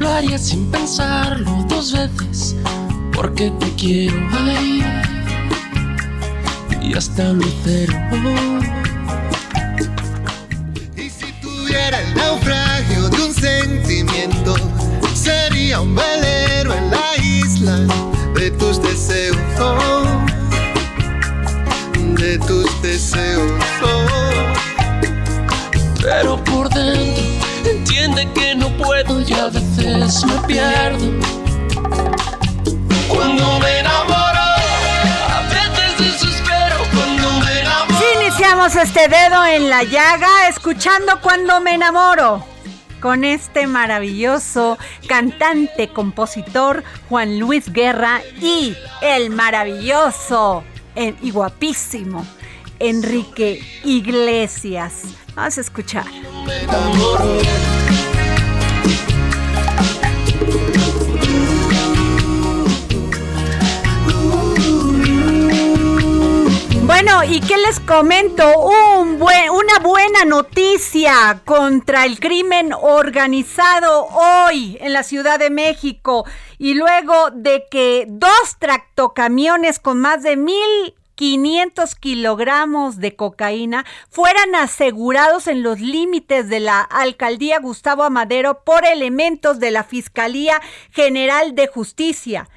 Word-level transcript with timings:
lo 0.00 0.08
haría 0.08 0.38
sin 0.38 0.70
pensarlo 0.70 1.64
dos 1.68 1.92
veces, 1.92 2.56
porque 3.12 3.50
te 3.60 3.72
quiero 3.74 4.16
ahí 4.32 4.82
y 6.80 6.94
hasta 6.96 7.32
lucero. 7.32 7.92
Y 10.96 11.10
si 11.10 11.32
tuviera 11.42 12.00
el 12.00 12.14
naufragio 12.14 13.10
de 13.10 13.22
un 13.22 13.34
sentimiento, 13.34 14.56
sería 15.14 15.80
un 15.80 15.94
velero 15.94 16.74
en 16.74 16.90
la 16.90 17.16
isla 17.22 17.78
de 18.34 18.50
tus 18.52 18.82
deseos, 18.82 19.36
oh, 19.60 20.02
de 22.16 22.38
tus 22.38 22.82
deseos. 22.82 23.52
oh. 23.82 24.00
Pero 26.02 26.39
puedo 29.04 29.20
y 29.20 29.32
a 29.32 29.46
veces 29.46 30.24
me 30.24 30.34
pierdo. 30.46 31.06
Cuando 33.08 33.58
me 33.60 33.78
enamoro, 33.78 34.40
a 35.28 35.42
veces 35.48 35.98
desespero. 35.98 36.76
Cuando 36.94 37.32
me 37.44 37.60
enamoro. 37.60 37.98
Sí, 37.98 38.04
iniciamos 38.20 38.76
este 38.76 39.08
dedo 39.08 39.44
en 39.46 39.68
la 39.68 39.82
llaga 39.84 40.48
escuchando 40.48 41.20
cuando 41.22 41.60
me 41.60 41.74
enamoro 41.74 42.44
con 43.00 43.24
este 43.24 43.66
maravilloso 43.66 44.76
cantante, 45.08 45.88
compositor 45.88 46.84
Juan 47.08 47.38
Luis 47.38 47.72
Guerra 47.72 48.20
y 48.40 48.76
el 49.00 49.30
maravilloso 49.30 50.64
eh, 50.94 51.14
y 51.22 51.30
guapísimo 51.30 52.26
Enrique 52.78 53.62
Iglesias. 53.84 55.02
Vamos 55.34 55.56
a 55.56 55.60
escuchar. 55.62 56.04
me 56.44 57.79
Bueno, 66.92 67.22
¿y 67.22 67.38
qué 67.38 67.56
les 67.56 67.78
comento? 67.78 68.44
Un 68.98 69.20
buen- 69.20 69.50
una 69.50 69.78
buena 69.78 70.24
noticia 70.24 71.40
contra 71.44 72.04
el 72.04 72.18
crimen 72.18 72.72
organizado 72.72 74.06
hoy 74.06 74.76
en 74.80 74.92
la 74.92 75.04
Ciudad 75.04 75.38
de 75.38 75.50
México. 75.50 76.24
Y 76.58 76.74
luego 76.74 77.30
de 77.30 77.62
que 77.70 78.06
dos 78.08 78.56
tractocamiones 78.58 79.78
con 79.78 80.00
más 80.00 80.24
de 80.24 80.36
mil 80.36 80.94
500 81.14 81.94
kilogramos 81.94 82.96
de 82.98 83.14
cocaína 83.14 83.86
fueran 84.10 84.56
asegurados 84.56 85.46
en 85.46 85.62
los 85.62 85.78
límites 85.78 86.48
de 86.48 86.58
la 86.58 86.80
alcaldía 86.80 87.60
Gustavo 87.60 88.02
Amadero 88.02 88.64
por 88.64 88.84
elementos 88.84 89.60
de 89.60 89.70
la 89.70 89.84
Fiscalía 89.84 90.60
General 90.90 91.54
de 91.54 91.68
Justicia 91.68 92.48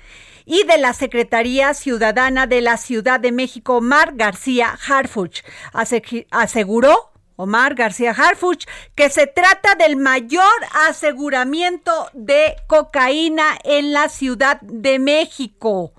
y 0.45 0.63
de 0.63 0.77
la 0.77 0.93
Secretaría 0.93 1.73
Ciudadana 1.73 2.47
de 2.47 2.61
la 2.61 2.77
Ciudad 2.77 3.19
de 3.19 3.31
México, 3.31 3.77
Omar 3.77 4.13
García 4.15 4.77
Harfuch. 4.87 5.41
Ase- 5.73 6.27
Aseguró 6.31 7.11
Omar 7.35 7.73
García 7.75 8.11
Harfuch 8.11 8.65
que 8.95 9.09
se 9.09 9.25
trata 9.27 9.75
del 9.75 9.95
mayor 9.95 10.43
aseguramiento 10.87 12.09
de 12.13 12.55
cocaína 12.67 13.57
en 13.63 13.91
la 13.93 14.09
Ciudad 14.09 14.61
de 14.61 14.99
México. 14.99 15.93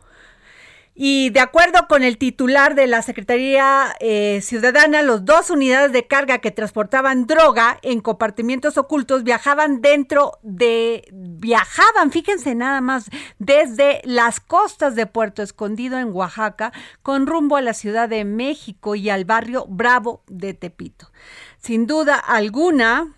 Y 0.97 1.31
de 1.31 1.41
acuerdo 1.41 1.89
con 1.89 2.05
el 2.05 2.19
titular 2.19 2.77
de 2.77 2.87
la 2.87 3.03
Secretaría 3.03 3.97
eh, 3.99 4.41
Ciudadana, 4.43 5.03
los 5.03 5.25
dos 5.25 5.51
unidades 5.51 5.91
de 5.91 6.07
carga 6.07 6.39
que 6.39 6.53
transportaban 6.53 7.27
droga 7.27 7.79
en 7.83 8.01
compartimientos 8.01 8.79
ocultos 8.79 9.25
viajaban 9.25 9.81
dentro 9.81 10.39
de, 10.43 11.09
viajaban, 11.13 12.13
fíjense 12.13 12.55
nada 12.55 12.81
más, 12.81 13.11
desde 13.41 14.03
las 14.05 14.39
costas 14.39 14.95
de 14.95 15.07
Puerto 15.07 15.43
Escondido 15.43 15.99
en 15.99 16.13
Oaxaca, 16.13 16.73
con 17.03 17.27
rumbo 17.27 17.57
a 17.57 17.61
la 17.61 17.75
Ciudad 17.75 18.09
de 18.09 18.25
México 18.25 18.95
y 18.95 19.11
al 19.11 19.25
barrio 19.25 19.67
Bravo 19.69 20.23
de 20.29 20.55
Tepito. 20.55 21.11
Sin 21.59 21.89
duda 21.89 22.15
alguna, 22.15 23.13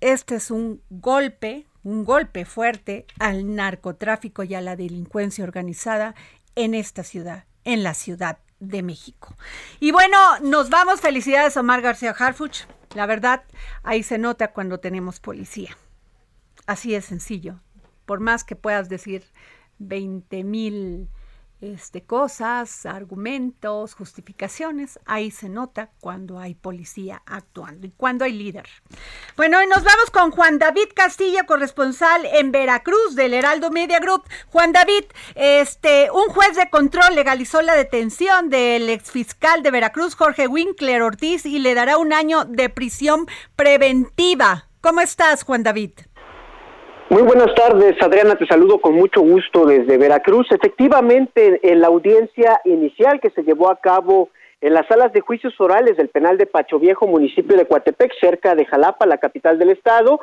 este 0.00 0.36
es 0.36 0.52
un 0.52 0.80
golpe, 0.90 1.66
un 1.82 2.04
golpe 2.04 2.44
fuerte 2.44 3.06
al 3.18 3.54
narcotráfico 3.54 4.44
y 4.44 4.54
a 4.54 4.60
la 4.60 4.76
delincuencia 4.76 5.44
organizada 5.44 6.14
en 6.56 6.74
esta 6.74 7.04
ciudad, 7.04 7.44
en 7.64 7.82
la 7.82 7.94
Ciudad 7.94 8.38
de 8.58 8.82
México. 8.82 9.36
Y 9.80 9.92
bueno, 9.92 10.16
nos 10.40 10.70
vamos. 10.70 11.00
Felicidades, 11.00 11.56
Omar 11.56 11.82
García 11.82 12.10
Harfuch. 12.18 12.64
La 12.94 13.06
verdad, 13.06 13.44
ahí 13.82 14.02
se 14.02 14.18
nota 14.18 14.52
cuando 14.52 14.80
tenemos 14.80 15.20
policía. 15.20 15.76
Así 16.66 16.94
es 16.94 17.04
sencillo. 17.04 17.60
Por 18.06 18.20
más 18.20 18.44
que 18.44 18.56
puedas 18.56 18.88
decir 18.88 19.24
20 19.78 20.44
mil 20.44 21.08
este, 21.60 22.02
cosas, 22.02 22.84
argumentos, 22.86 23.94
justificaciones, 23.94 24.98
ahí 25.06 25.30
se 25.30 25.48
nota 25.48 25.90
cuando 26.00 26.38
hay 26.38 26.54
policía 26.54 27.22
actuando 27.26 27.86
y 27.86 27.92
cuando 27.92 28.24
hay 28.24 28.32
líder. 28.32 28.68
Bueno, 29.36 29.62
y 29.62 29.66
nos 29.66 29.82
vamos 29.82 30.10
con 30.12 30.30
Juan 30.30 30.58
David 30.58 30.88
Castillo, 30.94 31.46
corresponsal 31.46 32.26
en 32.26 32.52
Veracruz 32.52 33.14
del 33.14 33.34
Heraldo 33.34 33.70
Media 33.70 34.00
Group. 34.00 34.24
Juan 34.48 34.72
David, 34.72 35.04
este, 35.34 36.10
un 36.10 36.28
juez 36.28 36.56
de 36.56 36.68
control 36.68 37.14
legalizó 37.14 37.62
la 37.62 37.74
detención 37.74 38.50
del 38.50 38.90
exfiscal 38.90 39.62
de 39.62 39.70
Veracruz, 39.70 40.14
Jorge 40.14 40.46
Winkler 40.46 41.02
Ortiz, 41.02 41.46
y 41.46 41.58
le 41.58 41.74
dará 41.74 41.98
un 41.98 42.12
año 42.12 42.44
de 42.44 42.68
prisión 42.68 43.26
preventiva. 43.56 44.68
¿Cómo 44.80 45.00
estás, 45.00 45.42
Juan 45.42 45.62
David? 45.62 45.92
Muy 47.08 47.22
buenas 47.22 47.54
tardes, 47.54 47.94
Adriana, 48.02 48.34
te 48.34 48.46
saludo 48.46 48.78
con 48.78 48.96
mucho 48.96 49.20
gusto 49.20 49.64
desde 49.64 49.96
Veracruz. 49.96 50.50
Efectivamente, 50.50 51.60
en 51.62 51.80
la 51.80 51.86
audiencia 51.86 52.60
inicial 52.64 53.20
que 53.20 53.30
se 53.30 53.44
llevó 53.44 53.70
a 53.70 53.76
cabo 53.76 54.30
en 54.60 54.74
las 54.74 54.88
salas 54.88 55.12
de 55.12 55.20
juicios 55.20 55.54
orales 55.60 55.96
del 55.96 56.08
penal 56.08 56.36
de 56.36 56.46
Pacho 56.46 56.80
Viejo, 56.80 57.06
municipio 57.06 57.56
de 57.56 57.64
Coatepec, 57.64 58.12
cerca 58.18 58.56
de 58.56 58.64
Jalapa, 58.64 59.06
la 59.06 59.18
capital 59.18 59.56
del 59.56 59.70
estado, 59.70 60.18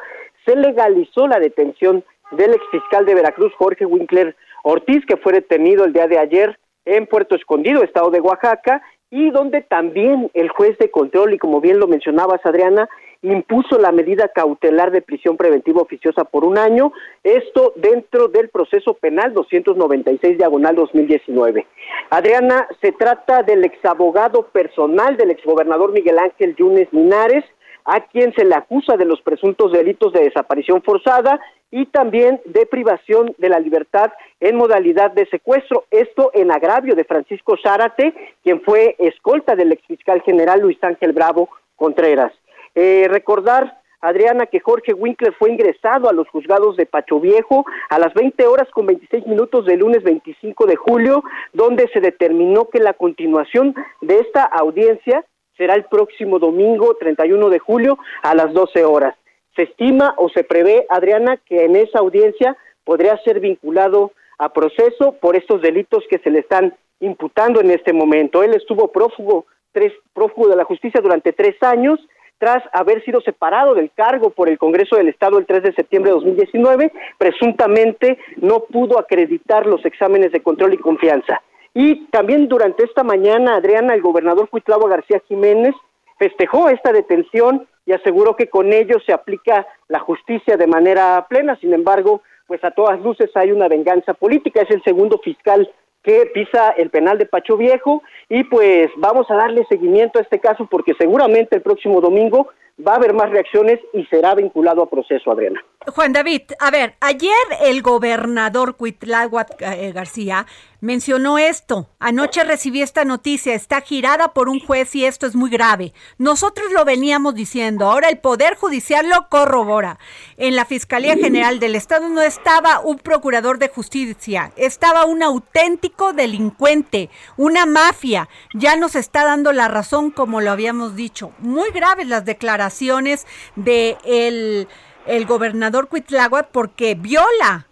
se 0.45 0.57
legalizó 0.57 1.25
la 1.25 1.39
detención 1.39 2.03
del 2.31 2.53
exfiscal 2.53 3.05
de 3.05 3.15
Veracruz, 3.15 3.53
Jorge 3.57 3.85
Winkler 3.85 4.35
Ortiz, 4.63 5.05
que 5.05 5.15
fue 5.15 5.31
detenido 5.31 5.85
el 5.85 5.93
día 5.93 6.07
de 6.07 6.19
ayer 6.19 6.59
en 6.83 7.07
Puerto 7.07 7.35
Escondido, 7.35 7.81
estado 7.81 8.11
de 8.11 8.19
Oaxaca, 8.19 8.81
y 9.09 9.31
donde 9.31 9.61
también 9.61 10.29
el 10.33 10.49
juez 10.49 10.77
de 10.79 10.91
control, 10.91 11.33
y 11.33 11.37
como 11.37 11.61
bien 11.61 11.79
lo 11.79 11.87
mencionabas, 11.87 12.45
Adriana, 12.45 12.89
impuso 13.23 13.79
la 13.79 13.91
medida 13.91 14.27
cautelar 14.27 14.91
de 14.91 15.01
prisión 15.01 15.37
preventiva 15.37 15.81
oficiosa 15.81 16.25
por 16.25 16.43
un 16.43 16.57
año, 16.57 16.91
esto 17.23 17.73
dentro 17.77 18.27
del 18.27 18.49
proceso 18.49 18.93
penal 18.93 19.33
296 19.33 20.37
diagonal 20.37 20.75
2019. 20.75 21.65
Adriana, 22.09 22.67
se 22.81 22.91
trata 22.91 23.41
del 23.41 23.63
exabogado 23.63 24.47
personal 24.47 25.17
del 25.17 25.31
exgobernador 25.31 25.93
Miguel 25.93 26.19
Ángel 26.19 26.55
Yunes 26.55 26.87
Linares, 26.91 27.45
a 27.85 28.01
quien 28.01 28.33
se 28.33 28.45
le 28.45 28.55
acusa 28.55 28.95
de 28.95 29.05
los 29.05 29.21
presuntos 29.21 29.71
delitos 29.71 30.13
de 30.13 30.23
desaparición 30.23 30.81
forzada 30.83 31.39
y 31.71 31.85
también 31.87 32.39
de 32.45 32.65
privación 32.65 33.33
de 33.37 33.49
la 33.49 33.59
libertad 33.59 34.11
en 34.39 34.55
modalidad 34.55 35.11
de 35.11 35.25
secuestro. 35.27 35.85
Esto 35.91 36.31
en 36.33 36.51
agravio 36.51 36.95
de 36.95 37.03
Francisco 37.03 37.57
Zárate, 37.61 38.13
quien 38.43 38.61
fue 38.61 38.95
escolta 38.99 39.55
del 39.55 39.71
exfiscal 39.71 40.21
general 40.21 40.61
Luis 40.61 40.77
Ángel 40.83 41.13
Bravo 41.13 41.49
Contreras. 41.75 42.31
Eh, 42.75 43.07
recordar, 43.09 43.81
Adriana, 44.01 44.47
que 44.47 44.59
Jorge 44.59 44.93
Winkler 44.93 45.33
fue 45.33 45.51
ingresado 45.51 46.09
a 46.09 46.13
los 46.13 46.27
juzgados 46.27 46.75
de 46.75 46.85
Pacho 46.85 47.19
Viejo 47.19 47.65
a 47.89 47.99
las 47.99 48.13
20 48.13 48.45
horas 48.47 48.67
con 48.71 48.85
26 48.85 49.27
minutos 49.27 49.65
del 49.65 49.79
lunes 49.79 50.03
25 50.03 50.65
de 50.65 50.75
julio, 50.75 51.23
donde 51.53 51.87
se 51.93 52.01
determinó 52.01 52.69
que 52.69 52.79
la 52.79 52.93
continuación 52.93 53.73
de 54.01 54.19
esta 54.19 54.43
audiencia 54.43 55.23
será 55.55 55.75
el 55.75 55.85
próximo 55.85 56.39
domingo 56.39 56.95
31 56.95 57.49
de 57.49 57.59
julio 57.59 57.97
a 58.23 58.35
las 58.35 58.51
12 58.53 58.83
horas. 58.83 59.15
Se 59.55 59.63
estima 59.63 60.15
o 60.17 60.29
se 60.29 60.43
prevé, 60.43 60.85
Adriana, 60.89 61.37
que 61.37 61.65
en 61.65 61.75
esa 61.75 61.99
audiencia 61.99 62.57
podría 62.83 63.17
ser 63.23 63.39
vinculado 63.39 64.11
a 64.39 64.51
proceso 64.51 65.13
por 65.21 65.35
estos 65.35 65.61
delitos 65.61 66.03
que 66.09 66.17
se 66.17 66.31
le 66.31 66.39
están 66.39 66.75
imputando 66.99 67.61
en 67.61 67.71
este 67.71 67.93
momento. 67.93 68.43
Él 68.43 68.53
estuvo 68.53 68.91
prófugo, 68.91 69.45
tres, 69.71 69.93
prófugo 70.13 70.49
de 70.49 70.55
la 70.55 70.65
justicia 70.65 70.99
durante 71.01 71.31
tres 71.33 71.55
años 71.61 71.99
tras 72.43 72.61
haber 72.73 73.01
sido 73.05 73.21
separado 73.21 73.73
del 73.73 73.89
cargo 73.95 74.31
por 74.31 74.49
el 74.49 74.57
Congreso 74.57 74.97
del 74.97 75.07
Estado 75.07 75.39
el 75.39 75.45
3 75.45 75.63
de 75.63 75.73
septiembre 75.75 76.11
de 76.11 76.15
2019, 76.15 76.91
presuntamente 77.17 78.17
no 78.35 78.65
pudo 78.65 78.99
acreditar 78.99 79.65
los 79.65 79.85
exámenes 79.85 80.33
de 80.33 80.41
control 80.43 80.73
y 80.73 80.77
confianza. 80.77 81.41
Y 81.73 82.07
también 82.07 82.49
durante 82.49 82.83
esta 82.83 83.01
mañana, 83.01 83.55
Adriana, 83.55 83.93
el 83.93 84.01
gobernador 84.01 84.49
Cuitlavo 84.49 84.89
García 84.89 85.21
Jiménez 85.25 85.73
festejó 86.19 86.67
esta 86.67 86.91
detención 86.91 87.65
y 87.85 87.93
aseguró 87.93 88.35
que 88.35 88.49
con 88.49 88.73
ello 88.73 88.97
se 89.05 89.13
aplica 89.13 89.65
la 89.87 89.99
justicia 89.99 90.57
de 90.57 90.67
manera 90.67 91.25
plena. 91.29 91.55
Sin 91.61 91.73
embargo, 91.73 92.23
pues 92.45 92.61
a 92.65 92.71
todas 92.71 92.99
luces 92.99 93.31
hay 93.35 93.53
una 93.53 93.69
venganza 93.69 94.13
política. 94.13 94.63
Es 94.63 94.69
el 94.71 94.83
segundo 94.83 95.17
fiscal 95.19 95.71
que 96.03 96.25
pisa 96.33 96.71
el 96.71 96.89
penal 96.89 97.17
de 97.17 97.25
Pacho 97.25 97.57
Viejo 97.57 98.03
y 98.29 98.43
pues 98.43 98.89
vamos 98.97 99.29
a 99.31 99.35
darle 99.35 99.65
seguimiento 99.69 100.19
a 100.19 100.21
este 100.21 100.39
caso 100.39 100.67
porque 100.69 100.93
seguramente 100.97 101.55
el 101.55 101.61
próximo 101.61 102.01
domingo 102.01 102.49
va 102.85 102.93
a 102.93 102.95
haber 102.97 103.13
más 103.13 103.29
reacciones 103.29 103.79
y 103.93 104.05
será 104.05 104.35
vinculado 104.35 104.81
a 104.81 104.89
proceso, 104.89 105.31
Adriana. 105.31 105.63
Juan 105.87 106.13
David, 106.13 106.41
a 106.59 106.71
ver, 106.71 106.95
ayer 107.01 107.33
el 107.61 107.81
gobernador 107.81 108.77
Cuitláhuac 108.77 109.61
eh, 109.61 109.91
García 109.91 110.45
mencionó 110.83 111.37
esto. 111.37 111.89
Anoche 111.99 112.43
recibí 112.43 112.81
esta 112.81 113.05
noticia, 113.05 113.53
está 113.53 113.79
girada 113.79 114.33
por 114.33 114.49
un 114.49 114.59
juez 114.59 114.93
y 114.95 115.05
esto 115.05 115.25
es 115.25 115.33
muy 115.33 115.49
grave. 115.49 115.93
Nosotros 116.17 116.73
lo 116.73 116.83
veníamos 116.83 117.35
diciendo, 117.35 117.89
ahora 117.89 118.09
el 118.09 118.17
Poder 118.17 118.55
Judicial 118.55 119.09
lo 119.09 119.29
corrobora. 119.29 119.97
En 120.35 120.57
la 120.57 120.65
Fiscalía 120.65 121.15
General 121.15 121.59
del 121.59 121.75
Estado 121.75 122.09
no 122.09 122.21
estaba 122.21 122.81
un 122.81 122.97
procurador 122.97 123.59
de 123.59 123.69
justicia, 123.69 124.51
estaba 124.57 125.05
un 125.05 125.23
auténtico 125.23 126.11
delincuente, 126.11 127.09
una 127.37 127.65
mafia. 127.65 128.27
Ya 128.53 128.75
nos 128.75 128.95
está 128.95 129.23
dando 129.23 129.53
la 129.53 129.69
razón 129.69 130.11
como 130.11 130.41
lo 130.41 130.51
habíamos 130.51 130.97
dicho. 130.97 131.31
Muy 131.39 131.71
graves 131.71 132.07
las 132.07 132.25
declaraciones 132.25 133.25
de 133.55 133.97
el, 134.03 134.67
el 135.05 135.25
gobernador 135.25 135.87
Cuitláhuac 135.87 136.49
porque 136.51 136.95
viola 136.95 137.67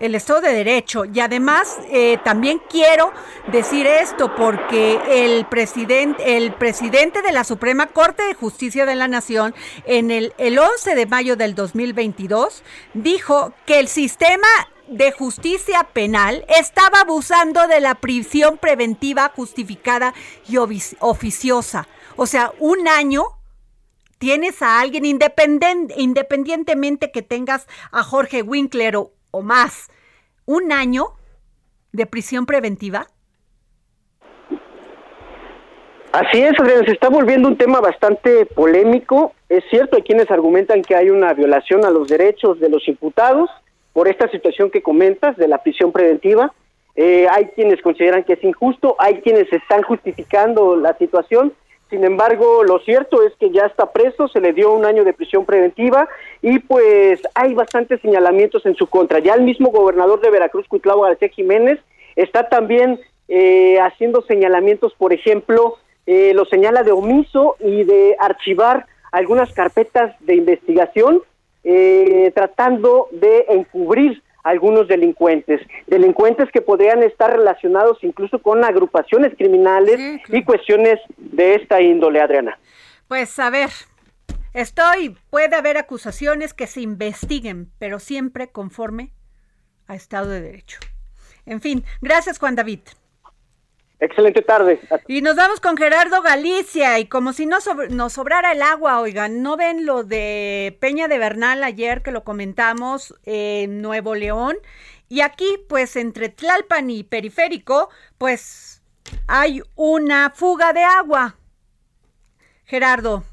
el 0.00 0.14
Estado 0.14 0.40
de 0.40 0.52
Derecho. 0.52 1.04
Y 1.04 1.20
además, 1.20 1.78
eh, 1.90 2.18
también 2.24 2.60
quiero 2.68 3.12
decir 3.52 3.86
esto 3.86 4.34
porque 4.34 4.98
el 5.08 5.44
presidente, 5.46 6.36
el 6.36 6.52
presidente 6.54 7.22
de 7.22 7.32
la 7.32 7.44
Suprema 7.44 7.86
Corte 7.86 8.22
de 8.24 8.34
Justicia 8.34 8.86
de 8.86 8.96
la 8.96 9.06
Nación, 9.06 9.54
en 9.84 10.10
el, 10.10 10.32
el 10.38 10.58
11 10.58 10.94
de 10.94 11.06
mayo 11.06 11.36
del 11.36 11.54
2022, 11.54 12.62
dijo 12.94 13.52
que 13.66 13.78
el 13.78 13.88
sistema 13.88 14.48
de 14.88 15.12
justicia 15.12 15.84
penal 15.92 16.44
estaba 16.48 17.02
abusando 17.02 17.68
de 17.68 17.80
la 17.80 17.94
prisión 17.94 18.58
preventiva 18.58 19.30
justificada 19.36 20.14
y 20.48 20.56
oficiosa. 20.56 21.86
O 22.16 22.26
sea, 22.26 22.52
un 22.58 22.88
año 22.88 23.39
tienes 24.20 24.60
a 24.60 24.80
alguien 24.80 25.06
independientemente 25.06 27.10
que 27.10 27.22
tengas 27.22 27.66
a 27.90 28.04
Jorge 28.04 28.42
Winkler 28.42 28.96
o, 28.96 29.10
más, 29.42 29.88
un 30.44 30.72
año 30.72 31.14
de 31.90 32.04
prisión 32.04 32.44
preventiva? 32.44 33.06
Así 36.12 36.42
es, 36.42 36.52
Adrián, 36.60 36.84
se 36.84 36.92
está 36.92 37.08
volviendo 37.08 37.48
un 37.48 37.56
tema 37.56 37.80
bastante 37.80 38.44
polémico. 38.44 39.32
Es 39.48 39.64
cierto, 39.70 39.96
hay 39.96 40.02
quienes 40.02 40.30
argumentan 40.30 40.82
que 40.82 40.94
hay 40.94 41.08
una 41.08 41.32
violación 41.32 41.86
a 41.86 41.90
los 41.90 42.08
derechos 42.08 42.60
de 42.60 42.68
los 42.68 42.86
imputados 42.88 43.48
por 43.94 44.06
esta 44.06 44.30
situación 44.30 44.70
que 44.70 44.82
comentas 44.82 45.34
de 45.38 45.48
la 45.48 45.62
prisión 45.62 45.92
preventiva. 45.92 46.52
Eh, 46.94 47.26
hay 47.30 47.46
quienes 47.54 47.80
consideran 47.80 48.24
que 48.24 48.34
es 48.34 48.44
injusto, 48.44 48.96
hay 48.98 49.22
quienes 49.22 49.50
están 49.50 49.82
justificando 49.82 50.76
la 50.76 50.94
situación 50.98 51.54
sin 51.90 52.04
embargo, 52.04 52.62
lo 52.62 52.78
cierto 52.78 53.22
es 53.22 53.34
que 53.34 53.50
ya 53.50 53.66
está 53.66 53.92
preso, 53.92 54.28
se 54.28 54.40
le 54.40 54.52
dio 54.52 54.72
un 54.72 54.84
año 54.84 55.04
de 55.04 55.12
prisión 55.12 55.44
preventiva 55.44 56.08
y 56.40 56.60
pues 56.60 57.20
hay 57.34 57.52
bastantes 57.52 58.00
señalamientos 58.00 58.64
en 58.64 58.76
su 58.76 58.86
contra. 58.86 59.18
Ya 59.18 59.34
el 59.34 59.42
mismo 59.42 59.70
gobernador 59.70 60.20
de 60.20 60.30
Veracruz, 60.30 60.68
Cuitlavo 60.68 61.02
García 61.02 61.28
Jiménez, 61.28 61.80
está 62.14 62.48
también 62.48 63.00
eh, 63.26 63.78
haciendo 63.80 64.22
señalamientos, 64.22 64.94
por 64.94 65.12
ejemplo, 65.12 65.78
eh, 66.06 66.32
lo 66.32 66.44
señala 66.44 66.84
de 66.84 66.92
omiso 66.92 67.56
y 67.58 67.82
de 67.82 68.16
archivar 68.20 68.86
algunas 69.10 69.52
carpetas 69.52 70.14
de 70.20 70.36
investigación, 70.36 71.22
eh, 71.64 72.30
tratando 72.34 73.08
de 73.10 73.46
encubrir 73.48 74.22
algunos 74.42 74.88
delincuentes, 74.88 75.60
delincuentes 75.86 76.50
que 76.52 76.60
podrían 76.60 77.02
estar 77.02 77.30
relacionados 77.30 77.98
incluso 78.02 78.40
con 78.40 78.64
agrupaciones 78.64 79.34
criminales 79.36 80.20
y 80.28 80.44
cuestiones 80.44 80.98
de 81.16 81.56
esta 81.56 81.80
índole, 81.80 82.20
Adriana. 82.20 82.58
Pues 83.08 83.38
a 83.38 83.50
ver, 83.50 83.70
estoy, 84.54 85.16
puede 85.30 85.56
haber 85.56 85.76
acusaciones 85.76 86.54
que 86.54 86.66
se 86.66 86.80
investiguen, 86.80 87.70
pero 87.78 87.98
siempre 87.98 88.50
conforme 88.50 89.12
a 89.86 89.94
Estado 89.94 90.30
de 90.30 90.40
Derecho. 90.40 90.78
En 91.46 91.60
fin, 91.60 91.84
gracias 92.00 92.38
Juan 92.38 92.54
David. 92.54 92.80
Excelente 94.00 94.40
tarde. 94.40 94.80
Y 95.08 95.20
nos 95.20 95.36
vamos 95.36 95.60
con 95.60 95.76
Gerardo 95.76 96.22
Galicia 96.22 96.98
y 96.98 97.06
como 97.06 97.34
si 97.34 97.44
no 97.44 97.58
nos 97.90 98.12
sobrara 98.14 98.52
el 98.52 98.62
agua, 98.62 99.00
oigan, 99.00 99.42
¿no 99.42 99.58
ven 99.58 99.84
lo 99.84 100.04
de 100.04 100.76
Peña 100.80 101.06
de 101.06 101.18
Bernal 101.18 101.62
ayer 101.62 102.00
que 102.00 102.10
lo 102.10 102.24
comentamos 102.24 103.14
en 103.26 103.82
Nuevo 103.82 104.14
León? 104.14 104.56
Y 105.10 105.20
aquí, 105.20 105.58
pues 105.68 105.96
entre 105.96 106.30
Tlalpan 106.30 106.88
y 106.88 107.04
Periférico, 107.04 107.90
pues 108.16 108.82
hay 109.26 109.60
una 109.74 110.30
fuga 110.30 110.72
de 110.72 110.82
agua. 110.82 111.34
Gerardo. 112.64 113.24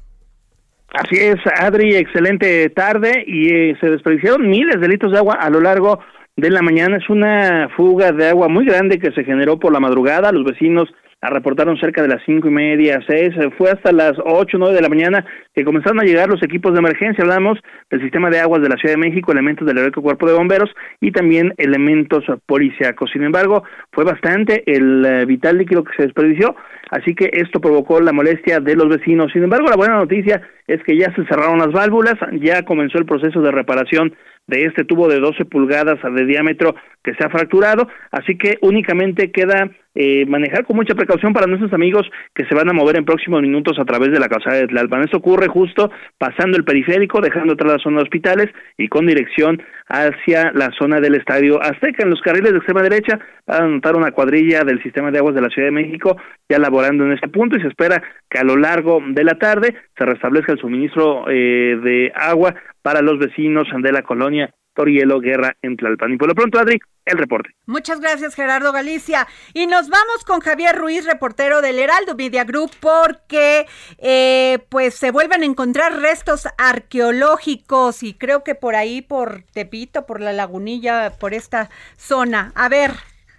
Así 0.88 1.16
es, 1.16 1.36
Adri, 1.60 1.96
excelente 1.96 2.68
tarde 2.70 3.24
y 3.26 3.52
eh, 3.52 3.76
se 3.80 3.88
desperdiciaron 3.90 4.48
miles 4.48 4.80
de 4.80 4.88
litros 4.88 5.12
de 5.12 5.18
agua 5.18 5.34
a 5.34 5.48
lo 5.48 5.60
largo 5.60 5.96
de 5.96 6.17
la 6.38 6.62
mañana. 6.62 6.96
Es 6.96 7.10
una 7.10 7.68
fuga 7.76 8.12
de 8.12 8.28
agua 8.28 8.48
muy 8.48 8.64
grande 8.64 8.98
que 8.98 9.12
se 9.12 9.24
generó 9.24 9.58
por 9.58 9.72
la 9.72 9.80
madrugada. 9.80 10.32
Los 10.32 10.44
vecinos 10.44 10.88
la 11.20 11.30
reportaron 11.30 11.76
cerca 11.78 12.00
de 12.00 12.06
las 12.06 12.22
cinco 12.24 12.46
y 12.46 12.52
media, 12.52 13.00
seis, 13.08 13.34
fue 13.56 13.72
hasta 13.72 13.90
las 13.90 14.12
ocho, 14.24 14.56
nueve 14.56 14.76
de 14.76 14.82
la 14.82 14.88
mañana 14.88 15.26
que 15.52 15.64
comenzaron 15.64 15.98
a 15.98 16.04
llegar 16.04 16.28
los 16.28 16.40
equipos 16.44 16.72
de 16.72 16.78
emergencia. 16.78 17.24
Hablamos 17.24 17.58
del 17.90 18.02
sistema 18.02 18.30
de 18.30 18.38
aguas 18.38 18.62
de 18.62 18.68
la 18.68 18.76
Ciudad 18.76 18.94
de 18.94 19.00
México, 19.00 19.32
elementos 19.32 19.66
del 19.66 19.78
heroico 19.78 20.00
cuerpo 20.00 20.28
de 20.28 20.34
bomberos 20.34 20.70
y 21.00 21.10
también 21.10 21.54
elementos 21.56 22.22
policíacos. 22.46 23.10
Sin 23.12 23.24
embargo, 23.24 23.64
fue 23.90 24.04
bastante 24.04 24.62
el 24.66 25.04
eh, 25.04 25.24
vital 25.26 25.58
líquido 25.58 25.82
que 25.82 25.96
se 25.96 26.04
desperdició, 26.04 26.54
así 26.90 27.16
que 27.16 27.30
esto 27.32 27.60
provocó 27.60 28.00
la 28.00 28.12
molestia 28.12 28.60
de 28.60 28.76
los 28.76 28.88
vecinos. 28.88 29.32
Sin 29.32 29.42
embargo, 29.42 29.66
la 29.68 29.76
buena 29.76 29.96
noticia 29.96 30.40
es 30.68 30.80
que 30.84 30.96
ya 30.96 31.12
se 31.16 31.24
cerraron 31.24 31.58
las 31.58 31.72
válvulas, 31.72 32.14
ya 32.40 32.62
comenzó 32.62 32.96
el 32.98 33.06
proceso 33.06 33.40
de 33.40 33.50
reparación 33.50 34.14
de 34.48 34.64
este 34.64 34.84
tubo 34.84 35.08
de 35.08 35.20
12 35.20 35.44
pulgadas 35.44 35.98
de 36.02 36.26
diámetro 36.26 36.74
que 37.04 37.14
se 37.14 37.24
ha 37.24 37.30
fracturado, 37.30 37.88
así 38.10 38.36
que 38.36 38.58
únicamente 38.62 39.30
queda 39.30 39.70
eh, 39.94 40.26
manejar 40.26 40.64
con 40.64 40.76
mucha 40.76 40.94
precaución 40.94 41.32
para 41.32 41.46
nuestros 41.46 41.72
amigos 41.72 42.08
que 42.34 42.44
se 42.46 42.54
van 42.54 42.68
a 42.68 42.72
mover 42.72 42.96
en 42.96 43.04
próximos 43.04 43.42
minutos 43.42 43.78
a 43.78 43.84
través 43.84 44.10
de 44.10 44.18
la 44.18 44.28
calzada 44.28 44.56
de 44.56 44.66
Tlalpan. 44.66 45.02
Esto 45.02 45.18
ocurre 45.18 45.48
justo 45.48 45.90
pasando 46.18 46.56
el 46.56 46.64
periférico, 46.64 47.20
dejando 47.20 47.52
atrás 47.52 47.72
la 47.72 47.82
zona 47.82 47.96
de 47.98 48.04
hospitales 48.04 48.48
y 48.76 48.88
con 48.88 49.06
dirección 49.06 49.62
hacia 49.88 50.52
la 50.52 50.70
zona 50.78 51.00
del 51.00 51.14
Estadio 51.14 51.62
Azteca. 51.62 52.04
En 52.04 52.10
los 52.10 52.20
carriles 52.20 52.52
de 52.52 52.58
extrema 52.58 52.82
derecha 52.82 53.18
van 53.46 53.62
a 53.62 53.66
notar 53.66 53.96
una 53.96 54.12
cuadrilla 54.12 54.64
del 54.64 54.82
sistema 54.82 55.10
de 55.10 55.18
aguas 55.18 55.34
de 55.34 55.40
la 55.40 55.48
Ciudad 55.48 55.68
de 55.68 55.72
México 55.72 56.16
ya 56.48 56.58
laborando 56.58 57.04
en 57.04 57.12
este 57.12 57.28
punto 57.28 57.56
y 57.56 57.62
se 57.62 57.68
espera 57.68 58.02
que 58.28 58.38
a 58.38 58.44
lo 58.44 58.56
largo 58.56 59.00
de 59.06 59.24
la 59.24 59.38
tarde 59.38 59.74
se 59.96 60.04
restablezca 60.04 60.52
el 60.52 60.58
suministro 60.58 61.24
eh, 61.28 61.78
de 61.82 62.12
agua 62.14 62.54
para 62.82 63.02
los 63.02 63.18
vecinos 63.18 63.66
de 63.82 63.92
la 63.92 64.02
colonia 64.02 64.54
Torielo 64.78 65.18
Guerra 65.18 65.56
en 65.60 65.76
Tlalpan. 65.76 66.12
Y 66.12 66.16
por 66.16 66.28
lo 66.28 66.36
pronto, 66.36 66.56
Adri, 66.56 66.78
el 67.04 67.18
reporte. 67.18 67.50
Muchas 67.66 68.00
gracias, 68.00 68.36
Gerardo 68.36 68.70
Galicia. 68.70 69.26
Y 69.52 69.66
nos 69.66 69.88
vamos 69.88 70.24
con 70.24 70.38
Javier 70.38 70.76
Ruiz, 70.76 71.04
reportero 71.04 71.60
del 71.60 71.80
Heraldo 71.80 72.14
Media 72.14 72.44
Group, 72.44 72.70
porque 72.78 73.66
eh, 73.98 74.60
pues 74.68 74.94
se 74.94 75.10
vuelven 75.10 75.42
a 75.42 75.46
encontrar 75.46 75.98
restos 75.98 76.46
arqueológicos 76.58 78.04
y 78.04 78.14
creo 78.14 78.44
que 78.44 78.54
por 78.54 78.76
ahí, 78.76 79.02
por 79.02 79.42
Tepito, 79.52 80.06
por 80.06 80.20
la 80.20 80.32
Lagunilla, 80.32 81.10
por 81.18 81.34
esta 81.34 81.70
zona. 81.96 82.52
A 82.54 82.68
ver, 82.68 82.92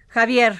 Javier. 0.09 0.55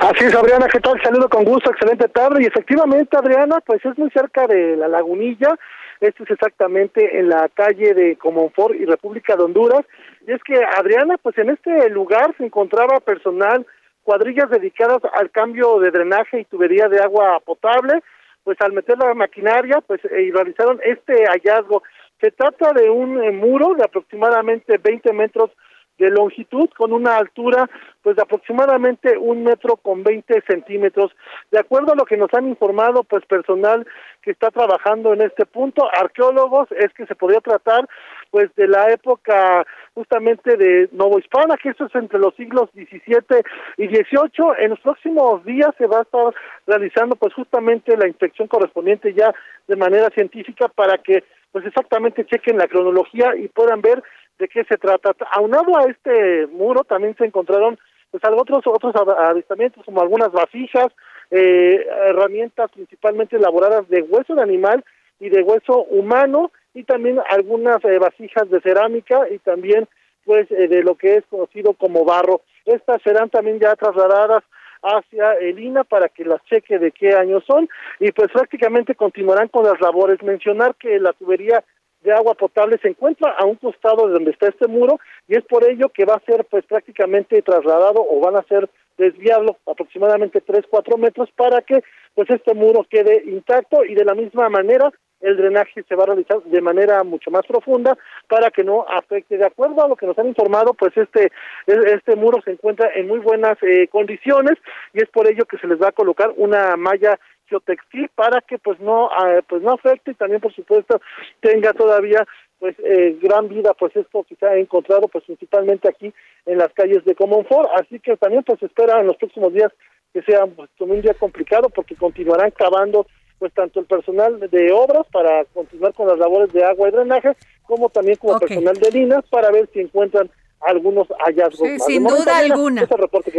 Así 0.00 0.24
es, 0.26 0.34
Adriana, 0.34 0.66
¿qué 0.70 0.80
tal? 0.80 1.00
Saludo 1.02 1.26
con 1.30 1.42
gusto, 1.44 1.70
excelente 1.70 2.06
tarde. 2.08 2.42
Y 2.42 2.46
efectivamente, 2.46 3.16
Adriana, 3.16 3.60
pues 3.64 3.82
es 3.82 3.96
muy 3.96 4.10
cerca 4.10 4.46
de 4.46 4.76
la 4.76 4.88
Lagunilla 4.88 5.56
esto 6.00 6.24
es 6.24 6.30
exactamente 6.30 7.18
en 7.18 7.28
la 7.28 7.48
calle 7.48 7.94
de 7.94 8.16
Comonfort 8.16 8.74
y 8.74 8.84
República 8.84 9.36
de 9.36 9.44
Honduras. 9.44 9.84
Y 10.26 10.32
es 10.32 10.42
que, 10.42 10.54
Adriana, 10.76 11.16
pues 11.18 11.36
en 11.38 11.50
este 11.50 11.88
lugar 11.90 12.34
se 12.36 12.44
encontraba 12.44 13.00
personal, 13.00 13.66
cuadrillas 14.02 14.50
dedicadas 14.50 15.02
al 15.14 15.30
cambio 15.30 15.78
de 15.80 15.90
drenaje 15.90 16.40
y 16.40 16.44
tubería 16.44 16.88
de 16.88 17.00
agua 17.00 17.40
potable. 17.44 18.02
Pues 18.44 18.60
al 18.60 18.72
meter 18.72 18.96
la 18.98 19.12
maquinaria, 19.14 19.80
pues 19.86 20.00
eh, 20.04 20.30
realizaron 20.32 20.80
este 20.84 21.24
hallazgo. 21.26 21.82
Se 22.20 22.30
trata 22.30 22.72
de 22.72 22.88
un 22.90 23.22
eh, 23.22 23.32
muro 23.32 23.74
de 23.74 23.84
aproximadamente 23.84 24.78
20 24.78 25.12
metros 25.12 25.50
de 25.98 26.10
longitud 26.10 26.68
con 26.76 26.92
una 26.92 27.16
altura 27.16 27.68
pues 28.02 28.16
de 28.16 28.22
aproximadamente 28.22 29.18
un 29.18 29.42
metro 29.42 29.76
con 29.76 30.04
20 30.04 30.42
centímetros. 30.48 31.10
De 31.50 31.58
acuerdo 31.58 31.92
a 31.92 31.96
lo 31.96 32.04
que 32.04 32.16
nos 32.16 32.32
han 32.34 32.46
informado 32.46 33.02
pues 33.02 33.24
personal 33.26 33.86
que 34.22 34.30
está 34.30 34.50
trabajando 34.50 35.12
en 35.12 35.22
este 35.22 35.46
punto, 35.46 35.88
arqueólogos, 35.92 36.68
es 36.72 36.92
que 36.94 37.06
se 37.06 37.14
podría 37.14 37.40
tratar 37.40 37.88
pues 38.30 38.54
de 38.56 38.68
la 38.68 38.90
época 38.90 39.66
justamente 39.94 40.56
de 40.56 40.88
Novohispana, 40.92 41.56
que 41.56 41.70
esto 41.70 41.86
es 41.86 41.94
entre 41.94 42.18
los 42.18 42.34
siglos 42.34 42.70
XVII 42.74 43.42
y 43.78 43.86
XVIII. 43.86 44.54
En 44.58 44.70
los 44.70 44.80
próximos 44.80 45.44
días 45.44 45.70
se 45.78 45.86
va 45.86 45.98
a 45.98 46.02
estar 46.02 46.34
realizando 46.66 47.16
pues 47.16 47.32
justamente 47.34 47.96
la 47.96 48.06
inspección 48.06 48.46
correspondiente 48.48 49.14
ya 49.14 49.34
de 49.66 49.76
manera 49.76 50.10
científica 50.10 50.68
para 50.68 50.98
que 50.98 51.24
pues 51.52 51.64
exactamente 51.64 52.26
chequen 52.26 52.58
la 52.58 52.68
cronología 52.68 53.34
y 53.36 53.48
puedan 53.48 53.80
ver 53.80 54.02
de 54.38 54.48
qué 54.48 54.64
se 54.64 54.76
trata. 54.76 55.14
Aunado 55.32 55.76
a 55.78 55.84
este 55.84 56.46
muro 56.48 56.84
también 56.84 57.16
se 57.16 57.24
encontraron 57.24 57.78
pues 58.10 58.22
otros 58.24 58.62
otros 58.66 58.94
avistamientos 59.18 59.84
como 59.84 60.00
algunas 60.00 60.32
vasijas, 60.32 60.88
eh, 61.30 61.86
herramientas 62.06 62.70
principalmente 62.72 63.36
elaboradas 63.36 63.88
de 63.88 64.02
hueso 64.02 64.34
de 64.34 64.42
animal 64.42 64.84
y 65.18 65.28
de 65.28 65.42
hueso 65.42 65.84
humano 65.84 66.50
y 66.74 66.84
también 66.84 67.18
algunas 67.30 67.84
eh, 67.84 67.98
vasijas 67.98 68.48
de 68.50 68.60
cerámica 68.60 69.28
y 69.30 69.38
también 69.38 69.88
pues 70.24 70.50
eh, 70.50 70.68
de 70.68 70.82
lo 70.82 70.94
que 70.94 71.16
es 71.16 71.24
conocido 71.26 71.72
como 71.72 72.04
barro. 72.04 72.42
Estas 72.64 73.02
serán 73.02 73.30
también 73.30 73.58
ya 73.58 73.74
trasladadas 73.76 74.44
hacia 74.82 75.32
el 75.34 75.58
INA 75.58 75.84
para 75.84 76.08
que 76.08 76.24
las 76.24 76.44
cheque 76.44 76.78
de 76.78 76.92
qué 76.92 77.14
año 77.14 77.40
son 77.40 77.68
y 77.98 78.12
pues 78.12 78.30
prácticamente 78.30 78.94
continuarán 78.94 79.48
con 79.48 79.64
las 79.64 79.80
labores. 79.80 80.22
Mencionar 80.22 80.74
que 80.76 80.98
la 81.00 81.12
tubería 81.12 81.64
de 82.06 82.12
agua 82.12 82.34
potable 82.34 82.78
se 82.80 82.88
encuentra 82.88 83.32
a 83.32 83.44
un 83.44 83.56
costado 83.56 84.06
de 84.06 84.14
donde 84.14 84.30
está 84.30 84.48
este 84.48 84.68
muro 84.68 85.00
y 85.26 85.36
es 85.36 85.44
por 85.44 85.68
ello 85.68 85.88
que 85.88 86.04
va 86.04 86.14
a 86.14 86.24
ser 86.24 86.46
pues 86.48 86.64
prácticamente 86.64 87.42
trasladado 87.42 88.06
o 88.08 88.20
van 88.20 88.36
a 88.36 88.44
ser 88.44 88.70
desviado 88.96 89.58
aproximadamente 89.66 90.40
3, 90.40 90.64
4 90.70 90.96
metros 90.98 91.28
para 91.36 91.60
que 91.62 91.82
pues 92.14 92.30
este 92.30 92.54
muro 92.54 92.86
quede 92.88 93.24
intacto 93.26 93.84
y 93.84 93.94
de 93.94 94.04
la 94.04 94.14
misma 94.14 94.48
manera 94.48 94.90
el 95.20 95.36
drenaje 95.36 95.82
se 95.88 95.96
va 95.96 96.04
a 96.04 96.06
realizar 96.06 96.42
de 96.44 96.60
manera 96.60 97.02
mucho 97.02 97.30
más 97.30 97.44
profunda 97.46 97.96
para 98.28 98.50
que 98.50 98.62
no 98.62 98.86
afecte. 98.88 99.36
De 99.38 99.46
acuerdo 99.46 99.82
a 99.82 99.88
lo 99.88 99.96
que 99.96 100.06
nos 100.06 100.18
han 100.18 100.28
informado, 100.28 100.74
pues 100.74 100.96
este 100.96 101.32
este 101.66 102.14
muro 102.14 102.40
se 102.44 102.52
encuentra 102.52 102.90
en 102.94 103.08
muy 103.08 103.18
buenas 103.18 103.56
eh, 103.62 103.88
condiciones 103.88 104.54
y 104.92 105.02
es 105.02 105.08
por 105.08 105.26
ello 105.26 105.44
que 105.46 105.58
se 105.58 105.66
les 105.66 105.80
va 105.80 105.88
a 105.88 105.92
colocar 105.92 106.32
una 106.36 106.76
malla 106.76 107.18
geotextil 107.48 108.08
para 108.14 108.40
que 108.40 108.58
pues 108.58 108.78
no 108.80 109.08
ah, 109.10 109.40
pues 109.48 109.62
no 109.62 109.72
afecte 109.72 110.10
y 110.10 110.14
también 110.14 110.40
por 110.40 110.54
supuesto 110.54 111.00
tenga 111.40 111.72
todavía 111.72 112.26
pues 112.58 112.74
eh, 112.78 113.18
gran 113.20 113.48
vida 113.48 113.74
pues 113.74 113.94
esto 113.96 114.24
que 114.28 114.36
se 114.36 114.46
ha 114.46 114.56
encontrado 114.56 115.08
pues 115.08 115.24
principalmente 115.24 115.88
aquí 115.88 116.12
en 116.46 116.58
las 116.58 116.72
calles 116.72 117.04
de 117.04 117.14
Comonfort. 117.14 117.68
Así 117.76 118.00
que 118.00 118.16
también 118.16 118.42
pues 118.44 118.62
espera 118.62 119.00
en 119.00 119.06
los 119.06 119.16
próximos 119.16 119.52
días 119.52 119.72
que 120.12 120.22
sea 120.22 120.46
pues, 120.46 120.70
un 120.78 121.00
día 121.02 121.14
complicado 121.14 121.68
porque 121.68 121.96
continuarán 121.96 122.50
cavando 122.52 123.06
pues 123.38 123.52
tanto 123.52 123.80
el 123.80 123.86
personal 123.86 124.40
de 124.50 124.72
obras 124.72 125.06
para 125.12 125.44
continuar 125.46 125.92
con 125.92 126.08
las 126.08 126.18
labores 126.18 126.52
de 126.52 126.64
agua 126.64 126.88
y 126.88 126.92
drenaje 126.92 127.32
como 127.64 127.90
también 127.90 128.16
como 128.16 128.38
personal 128.38 128.74
de 128.74 128.90
linas 128.90 129.24
para 129.28 129.50
ver 129.50 129.68
si 129.72 129.80
encuentran 129.80 130.30
algunos 130.60 131.06
hallazgos. 131.24 131.68
Sí, 131.68 131.78
sin 131.80 132.04
duda 132.04 132.38
alguna. 132.38 132.86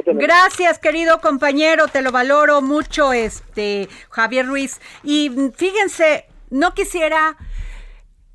Gracias, 0.05 0.79
querido 0.79 1.19
compañero, 1.19 1.87
te 1.87 2.01
lo 2.01 2.11
valoro 2.11 2.61
mucho, 2.61 3.13
este 3.13 3.89
Javier 4.09 4.45
Ruiz. 4.45 4.79
Y 5.03 5.31
fíjense, 5.55 6.25
no 6.49 6.73
quisiera 6.73 7.37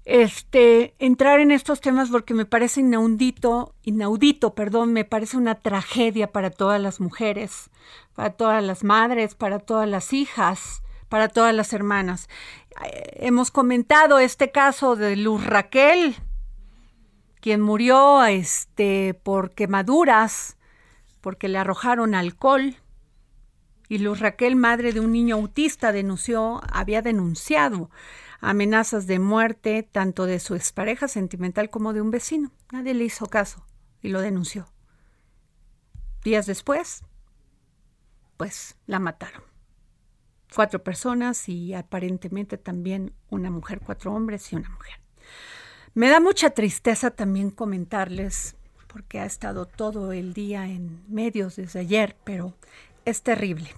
este 0.05 0.95
entrar 0.99 1.41
en 1.41 1.53
estos 1.53 1.81
temas 1.81 2.11
porque 2.11 2.35
me 2.35 2.45
parece 2.45 2.81
inaudito, 2.81 3.75
inaudito, 3.83 4.55
perdón, 4.55 4.93
me 4.93 5.05
parece 5.05 5.37
una 5.37 5.55
tragedia 5.57 6.33
para 6.33 6.51
todas 6.51 6.81
las 6.81 7.01
mujeres, 7.01 7.71
para 8.15 8.31
todas 8.31 8.63
las 8.63 8.83
madres, 8.83 9.35
para 9.35 9.61
todas 9.61 9.89
las 9.89 10.13
hijas, 10.13 10.83
para 11.09 11.29
todas 11.29 11.55
las 11.55 11.73
hermanas. 11.73 12.29
Eh, 12.85 13.19
hemos 13.27 13.51
comentado 13.51 14.19
este 14.19 14.51
caso 14.51 14.97
de 14.97 15.15
Luz 15.17 15.47
Raquel, 15.47 16.17
quien 17.43 17.61
murió 17.61 18.25
este, 18.25 19.15
por 19.15 19.51
quemaduras, 19.51 20.57
porque 21.21 21.49
le 21.49 21.59
arrojaron 21.59 22.15
alcohol. 22.15 22.77
Y 23.89 23.99
Luz 23.99 24.21
Raquel, 24.21 24.55
madre 24.55 24.93
de 24.93 25.01
un 25.01 25.11
niño 25.11 25.35
autista, 25.35 25.91
denunció, 25.91 26.63
había 26.73 27.03
denunciado 27.03 27.91
amenazas 28.41 29.09
de 29.09 29.19
muerte 29.19 29.83
tanto 29.83 30.25
de 30.25 30.39
su 30.39 30.55
expareja 30.55 31.09
sentimental 31.09 31.69
como 31.69 31.93
de 31.93 32.01
un 32.01 32.13
vecino. 32.13 32.53
Nadie 32.71 32.95
le 32.95 33.05
hizo 33.05 33.27
caso 33.27 33.67
y 34.01 34.09
lo 34.11 34.21
denunció. 34.21 34.69
Días 36.23 36.47
después, 36.47 37.03
pues 38.37 38.77
la 38.87 39.01
mataron. 39.01 39.43
Cuatro 40.55 40.85
personas 40.85 41.49
y 41.49 41.75
aparentemente 41.75 42.57
también 42.57 43.15
una 43.31 43.51
mujer, 43.51 43.81
cuatro 43.85 44.13
hombres 44.15 44.53
y 44.53 44.57
una 44.57 44.69
mujer. 44.71 45.01
Me 45.95 46.09
da 46.09 46.21
mucha 46.21 46.49
tristeza 46.49 47.11
también 47.11 47.51
comentarles, 47.51 48.57
porque 48.87 49.21
ha 49.21 49.27
estado 49.27 49.67
todo 49.67 50.13
el 50.13 50.33
día 50.33 50.67
en 50.67 51.03
medios 51.07 51.57
desde 51.57 51.81
ayer, 51.81 52.17
pero 52.25 52.55
es 53.05 53.21
terrible. 53.23 53.69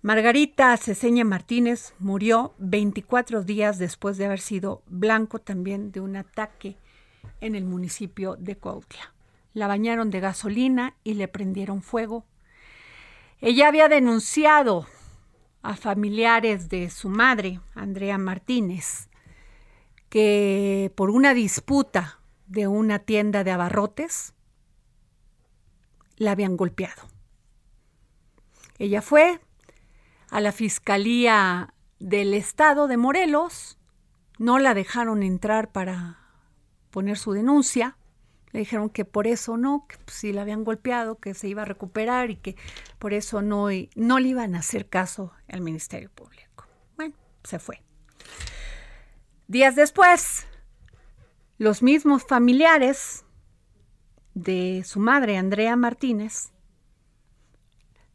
Margarita 0.00 0.76
Ceseña 0.76 1.24
Martínez 1.24 1.92
murió 1.98 2.54
24 2.58 3.42
días 3.42 3.80
después 3.80 4.16
de 4.16 4.26
haber 4.26 4.38
sido 4.38 4.82
blanco 4.86 5.40
también 5.40 5.90
de 5.90 5.98
un 5.98 6.14
ataque 6.14 6.76
en 7.40 7.56
el 7.56 7.64
municipio 7.64 8.36
de 8.36 8.56
Cuautla. 8.56 9.12
La 9.52 9.66
bañaron 9.66 10.10
de 10.10 10.20
gasolina 10.20 10.94
y 11.02 11.14
le 11.14 11.26
prendieron 11.26 11.82
fuego. 11.82 12.24
Ella 13.40 13.66
había 13.66 13.88
denunciado 13.88 14.86
a 15.62 15.74
familiares 15.74 16.68
de 16.68 16.90
su 16.90 17.08
madre, 17.08 17.58
Andrea 17.74 18.18
Martínez, 18.18 19.09
que 20.10 20.92
por 20.96 21.08
una 21.08 21.32
disputa 21.32 22.20
de 22.46 22.66
una 22.66 22.98
tienda 22.98 23.44
de 23.44 23.52
abarrotes 23.52 24.34
la 26.16 26.32
habían 26.32 26.56
golpeado. 26.56 27.08
Ella 28.78 29.00
fue 29.00 29.40
a 30.28 30.40
la 30.40 30.52
Fiscalía 30.52 31.74
del 31.98 32.34
Estado 32.34 32.88
de 32.88 32.96
Morelos, 32.96 33.78
no 34.38 34.58
la 34.58 34.74
dejaron 34.74 35.22
entrar 35.22 35.70
para 35.70 36.18
poner 36.90 37.16
su 37.16 37.32
denuncia, 37.32 37.96
le 38.52 38.60
dijeron 38.60 38.90
que 38.90 39.04
por 39.04 39.28
eso 39.28 39.56
no, 39.56 39.86
que 39.86 39.96
si 40.10 40.32
la 40.32 40.42
habían 40.42 40.64
golpeado, 40.64 41.20
que 41.20 41.34
se 41.34 41.46
iba 41.46 41.62
a 41.62 41.66
recuperar 41.66 42.30
y 42.30 42.36
que 42.36 42.56
por 42.98 43.12
eso 43.12 43.42
no, 43.42 43.68
no 43.94 44.18
le 44.18 44.28
iban 44.28 44.56
a 44.56 44.58
hacer 44.58 44.88
caso 44.88 45.32
al 45.48 45.60
Ministerio 45.60 46.10
Público. 46.10 46.66
Bueno, 46.96 47.14
se 47.44 47.60
fue. 47.60 47.82
Días 49.50 49.74
después, 49.74 50.46
los 51.58 51.82
mismos 51.82 52.22
familiares 52.22 53.24
de 54.32 54.84
su 54.86 55.00
madre, 55.00 55.38
Andrea 55.38 55.74
Martínez, 55.74 56.52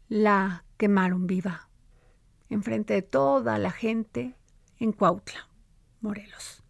la 0.07 0.63
quemaron 0.77 1.27
viva 1.27 1.67
enfrente 2.49 2.93
de 2.93 3.01
toda 3.01 3.57
la 3.57 3.71
gente 3.71 4.33
en 4.79 4.93
Cuautla, 4.93 5.49
Morelos. 5.99 6.63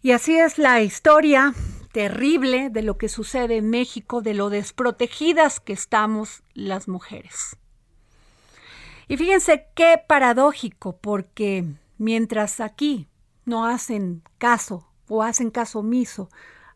Y 0.00 0.12
así 0.12 0.38
es 0.38 0.56
la 0.56 0.80
historia 0.80 1.54
terrible 1.90 2.70
de 2.70 2.82
lo 2.82 2.98
que 2.98 3.08
sucede 3.08 3.56
en 3.56 3.68
México, 3.68 4.22
de 4.22 4.34
lo 4.34 4.48
desprotegidas 4.48 5.58
que 5.58 5.72
estamos 5.72 6.44
las 6.52 6.86
mujeres. 6.86 7.56
Y 9.08 9.16
fíjense 9.16 9.66
qué 9.74 10.00
paradójico, 10.06 10.96
porque 10.98 11.64
mientras 12.04 12.60
aquí 12.60 13.08
no 13.46 13.64
hacen 13.64 14.22
caso 14.36 14.86
o 15.08 15.22
hacen 15.22 15.50
caso 15.50 15.78
omiso 15.78 16.28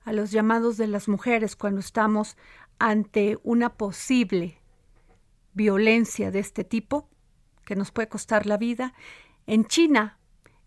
a 0.02 0.14
los 0.14 0.30
llamados 0.30 0.78
de 0.78 0.86
las 0.86 1.06
mujeres 1.06 1.54
cuando 1.54 1.80
estamos 1.80 2.38
ante 2.78 3.38
una 3.42 3.74
posible 3.74 4.62
violencia 5.52 6.30
de 6.30 6.38
este 6.38 6.64
tipo, 6.64 7.10
que 7.66 7.76
nos 7.76 7.90
puede 7.90 8.08
costar 8.08 8.46
la 8.46 8.56
vida, 8.56 8.94
en 9.46 9.66
China 9.66 10.18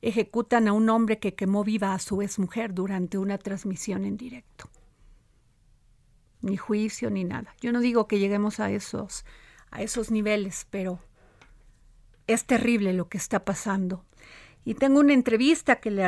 ejecutan 0.03 0.67
a 0.67 0.73
un 0.73 0.89
hombre 0.89 1.17
que 1.17 1.33
quemó 1.33 1.63
viva 1.63 1.95
a 1.95 1.99
su 1.99 2.23
mujer 2.37 2.75
durante 2.75 3.17
una 3.17 3.39
transmisión 3.39 4.05
en 4.05 4.15
directo. 4.15 4.69
Ni 6.41 6.55
juicio 6.55 7.09
ni 7.09 7.23
nada. 7.23 7.55
Yo 7.61 7.71
no 7.71 7.79
digo 7.79 8.07
que 8.07 8.19
lleguemos 8.19 8.59
a 8.59 8.69
esos, 8.69 9.25
a 9.71 9.81
esos 9.81 10.11
niveles, 10.11 10.67
pero 10.69 10.99
es 12.27 12.45
terrible 12.45 12.93
lo 12.93 13.09
que 13.09 13.17
está 13.17 13.43
pasando. 13.43 14.05
Y 14.63 14.75
tengo 14.75 14.99
una 14.99 15.13
entrevista 15.13 15.77
que 15.77 15.89
le 15.89 16.07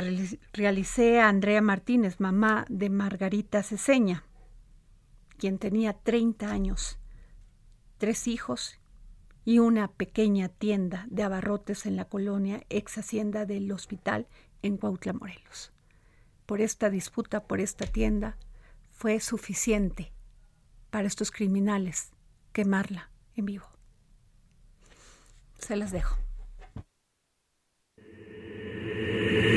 realicé 0.54 1.20
a 1.20 1.30
Andrea 1.30 1.62
Martínez, 1.62 2.20
mamá 2.20 2.66
de 2.70 2.90
Margarita 2.90 3.64
Ceseña, 3.64 4.26
quien 5.38 5.58
tenía 5.58 5.94
30 5.94 6.52
años, 6.52 7.00
tres 7.98 8.28
hijos 8.28 8.80
y 9.44 9.60
una 9.60 9.92
pequeña 9.92 10.50
tienda 10.50 11.08
de 11.10 11.24
abarrotes 11.24 11.86
en 11.86 11.96
la 11.96 12.06
colonia 12.06 12.64
ex 12.70 12.98
hacienda 12.98 13.46
del 13.46 13.72
hospital 13.72 14.28
en 14.62 14.78
Cuautla, 14.78 15.14
Morelos. 15.14 15.74
Por 16.46 16.62
esta 16.62 16.90
disputa, 16.90 17.46
por 17.46 17.60
esta 17.60 17.86
tienda, 17.86 18.38
fue 18.92 19.20
suficiente 19.20 20.14
para 20.92 21.08
estos 21.08 21.32
criminales 21.32 22.12
quemarla 22.52 23.10
en 23.36 23.46
vivo. 23.46 23.66
Se 25.58 25.76
las 25.76 25.92
dejo. 25.92 26.18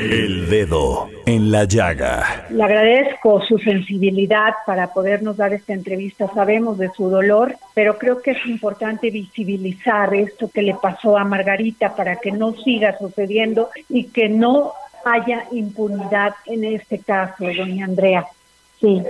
El 0.09 0.49
dedo 0.49 1.09
en 1.27 1.51
la 1.51 1.65
llaga. 1.65 2.47
Le 2.51 2.63
agradezco 2.63 3.43
su 3.43 3.59
sensibilidad 3.59 4.55
para 4.65 4.93
podernos 4.93 5.37
dar 5.37 5.53
esta 5.53 5.73
entrevista. 5.73 6.31
Sabemos 6.33 6.79
de 6.79 6.91
su 6.97 7.11
dolor, 7.11 7.57
pero 7.75 7.99
creo 7.99 8.23
que 8.23 8.31
es 8.31 8.47
importante 8.47 9.11
visibilizar 9.11 10.15
esto 10.15 10.49
que 10.49 10.63
le 10.63 10.75
pasó 10.75 11.19
a 11.19 11.25
Margarita 11.25 11.97
para 11.97 12.17
que 12.17 12.31
no 12.31 12.55
siga 12.55 12.97
sucediendo 12.99 13.71
y 13.89 14.05
que 14.05 14.29
no 14.29 14.75
haya 15.05 15.45
impunidad 15.51 16.35
en 16.47 16.63
este 16.63 17.01
caso, 17.01 17.45
doña 17.45 17.87
Andrea. 17.87 18.27
Sí. 18.81 19.03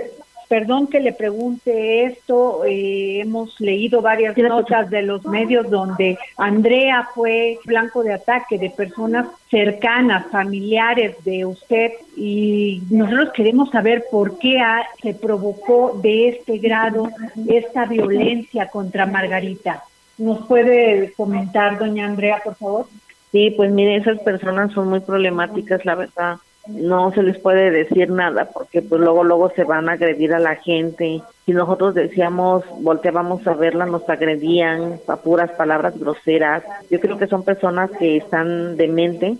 Perdón 0.47 0.87
que 0.87 1.01
le 1.01 1.11
pregunte 1.11 2.05
esto, 2.05 2.63
eh, 2.63 3.19
hemos 3.19 3.59
leído 3.59 4.01
varias 4.01 4.37
notas 4.37 4.89
de 4.89 5.01
los 5.01 5.25
medios 5.25 5.69
donde 5.69 6.17
Andrea 6.37 7.09
fue 7.13 7.59
blanco 7.65 8.01
de 8.01 8.13
ataque 8.13 8.57
de 8.57 8.69
personas 8.69 9.27
cercanas, 9.51 10.27
familiares 10.31 11.21
de 11.25 11.45
usted 11.45 11.91
y 12.15 12.81
nosotros 12.89 13.31
queremos 13.33 13.71
saber 13.71 14.05
por 14.09 14.39
qué 14.39 14.57
se 15.01 15.13
provocó 15.13 15.99
de 16.01 16.29
este 16.29 16.59
grado 16.59 17.09
esta 17.49 17.85
violencia 17.85 18.69
contra 18.69 19.05
Margarita. 19.05 19.83
¿Nos 20.17 20.47
puede 20.47 21.11
comentar, 21.17 21.77
doña 21.77 22.05
Andrea, 22.05 22.39
por 22.41 22.55
favor? 22.55 22.87
Sí, 23.33 23.51
pues 23.51 23.69
mire, 23.71 23.97
esas 23.97 24.19
personas 24.19 24.71
son 24.71 24.87
muy 24.87 25.01
problemáticas, 25.01 25.83
la 25.83 25.95
verdad 25.95 26.37
no 26.69 27.11
se 27.11 27.23
les 27.23 27.39
puede 27.39 27.71
decir 27.71 28.09
nada 28.09 28.49
porque 28.53 28.81
pues 28.81 29.01
luego 29.01 29.23
luego 29.23 29.51
se 29.55 29.63
van 29.63 29.89
a 29.89 29.93
agredir 29.93 30.33
a 30.33 30.39
la 30.39 30.55
gente 30.55 31.21
si 31.47 31.53
nosotros 31.53 31.95
decíamos, 31.95 32.65
volteábamos 32.81 33.47
a 33.47 33.53
verla, 33.53 33.85
nos 33.85 34.07
agredían 34.09 34.99
a 35.07 35.15
puras 35.15 35.49
palabras 35.51 35.97
groseras. 35.97 36.61
Yo 36.91 36.99
creo 36.99 37.17
que 37.17 37.27
son 37.27 37.43
personas 37.43 37.89
que 37.91 38.17
están 38.17 38.75
demente 38.75 39.37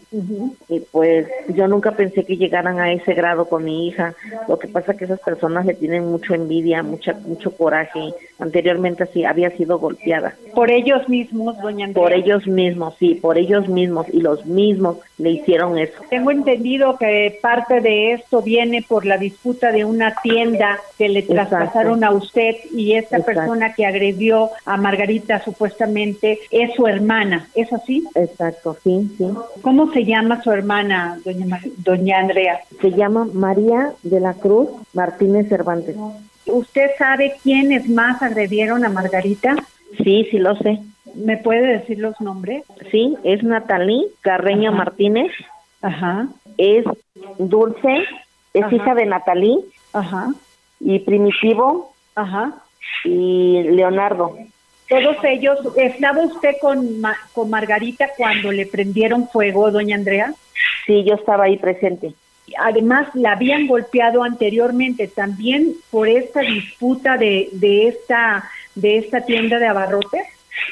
y 0.70 0.80
pues 0.80 1.28
yo 1.50 1.68
nunca 1.68 1.92
pensé 1.92 2.24
que 2.24 2.38
llegaran 2.38 2.80
a 2.80 2.94
ese 2.94 3.14
grado 3.14 3.50
con 3.50 3.66
mi 3.66 3.88
hija. 3.88 4.16
Lo 4.48 4.58
que 4.58 4.70
pasa 4.70 4.94
es 4.94 5.00
que 5.00 5.04
esas 5.04 5.20
personas 5.20 5.66
le 5.66 5.74
tienen 5.74 6.10
mucha 6.10 6.36
envidia, 6.36 6.82
mucha, 6.82 7.12
mucho 7.26 7.52
coraje. 7.52 8.14
Anteriormente 8.40 9.06
sí 9.08 9.26
había 9.26 9.50
sido 9.58 9.78
golpeada. 9.78 10.34
Por 10.56 10.72
ellos 10.72 11.10
mismos, 11.10 11.60
doña 11.60 11.88
Andrea. 11.88 12.06
Por 12.06 12.14
ellos 12.14 12.48
mismos, 12.48 12.96
sí, 12.98 13.16
por 13.16 13.38
ellos 13.38 13.68
mismos 13.68 14.08
y 14.14 14.22
los 14.22 14.46
mismos 14.46 15.00
le 15.18 15.32
hicieron 15.32 15.78
eso. 15.78 16.02
Tengo 16.10 16.32
entendido 16.32 16.98
que 16.98 17.38
parte 17.42 17.82
de 17.82 18.14
esto 18.14 18.42
viene 18.42 18.86
por 18.88 19.06
la 19.06 19.18
disputa 19.18 19.74
de 19.74 19.84
una 19.84 20.16
tienda 20.24 20.80
que 20.98 21.10
le 21.10 21.24
traspasaron 21.24 21.97
a 22.04 22.12
usted 22.12 22.56
y 22.72 22.94
esta 22.94 23.20
persona 23.20 23.74
que 23.74 23.86
agredió 23.86 24.50
a 24.66 24.78
Margarita 24.78 25.44
supuestamente 25.44 26.40
es 26.52 26.74
su 26.76 26.88
hermana, 26.88 27.48
¿es 27.56 27.72
así? 27.74 28.06
Exacto, 28.16 28.78
sí, 28.84 29.10
sí. 29.18 29.26
¿Cómo 29.62 29.92
se 29.92 30.06
llama 30.06 30.42
su 30.44 30.52
hermana, 30.52 31.20
doña, 31.24 31.60
doña 31.78 32.20
Andrea? 32.20 32.60
Se 32.82 32.92
llama 32.92 33.28
María 33.32 33.94
de 34.04 34.20
la 34.20 34.34
Cruz 34.34 34.70
Martínez 34.94 35.50
Cervantes. 35.50 35.96
¿Usted 36.46 36.92
sabe 36.98 37.36
quiénes 37.44 37.90
más 37.90 38.22
agredieron 38.22 38.86
a 38.86 38.90
Margarita? 38.90 39.56
Sí, 40.04 40.28
sí 40.30 40.38
lo 40.38 40.56
sé. 40.58 40.80
¿Me 41.16 41.38
puede 41.38 41.80
decir 41.80 42.00
los 42.00 42.20
nombres? 42.22 42.64
Sí, 42.92 43.16
es 43.24 43.44
Natalí 43.44 44.08
Carreño 44.22 44.72
Martínez. 44.72 45.32
Ajá. 45.82 46.28
Es 46.58 46.86
Dulce, 47.38 48.04
es 48.54 48.72
hija 48.72 48.96
de 48.96 49.06
Natalí. 49.06 49.60
Ajá. 49.94 50.30
Y 50.80 51.00
Primitivo 51.00 51.94
Ajá. 52.18 52.52
Y 53.04 53.62
Leonardo. 53.64 54.38
Todos 54.90 55.18
ellos, 55.24 55.60
¿estaba 55.76 56.24
usted 56.24 56.56
con, 56.60 57.02
con 57.34 57.50
Margarita 57.50 58.10
cuando 58.18 58.52
le 58.52 58.66
prendieron 58.66 59.28
fuego, 59.28 59.70
doña 59.70 59.96
Andrea? 59.96 60.34
Sí, 60.86 61.04
yo 61.04 61.16
estaba 61.16 61.44
ahí 61.44 61.58
presente. 61.58 62.14
Además, 62.58 63.08
la 63.14 63.34
habían 63.34 63.68
golpeado 63.68 64.24
anteriormente 64.24 65.08
también 65.08 65.74
por 65.92 66.08
esta 66.08 66.40
disputa 66.40 67.18
de, 67.18 67.50
de, 67.52 67.90
esta, 67.90 68.50
de 68.76 68.98
esta 68.98 69.22
tienda 69.26 69.60
de 69.60 69.68
abarrotes. 69.68 70.26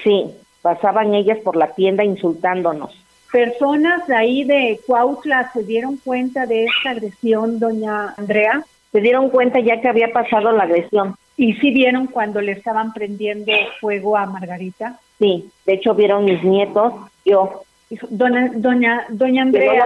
Sí, 0.04 0.32
pasaban 0.62 1.14
ellas 1.14 1.38
por 1.44 1.58
la 1.58 1.76
tienda 1.76 2.04
insultándonos. 2.04 2.98
¿Personas 3.32 4.08
de 4.08 4.16
ahí 4.16 4.44
de 4.46 4.80
Cuautla 4.88 5.52
se 5.52 5.64
dieron 5.64 5.98
cuenta 5.98 6.46
de 6.46 6.66
esta 6.66 6.92
agresión, 6.92 7.60
doña 7.60 8.14
Andrea? 8.18 8.64
Se 8.96 9.02
dieron 9.02 9.30
cuenta 9.30 9.60
ya 9.60 9.82
que 9.82 9.90
había 9.90 10.14
pasado 10.14 10.54
la 10.54 10.64
agresión. 10.64 11.18
¿Y 11.36 11.56
sí 11.56 11.72
vieron 11.72 12.08
cuando 12.08 12.40
le 12.40 12.54
estaban 12.54 12.94
prendiendo 12.94 13.52
fuego 13.82 14.16
a 14.16 14.26
Margarita? 14.26 15.02
Sí, 15.20 15.50
de 15.66 15.74
hecho 15.74 15.94
vieron 15.96 16.24
mis 16.24 16.42
nietos, 16.42 16.94
yo. 17.26 17.64
Doña, 18.10 18.52
doña, 18.56 19.06
doña 19.10 19.42
Andrea, 19.42 19.86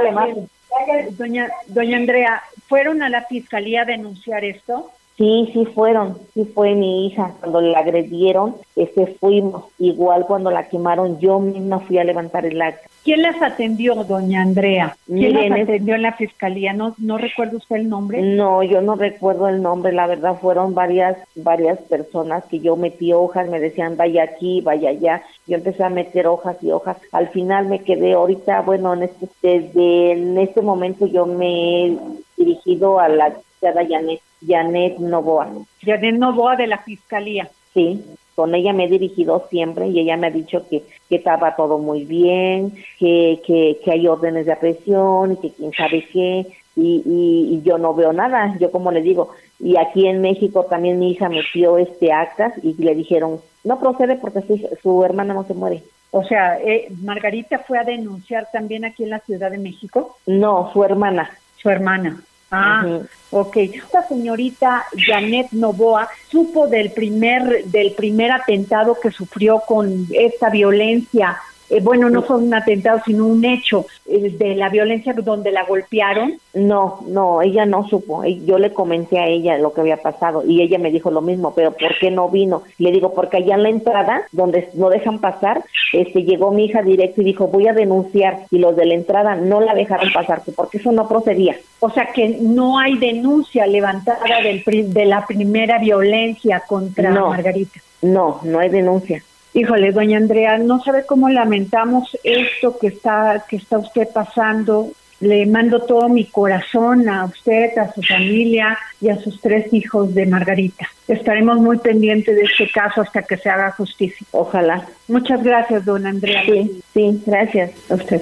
doña, 1.17 1.49
doña 1.65 1.97
Andrea, 1.97 2.43
¿fueron 2.67 3.01
a 3.01 3.09
la 3.09 3.23
fiscalía 3.23 3.81
a 3.81 3.85
denunciar 3.85 4.45
esto? 4.45 4.91
Sí, 5.19 5.49
sí 5.51 5.65
fueron, 5.65 6.17
sí 6.33 6.45
fue 6.45 6.75
mi 6.75 7.05
hija. 7.05 7.33
Cuando 7.41 7.59
la 7.59 7.79
agredieron, 7.79 8.55
este 8.77 9.05
fuimos. 9.05 9.65
Igual 9.77 10.25
cuando 10.25 10.49
la 10.49 10.69
quemaron, 10.69 11.19
yo 11.19 11.41
misma 11.41 11.79
fui 11.79 11.97
a 11.97 12.05
levantar 12.05 12.45
el 12.45 12.61
acta. 12.61 12.87
¿Quién 13.03 13.23
las 13.23 13.41
atendió, 13.41 13.95
doña 13.95 14.41
Andrea? 14.41 14.95
¿Quién 15.07 15.33
las 15.33 15.59
atendió 15.59 15.95
en 15.95 16.03
la 16.03 16.13
fiscalía? 16.13 16.71
¿No, 16.71 16.95
¿No 16.99 17.17
recuerda 17.17 17.57
usted 17.57 17.75
el 17.75 17.89
nombre? 17.89 18.21
No, 18.21 18.63
yo 18.63 18.79
no 18.79 18.95
recuerdo 18.95 19.49
el 19.49 19.61
nombre. 19.61 19.91
La 19.91 20.07
verdad 20.07 20.39
fueron 20.39 20.73
varias, 20.73 21.17
varias 21.35 21.79
personas 21.79 22.45
que 22.45 22.59
yo 22.59 22.77
metí 22.77 23.11
hojas, 23.11 23.49
me 23.49 23.59
decían 23.59 23.97
vaya 23.97 24.23
aquí, 24.23 24.61
vaya 24.61 24.91
allá. 24.91 25.21
Yo 25.47 25.57
empecé 25.57 25.83
a 25.83 25.89
meter 25.89 26.27
hojas 26.27 26.55
y 26.61 26.71
hojas. 26.71 26.95
Al 27.11 27.27
final 27.27 27.67
me 27.67 27.79
quedé 27.79 28.13
ahorita, 28.13 28.61
bueno, 28.61 28.93
en 28.93 29.03
este, 29.03 29.27
desde 29.41 30.11
en 30.13 30.37
este 30.37 30.61
momento 30.61 31.07
yo 31.07 31.25
me 31.25 31.87
he 31.87 31.97
dirigido 32.37 33.01
a 33.01 33.09
la 33.09 33.33
licenciada 33.59 33.87
Janet, 33.87 34.21
Janet 34.45 34.97
Novoa. 34.99 35.49
Janet 35.81 36.15
Novoa 36.15 36.55
de 36.55 36.67
la 36.67 36.79
Fiscalía. 36.79 37.49
Sí, 37.73 38.03
con 38.35 38.55
ella 38.55 38.73
me 38.73 38.85
he 38.85 38.89
dirigido 38.89 39.45
siempre 39.49 39.87
y 39.87 39.99
ella 39.99 40.17
me 40.17 40.27
ha 40.27 40.31
dicho 40.31 40.65
que, 40.69 40.83
que 41.07 41.17
estaba 41.17 41.55
todo 41.55 41.77
muy 41.77 42.05
bien, 42.05 42.73
que, 42.97 43.41
que, 43.45 43.79
que 43.83 43.91
hay 43.91 44.07
órdenes 44.07 44.45
de 44.45 44.53
aprehensión 44.53 45.33
y 45.33 45.37
que 45.37 45.51
quién 45.51 45.71
sabe 45.73 46.07
qué, 46.11 46.47
y, 46.75 47.03
y, 47.05 47.61
yo 47.63 47.77
no 47.77 47.93
veo 47.93 48.13
nada, 48.13 48.55
yo 48.57 48.71
como 48.71 48.91
le 48.91 49.01
digo, 49.01 49.31
y 49.59 49.75
aquí 49.75 50.07
en 50.07 50.21
México 50.21 50.65
también 50.69 50.97
mi 50.97 51.11
hija 51.11 51.27
metió 51.27 51.77
este 51.77 52.13
actas 52.13 52.53
y 52.63 52.73
le 52.81 52.95
dijeron, 52.95 53.41
no 53.65 53.79
procede 53.79 54.15
porque 54.15 54.41
su, 54.41 54.69
su 54.81 55.03
hermana 55.03 55.33
no 55.33 55.43
se 55.43 55.53
muere. 55.53 55.83
O 56.11 56.23
sea, 56.23 56.57
eh, 56.59 56.87
Margarita 57.03 57.59
fue 57.59 57.77
a 57.77 57.83
denunciar 57.83 58.47
también 58.51 58.85
aquí 58.85 59.03
en 59.03 59.11
la 59.11 59.19
Ciudad 59.19 59.51
de 59.51 59.57
México. 59.57 60.17
No, 60.25 60.71
su 60.73 60.83
hermana. 60.83 61.29
Su 61.57 61.69
hermana. 61.69 62.23
Ah, 62.51 62.83
ok. 63.31 63.57
Esta 63.57 64.07
señorita 64.07 64.85
Janet 64.95 65.51
Novoa 65.51 66.09
supo 66.29 66.67
del 66.67 66.91
primer, 66.91 67.65
del 67.65 67.93
primer 67.93 68.31
atentado 68.31 68.97
que 68.99 69.11
sufrió 69.11 69.61
con 69.67 70.07
esta 70.11 70.49
violencia 70.49 71.37
eh, 71.69 71.81
bueno, 71.81 72.09
no 72.09 72.23
fue 72.23 72.37
un 72.37 72.53
atentado, 72.53 73.01
sino 73.05 73.25
un 73.25 73.45
hecho 73.45 73.85
eh, 74.07 74.35
de 74.37 74.55
la 74.55 74.69
violencia 74.69 75.13
donde 75.13 75.51
la 75.51 75.63
golpearon. 75.63 76.39
No, 76.53 77.01
no, 77.07 77.41
ella 77.41 77.65
no 77.65 77.87
supo. 77.87 78.23
Yo 78.23 78.57
le 78.57 78.73
comenté 78.73 79.19
a 79.19 79.27
ella 79.27 79.57
lo 79.57 79.71
que 79.73 79.81
había 79.81 79.97
pasado 79.97 80.43
y 80.45 80.61
ella 80.61 80.79
me 80.79 80.91
dijo 80.91 81.11
lo 81.11 81.21
mismo, 81.21 81.53
pero 81.55 81.71
¿por 81.71 81.97
qué 81.99 82.09
no 82.09 82.29
vino? 82.29 82.63
Le 82.77 82.91
digo, 82.91 83.13
porque 83.13 83.37
allá 83.37 83.55
en 83.55 83.63
la 83.63 83.69
entrada, 83.69 84.23
donde 84.31 84.69
no 84.73 84.89
dejan 84.89 85.19
pasar, 85.19 85.63
este, 85.93 86.23
llegó 86.23 86.51
mi 86.51 86.65
hija 86.65 86.81
directo 86.81 87.21
y 87.21 87.25
dijo, 87.25 87.47
voy 87.47 87.67
a 87.67 87.73
denunciar 87.73 88.45
y 88.49 88.57
los 88.57 88.75
de 88.75 88.85
la 88.85 88.95
entrada 88.95 89.35
no 89.35 89.61
la 89.61 89.73
dejaron 89.73 90.11
pasar, 90.11 90.41
porque 90.55 90.77
eso 90.77 90.91
no 90.91 91.07
procedía. 91.07 91.55
O 91.79 91.89
sea 91.89 92.07
que 92.13 92.37
no 92.41 92.79
hay 92.79 92.97
denuncia 92.97 93.65
levantada 93.67 94.41
del, 94.41 94.63
de 94.93 95.05
la 95.05 95.25
primera 95.25 95.77
violencia 95.77 96.63
contra 96.67 97.11
Margarita. 97.11 97.79
No, 98.01 98.39
no 98.43 98.59
hay 98.59 98.69
denuncia. 98.69 99.23
Híjole, 99.53 99.91
doña 99.91 100.17
Andrea, 100.17 100.57
no 100.57 100.81
sabe 100.83 101.05
cómo 101.05 101.29
lamentamos 101.29 102.17
esto 102.23 102.77
que 102.79 102.87
está 102.87 103.43
que 103.49 103.55
está 103.55 103.79
usted 103.79 104.07
pasando. 104.13 104.91
Le 105.21 105.45
mando 105.47 105.81
todo 105.81 106.07
mi 106.07 106.25
corazón 106.25 107.09
a 107.09 107.25
usted, 107.25 107.77
a 107.77 107.91
su 107.91 108.01
familia 108.01 108.77
y 109.01 109.09
a 109.09 109.17
sus 109.17 109.41
tres 109.41 109.73
hijos 109.73 110.15
de 110.15 110.25
Margarita. 110.25 110.87
Estaremos 111.09 111.57
muy 111.57 111.77
pendientes 111.79 112.35
de 112.37 112.43
este 112.43 112.69
caso 112.71 113.01
hasta 113.01 113.23
que 113.23 113.35
se 113.35 113.49
haga 113.49 113.71
justicia. 113.71 114.25
Ojalá. 114.31 114.87
Muchas 115.09 115.43
gracias, 115.43 115.83
don 115.83 116.05
Andrea. 116.05 116.43
Sí, 116.45 116.81
sí, 116.93 117.21
gracias 117.25 117.71
a 117.89 117.95
usted. 117.95 118.21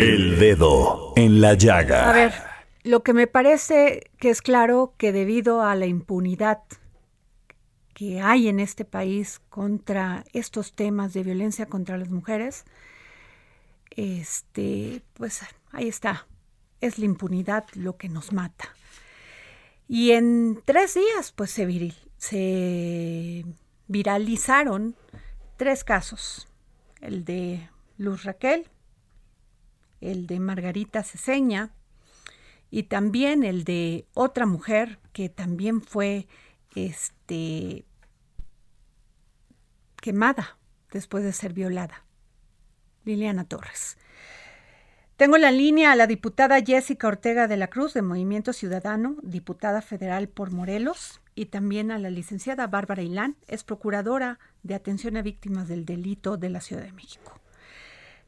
El 0.00 0.38
dedo 0.40 1.12
en 1.14 1.40
la 1.40 1.54
llaga. 1.54 2.10
A 2.10 2.12
ver, 2.12 2.32
lo 2.82 3.04
que 3.04 3.12
me 3.12 3.28
parece 3.28 4.10
que 4.18 4.30
es 4.30 4.42
claro 4.42 4.94
que 4.98 5.12
debido 5.12 5.62
a 5.62 5.76
la 5.76 5.86
impunidad 5.86 6.58
que 7.94 8.20
hay 8.20 8.48
en 8.48 8.60
este 8.60 8.84
país 8.84 9.40
contra 9.48 10.24
estos 10.32 10.72
temas 10.74 11.14
de 11.14 11.22
violencia 11.22 11.66
contra 11.66 11.96
las 11.96 12.10
mujeres, 12.10 12.64
este, 13.90 15.02
pues 15.14 15.42
ahí 15.70 15.88
está, 15.88 16.26
es 16.80 16.98
la 16.98 17.04
impunidad 17.04 17.64
lo 17.74 17.96
que 17.96 18.08
nos 18.08 18.32
mata. 18.32 18.68
Y 19.86 20.10
en 20.10 20.60
tres 20.64 20.94
días, 20.94 21.32
pues 21.32 21.50
se, 21.52 21.92
se 22.18 23.44
viralizaron 23.86 24.96
tres 25.56 25.84
casos, 25.84 26.48
el 27.00 27.24
de 27.24 27.68
Luz 27.96 28.24
Raquel, 28.24 28.66
el 30.00 30.26
de 30.26 30.40
Margarita 30.40 31.02
Ceseña 31.02 31.72
y 32.70 32.84
también 32.84 33.44
el 33.44 33.64
de 33.64 34.06
otra 34.14 34.46
mujer 34.46 34.98
que 35.12 35.28
también 35.28 35.80
fue 35.80 36.26
este, 36.74 37.13
quemada 40.00 40.58
después 40.92 41.24
de 41.24 41.32
ser 41.32 41.52
violada. 41.52 42.04
Liliana 43.04 43.44
Torres. 43.44 43.98
Tengo 45.16 45.36
en 45.36 45.42
la 45.42 45.52
línea 45.52 45.92
a 45.92 45.96
la 45.96 46.06
diputada 46.06 46.60
Jessica 46.60 47.06
Ortega 47.06 47.46
de 47.46 47.56
la 47.56 47.68
Cruz 47.68 47.94
de 47.94 48.02
Movimiento 48.02 48.52
Ciudadano, 48.52 49.16
diputada 49.22 49.80
federal 49.80 50.28
por 50.28 50.50
Morelos, 50.52 51.20
y 51.36 51.46
también 51.46 51.90
a 51.90 51.98
la 51.98 52.10
licenciada 52.10 52.66
Bárbara 52.66 53.02
Ilán, 53.02 53.36
es 53.46 53.62
procuradora 53.64 54.38
de 54.62 54.74
atención 54.74 55.16
a 55.16 55.22
víctimas 55.22 55.68
del 55.68 55.84
delito 55.84 56.36
de 56.36 56.50
la 56.50 56.60
Ciudad 56.60 56.82
de 56.82 56.92
México. 56.92 57.40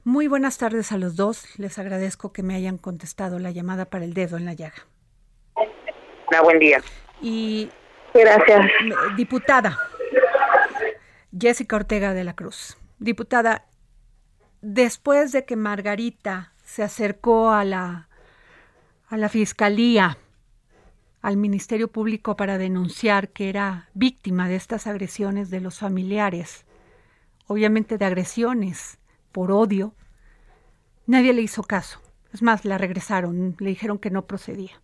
Muy 0.04 0.28
buenas 0.28 0.58
tardes 0.58 0.92
a 0.92 0.98
los 0.98 1.16
dos. 1.16 1.58
Les 1.58 1.78
agradezco 1.80 2.32
que 2.32 2.44
me 2.44 2.54
hayan 2.54 2.78
contestado 2.78 3.40
la 3.40 3.50
llamada 3.50 3.86
para 3.86 4.04
el 4.04 4.14
dedo 4.14 4.36
en 4.36 4.44
la 4.44 4.54
llaga. 4.54 4.86
Una 6.28 6.42
buen 6.42 6.60
día. 6.60 6.80
Y 7.20 7.68
Gracias. 8.18 8.66
Diputada 9.16 9.78
Jessica 11.38 11.76
Ortega 11.76 12.14
de 12.14 12.24
la 12.24 12.34
Cruz. 12.34 12.76
Diputada, 12.98 13.66
después 14.62 15.32
de 15.32 15.44
que 15.44 15.56
Margarita 15.56 16.54
se 16.64 16.82
acercó 16.82 17.50
a 17.50 17.64
la, 17.64 18.08
a 19.08 19.16
la 19.16 19.28
Fiscalía, 19.28 20.16
al 21.20 21.36
Ministerio 21.36 21.88
Público 21.88 22.36
para 22.36 22.56
denunciar 22.56 23.30
que 23.30 23.48
era 23.48 23.90
víctima 23.94 24.48
de 24.48 24.56
estas 24.56 24.86
agresiones 24.86 25.50
de 25.50 25.60
los 25.60 25.78
familiares, 25.78 26.64
obviamente 27.46 27.98
de 27.98 28.04
agresiones 28.04 28.98
por 29.32 29.50
odio, 29.50 29.94
nadie 31.06 31.32
le 31.32 31.42
hizo 31.42 31.62
caso. 31.62 32.00
Es 32.32 32.42
más, 32.42 32.64
la 32.64 32.78
regresaron, 32.78 33.56
le 33.58 33.70
dijeron 33.70 33.98
que 33.98 34.10
no 34.10 34.26
procedía 34.26 34.80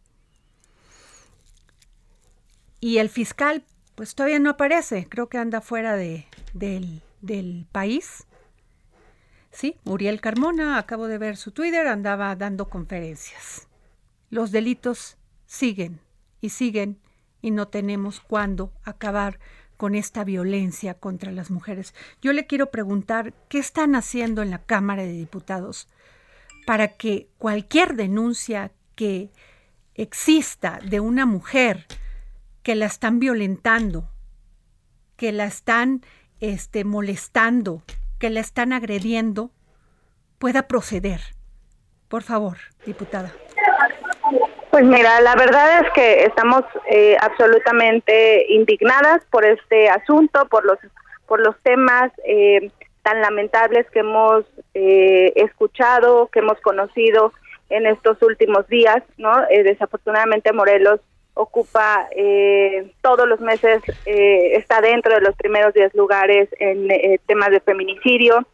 y 2.82 2.98
el 2.98 3.08
fiscal 3.08 3.62
pues 3.94 4.16
todavía 4.16 4.40
no 4.40 4.50
aparece, 4.50 5.06
creo 5.08 5.28
que 5.28 5.38
anda 5.38 5.60
fuera 5.60 5.94
de, 5.94 6.26
del, 6.52 7.00
del 7.20 7.66
país. 7.70 8.26
Sí, 9.52 9.76
Muriel 9.84 10.20
Carmona, 10.20 10.78
acabo 10.78 11.06
de 11.06 11.16
ver 11.16 11.36
su 11.36 11.52
Twitter, 11.52 11.86
andaba 11.86 12.34
dando 12.34 12.68
conferencias. 12.68 13.68
Los 14.30 14.50
delitos 14.50 15.16
siguen 15.46 16.00
y 16.40 16.48
siguen 16.48 16.98
y 17.40 17.52
no 17.52 17.68
tenemos 17.68 18.18
cuándo 18.18 18.72
acabar 18.82 19.38
con 19.76 19.94
esta 19.94 20.24
violencia 20.24 20.94
contra 20.94 21.30
las 21.30 21.52
mujeres. 21.52 21.94
Yo 22.20 22.32
le 22.32 22.48
quiero 22.48 22.72
preguntar, 22.72 23.32
¿qué 23.48 23.58
están 23.58 23.94
haciendo 23.94 24.42
en 24.42 24.50
la 24.50 24.58
Cámara 24.64 25.04
de 25.04 25.12
Diputados 25.12 25.88
para 26.66 26.88
que 26.88 27.28
cualquier 27.38 27.94
denuncia 27.94 28.72
que 28.96 29.30
exista 29.94 30.80
de 30.84 30.98
una 30.98 31.26
mujer 31.26 31.86
que 32.62 32.74
la 32.74 32.86
están 32.86 33.18
violentando, 33.18 34.04
que 35.16 35.32
la 35.32 35.44
están 35.44 36.02
este, 36.40 36.84
molestando, 36.84 37.82
que 38.18 38.30
la 38.30 38.40
están 38.40 38.72
agrediendo, 38.72 39.50
pueda 40.38 40.68
proceder. 40.68 41.20
Por 42.08 42.22
favor, 42.22 42.58
diputada. 42.84 43.32
Pues 44.70 44.84
mira, 44.84 45.20
la 45.20 45.34
verdad 45.34 45.84
es 45.84 45.92
que 45.92 46.24
estamos 46.24 46.62
eh, 46.90 47.16
absolutamente 47.20 48.46
indignadas 48.52 49.22
por 49.30 49.44
este 49.44 49.88
asunto, 49.88 50.46
por 50.48 50.64
los 50.64 50.78
por 51.26 51.40
los 51.40 51.56
temas 51.62 52.10
eh, 52.26 52.70
tan 53.02 53.20
lamentables 53.22 53.86
que 53.90 54.00
hemos 54.00 54.44
eh, 54.74 55.32
escuchado, 55.36 56.28
que 56.28 56.40
hemos 56.40 56.60
conocido 56.60 57.32
en 57.70 57.86
estos 57.86 58.20
últimos 58.22 58.66
días, 58.68 59.02
¿no? 59.16 59.32
desafortunadamente 59.48 60.52
Morelos 60.52 61.00
ocupa 61.34 62.08
eh, 62.14 62.92
todos 63.00 63.26
los 63.26 63.40
meses, 63.40 63.82
eh, 64.06 64.56
está 64.56 64.80
dentro 64.80 65.14
de 65.14 65.20
los 65.20 65.34
primeros 65.36 65.72
10 65.72 65.94
lugares 65.94 66.48
en 66.58 66.90
eh, 66.90 67.18
temas 67.26 67.50
de 67.50 67.60
feminicidio. 67.60 68.46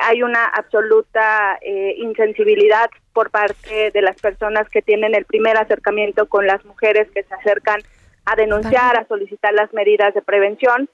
hay 0.00 0.22
una 0.22 0.44
absoluta 0.44 1.58
insensibilidad 1.96 2.88
por 3.12 3.30
parte 3.30 3.90
de 3.90 4.02
las 4.02 4.16
personas 4.20 4.68
que 4.68 4.82
tienen 4.82 5.14
el 5.14 5.24
primer 5.24 5.56
acercamiento 5.56 6.26
con 6.28 6.46
las 6.46 6.64
mujeres 6.64 7.08
que 7.12 7.24
se 7.24 7.34
acercan 7.34 7.80
a 8.24 8.36
denunciar, 8.36 8.96
a 8.96 9.06
solicitar 9.06 9.52
las 9.52 9.72
medidas 9.72 10.14
de 10.14 10.22
prevención. 10.22 10.88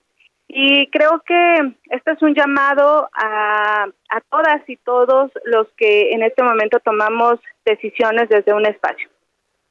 Y 0.48 0.88
creo 0.88 1.22
que 1.26 1.74
este 1.90 2.12
es 2.12 2.22
un 2.22 2.34
llamado 2.34 3.08
a, 3.12 3.86
a 4.08 4.20
todas 4.30 4.68
y 4.68 4.76
todos 4.76 5.30
los 5.44 5.68
que 5.76 6.12
en 6.12 6.22
este 6.22 6.42
momento 6.42 6.80
tomamos 6.80 7.38
decisiones 7.64 8.28
desde 8.28 8.54
un 8.54 8.66
espacio 8.66 9.08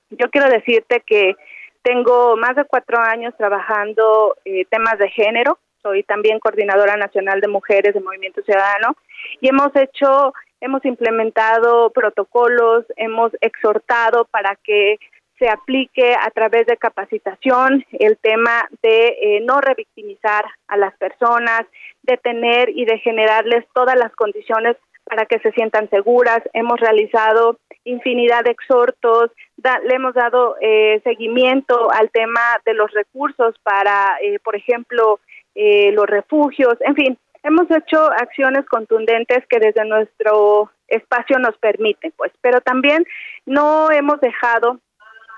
yo 0.09 0.29
quiero 0.29 0.49
decirte 0.49 1.01
que 1.05 1.35
tengo 1.81 2.35
más 2.37 2.55
de 2.55 2.65
cuatro 2.65 2.99
años 2.99 3.33
trabajando 3.37 4.35
eh, 4.45 4.65
temas 4.69 4.97
de 4.97 5.09
género. 5.09 5.59
Soy 5.81 6.03
también 6.03 6.39
coordinadora 6.39 6.97
nacional 6.97 7.39
de 7.39 7.47
mujeres 7.47 7.93
de 7.93 8.01
Movimiento 8.01 8.41
Ciudadano 8.41 8.95
y 9.39 9.47
hemos 9.47 9.73
hecho, 9.75 10.33
hemos 10.59 10.83
implementado 10.83 11.89
protocolos, 11.91 12.85
hemos 12.97 13.31
exhortado 13.39 14.25
para 14.25 14.57
que 14.57 14.97
se 15.37 15.47
aplique 15.47 16.15
a 16.19 16.29
través 16.31 16.67
de 16.67 16.75
capacitación 16.75 17.85
el 17.93 18.17
tema 18.17 18.67
de 18.83 19.07
eh, 19.21 19.41
no 19.41 19.61
revictimizar 19.61 20.43
a 20.67 20.75
las 20.75 20.93
personas, 20.97 21.61
de 22.03 22.17
tener 22.17 22.69
y 22.69 22.83
de 22.83 22.99
generarles 22.99 23.65
todas 23.73 23.97
las 23.97 24.13
condiciones 24.15 24.75
para 25.09 25.25
que 25.25 25.39
se 25.39 25.51
sientan 25.51 25.89
seguras. 25.89 26.41
Hemos 26.53 26.79
realizado 26.79 27.57
infinidad 27.83 28.43
de 28.43 28.51
exhortos, 28.51 29.31
le 29.57 29.95
hemos 29.95 30.13
dado 30.13 30.55
eh, 30.61 31.01
seguimiento 31.03 31.91
al 31.91 32.09
tema 32.11 32.41
de 32.65 32.73
los 32.75 32.91
recursos 32.91 33.55
para, 33.63 34.17
eh, 34.21 34.39
por 34.39 34.55
ejemplo, 34.55 35.19
eh, 35.55 35.91
los 35.91 36.05
refugios, 36.05 36.75
en 36.81 36.95
fin, 36.95 37.17
hemos 37.43 37.69
hecho 37.71 37.99
acciones 38.11 38.65
contundentes 38.67 39.45
que 39.49 39.59
desde 39.59 39.83
nuestro 39.85 40.71
espacio 40.87 41.39
nos 41.39 41.57
permiten, 41.57 42.13
pues, 42.15 42.31
pero 42.41 42.61
también 42.61 43.05
no 43.45 43.91
hemos 43.91 44.21
dejado 44.21 44.79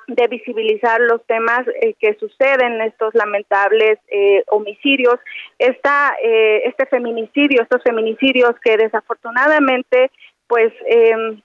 de 0.07 0.27
visibilizar 0.27 0.99
los 1.01 1.25
temas 1.25 1.65
eh, 1.81 1.95
que 1.99 2.15
suceden, 2.15 2.81
estos 2.81 3.13
lamentables 3.13 3.99
eh, 4.09 4.43
homicidios, 4.47 5.15
esta, 5.59 6.15
eh, 6.23 6.63
este 6.65 6.85
feminicidio, 6.85 7.61
estos 7.61 7.81
feminicidios 7.83 8.51
que 8.63 8.77
desafortunadamente 8.77 10.11
pues 10.47 10.73
em, 10.85 11.41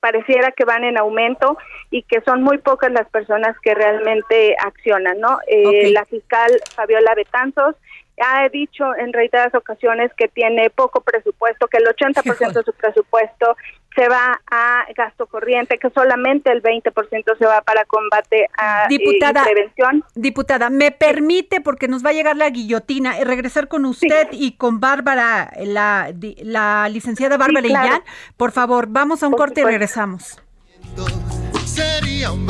pareciera 0.00 0.50
que 0.52 0.64
van 0.64 0.84
en 0.84 0.98
aumento 0.98 1.56
y 1.90 2.02
que 2.02 2.20
son 2.22 2.42
muy 2.42 2.58
pocas 2.58 2.90
las 2.90 3.08
personas 3.10 3.56
que 3.62 3.74
realmente 3.74 4.56
accionan, 4.58 5.20
¿no? 5.20 5.38
Eh, 5.46 5.90
La 5.92 6.04
fiscal 6.06 6.50
Fabiola 6.74 7.14
Betanzos 7.14 7.76
ha 8.18 8.48
dicho 8.48 8.84
en 8.96 9.12
reiteradas 9.12 9.54
ocasiones 9.54 10.10
que 10.16 10.28
tiene 10.28 10.70
poco 10.70 11.00
presupuesto, 11.00 11.68
que 11.68 11.78
el 11.78 11.84
80% 11.84 12.52
de 12.52 12.62
su 12.62 12.72
presupuesto 12.74 13.56
se 13.94 14.08
va 14.08 14.40
a 14.50 14.84
gasto 14.96 15.26
corriente, 15.26 15.78
que 15.78 15.90
solamente 15.90 16.52
el 16.52 16.62
20% 16.62 17.38
se 17.38 17.44
va 17.44 17.60
para 17.62 17.84
combate 17.84 18.46
a 18.56 18.84
eh, 18.84 18.86
diputada, 18.88 19.44
prevención. 19.44 20.04
Diputada, 20.14 20.70
¿me 20.70 20.90
permite, 20.90 21.60
porque 21.60 21.88
nos 21.88 22.04
va 22.04 22.10
a 22.10 22.12
llegar 22.12 22.36
la 22.36 22.50
guillotina, 22.50 23.18
eh, 23.18 23.24
regresar 23.24 23.68
con 23.68 23.84
usted 23.84 24.28
y 24.32 24.52
con 24.52 24.80
Bárbara, 24.80 25.50
la, 25.64 26.12
la 26.42 26.88
licenciada 26.88 27.36
Bárbara 27.36 27.66
Illán? 27.66 28.02
Por 28.36 28.52
favor, 28.52 28.86
vamos 28.88 29.22
a 29.22 29.28
un 29.28 29.34
corte 29.34 29.62
y 29.62 29.64
regresamos. 29.64 30.40
Sería 31.64 32.32
un 32.32 32.46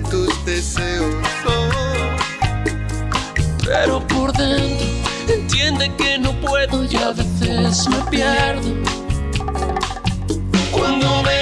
tus 0.00 0.44
deseos. 0.46 1.14
Pero 3.64 4.06
por 4.06 4.32
dentro 4.32 4.86
entiende 5.28 5.92
que 5.96 6.18
no 6.18 6.32
puedo 6.40 6.84
y 6.84 6.96
a 6.96 7.12
veces 7.12 7.88
me 7.88 7.96
pierdo. 8.10 8.74
Cuando 10.70 11.22
me 11.22 11.41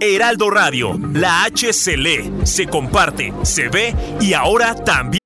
Heraldo 0.00 0.50
Radio, 0.50 0.94
la 1.14 1.44
H 1.44 1.72
se 1.72 1.96
lee, 1.96 2.30
se 2.44 2.66
comparte, 2.66 3.32
se 3.44 3.68
ve 3.68 3.94
y 4.20 4.32
ahora 4.32 4.74
también. 4.74 5.20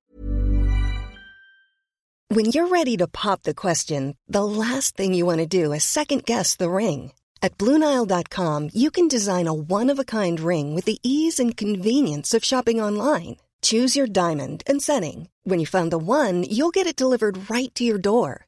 When 2.29 2.45
you're 2.45 2.67
ready 2.67 2.97
to 2.97 3.07
pop 3.07 3.43
the 3.43 3.53
question, 3.53 4.17
the 4.27 4.43
last 4.43 4.97
thing 4.97 5.13
you 5.13 5.25
want 5.25 5.39
to 5.39 5.45
do 5.45 5.71
is 5.71 5.83
second 5.83 6.25
guess 6.25 6.55
the 6.57 6.69
ring. 6.69 7.11
At 7.41 7.57
Bluenile.com, 7.57 8.69
you 8.73 8.89
can 8.89 9.07
design 9.07 9.47
a 9.47 9.53
one 9.53 9.91
of 9.91 9.99
a 9.99 10.03
kind 10.03 10.39
ring 10.39 10.73
with 10.73 10.85
the 10.85 10.97
ease 11.03 11.39
and 11.39 11.55
convenience 11.55 12.33
of 12.33 12.43
shopping 12.43 12.81
online. 12.81 13.37
Choose 13.61 13.95
your 13.95 14.07
diamond 14.07 14.63
and 14.65 14.81
setting. 14.81 15.29
When 15.43 15.59
you 15.59 15.67
find 15.67 15.91
the 15.91 15.97
one, 15.99 16.43
you'll 16.43 16.71
get 16.71 16.87
it 16.87 16.95
delivered 16.95 17.49
right 17.49 17.73
to 17.75 17.83
your 17.83 17.99
door. 17.99 18.47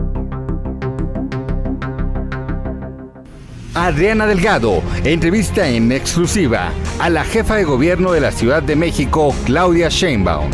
Adriana 3.73 4.25
Delgado 4.25 4.83
entrevista 5.05 5.65
en 5.65 5.93
exclusiva 5.93 6.73
a 6.99 7.09
la 7.09 7.23
jefa 7.23 7.55
de 7.55 7.63
gobierno 7.63 8.11
de 8.11 8.19
la 8.19 8.33
Ciudad 8.33 8.61
de 8.61 8.75
México, 8.75 9.33
Claudia 9.45 9.87
Sheinbaum. 9.87 10.51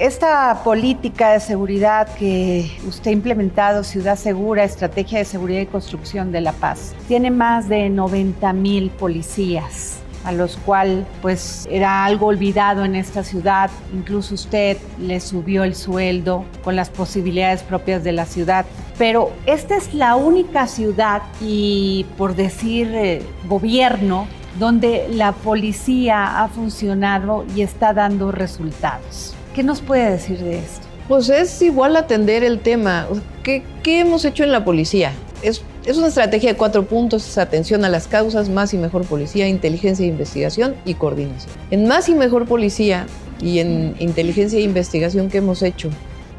Esta 0.00 0.60
política 0.64 1.30
de 1.30 1.38
seguridad 1.38 2.12
que 2.14 2.68
usted 2.88 3.12
ha 3.12 3.14
implementado, 3.14 3.84
Ciudad 3.84 4.16
Segura, 4.16 4.64
Estrategia 4.64 5.20
de 5.20 5.26
Seguridad 5.26 5.60
y 5.60 5.66
Construcción 5.66 6.32
de 6.32 6.40
la 6.40 6.52
Paz, 6.52 6.92
tiene 7.06 7.30
más 7.30 7.68
de 7.68 7.88
90 7.88 8.52
mil 8.54 8.90
policías 8.90 10.00
a 10.24 10.32
los 10.32 10.56
cuales 10.58 11.04
pues 11.22 11.66
era 11.70 12.04
algo 12.04 12.26
olvidado 12.26 12.84
en 12.84 12.94
esta 12.94 13.24
ciudad. 13.24 13.70
Incluso 13.92 14.34
usted 14.34 14.76
le 14.98 15.20
subió 15.20 15.64
el 15.64 15.74
sueldo 15.74 16.44
con 16.62 16.76
las 16.76 16.90
posibilidades 16.90 17.62
propias 17.62 18.04
de 18.04 18.12
la 18.12 18.26
ciudad. 18.26 18.66
Pero 18.98 19.32
esta 19.46 19.76
es 19.76 19.94
la 19.94 20.16
única 20.16 20.66
ciudad 20.66 21.22
y 21.40 22.04
por 22.18 22.34
decir 22.34 22.90
eh, 22.94 23.22
gobierno 23.48 24.26
donde 24.58 25.08
la 25.10 25.32
policía 25.32 26.42
ha 26.42 26.48
funcionado 26.48 27.46
y 27.54 27.62
está 27.62 27.94
dando 27.94 28.32
resultados. 28.32 29.34
¿Qué 29.54 29.62
nos 29.62 29.80
puede 29.80 30.10
decir 30.10 30.38
de 30.38 30.58
esto? 30.58 30.86
Pues 31.08 31.28
es 31.28 31.60
igual 31.62 31.96
atender 31.96 32.44
el 32.44 32.60
tema. 32.60 33.06
¿Qué, 33.42 33.64
qué 33.82 34.00
hemos 34.00 34.24
hecho 34.24 34.44
en 34.44 34.52
la 34.52 34.64
policía? 34.64 35.12
Es 35.42 35.62
es 35.86 35.96
una 35.96 36.08
estrategia 36.08 36.50
de 36.50 36.56
cuatro 36.56 36.84
puntos, 36.84 37.26
es 37.26 37.38
atención 37.38 37.84
a 37.84 37.88
las 37.88 38.06
causas, 38.06 38.50
más 38.50 38.74
y 38.74 38.78
mejor 38.78 39.06
policía, 39.06 39.48
inteligencia 39.48 40.04
e 40.04 40.08
investigación 40.08 40.76
y 40.84 40.94
coordinación. 40.94 41.50
En 41.70 41.88
más 41.88 42.08
y 42.08 42.14
mejor 42.14 42.46
policía 42.46 43.06
y 43.40 43.60
en 43.60 43.96
inteligencia 43.98 44.58
e 44.58 44.62
investigación 44.62 45.30
que 45.30 45.38
hemos 45.38 45.62
hecho, 45.62 45.88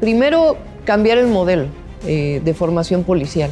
primero 0.00 0.56
cambiar 0.84 1.18
el 1.18 1.26
modelo 1.26 1.66
eh, 2.06 2.40
de 2.44 2.54
formación 2.54 3.02
policial, 3.02 3.50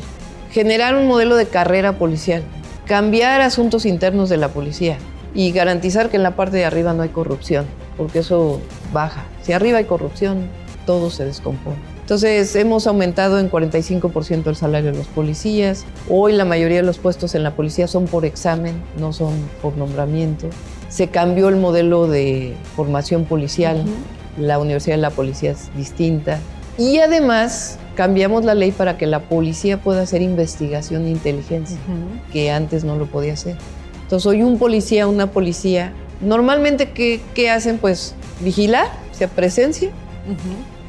generar 0.52 0.94
un 0.94 1.08
modelo 1.08 1.34
de 1.34 1.46
carrera 1.46 1.98
policial, 1.98 2.44
cambiar 2.86 3.40
asuntos 3.40 3.84
internos 3.84 4.28
de 4.28 4.36
la 4.36 4.48
policía 4.50 4.96
y 5.34 5.50
garantizar 5.50 6.08
que 6.08 6.16
en 6.16 6.22
la 6.22 6.36
parte 6.36 6.56
de 6.56 6.64
arriba 6.64 6.92
no 6.92 7.02
hay 7.02 7.08
corrupción, 7.08 7.66
porque 7.96 8.20
eso 8.20 8.60
baja. 8.92 9.24
Si 9.42 9.52
arriba 9.52 9.78
hay 9.78 9.84
corrupción, 9.84 10.48
todo 10.86 11.10
se 11.10 11.24
descompone. 11.24 11.89
Entonces 12.10 12.56
hemos 12.56 12.88
aumentado 12.88 13.38
en 13.38 13.48
45% 13.48 14.48
el 14.48 14.56
salario 14.56 14.90
de 14.90 14.98
los 14.98 15.06
policías. 15.06 15.84
Hoy 16.08 16.32
la 16.32 16.44
mayoría 16.44 16.78
de 16.78 16.82
los 16.82 16.98
puestos 16.98 17.36
en 17.36 17.44
la 17.44 17.54
policía 17.54 17.86
son 17.86 18.06
por 18.06 18.24
examen, 18.24 18.82
no 18.98 19.12
son 19.12 19.32
por 19.62 19.76
nombramiento. 19.76 20.48
Se 20.88 21.06
cambió 21.06 21.48
el 21.48 21.54
modelo 21.54 22.08
de 22.08 22.56
formación 22.74 23.26
policial. 23.26 23.84
La 24.36 24.58
Universidad 24.58 24.96
de 24.96 25.02
la 25.02 25.10
Policía 25.10 25.52
es 25.52 25.70
distinta. 25.76 26.40
Y 26.76 26.98
además 26.98 27.78
cambiamos 27.94 28.44
la 28.44 28.56
ley 28.56 28.72
para 28.72 28.98
que 28.98 29.06
la 29.06 29.20
policía 29.20 29.80
pueda 29.80 30.02
hacer 30.02 30.20
investigación 30.20 31.06
e 31.06 31.10
inteligencia, 31.10 31.78
que 32.32 32.50
antes 32.50 32.82
no 32.82 32.96
lo 32.96 33.06
podía 33.06 33.34
hacer. 33.34 33.54
Entonces 34.02 34.26
hoy 34.26 34.42
un 34.42 34.58
policía, 34.58 35.06
una 35.06 35.28
policía, 35.30 35.92
normalmente 36.20 36.90
¿qué, 36.90 37.20
qué 37.34 37.50
hacen? 37.50 37.78
Pues 37.78 38.16
vigilar, 38.40 38.88
o 39.12 39.14
sea, 39.14 39.28
presencia 39.28 39.92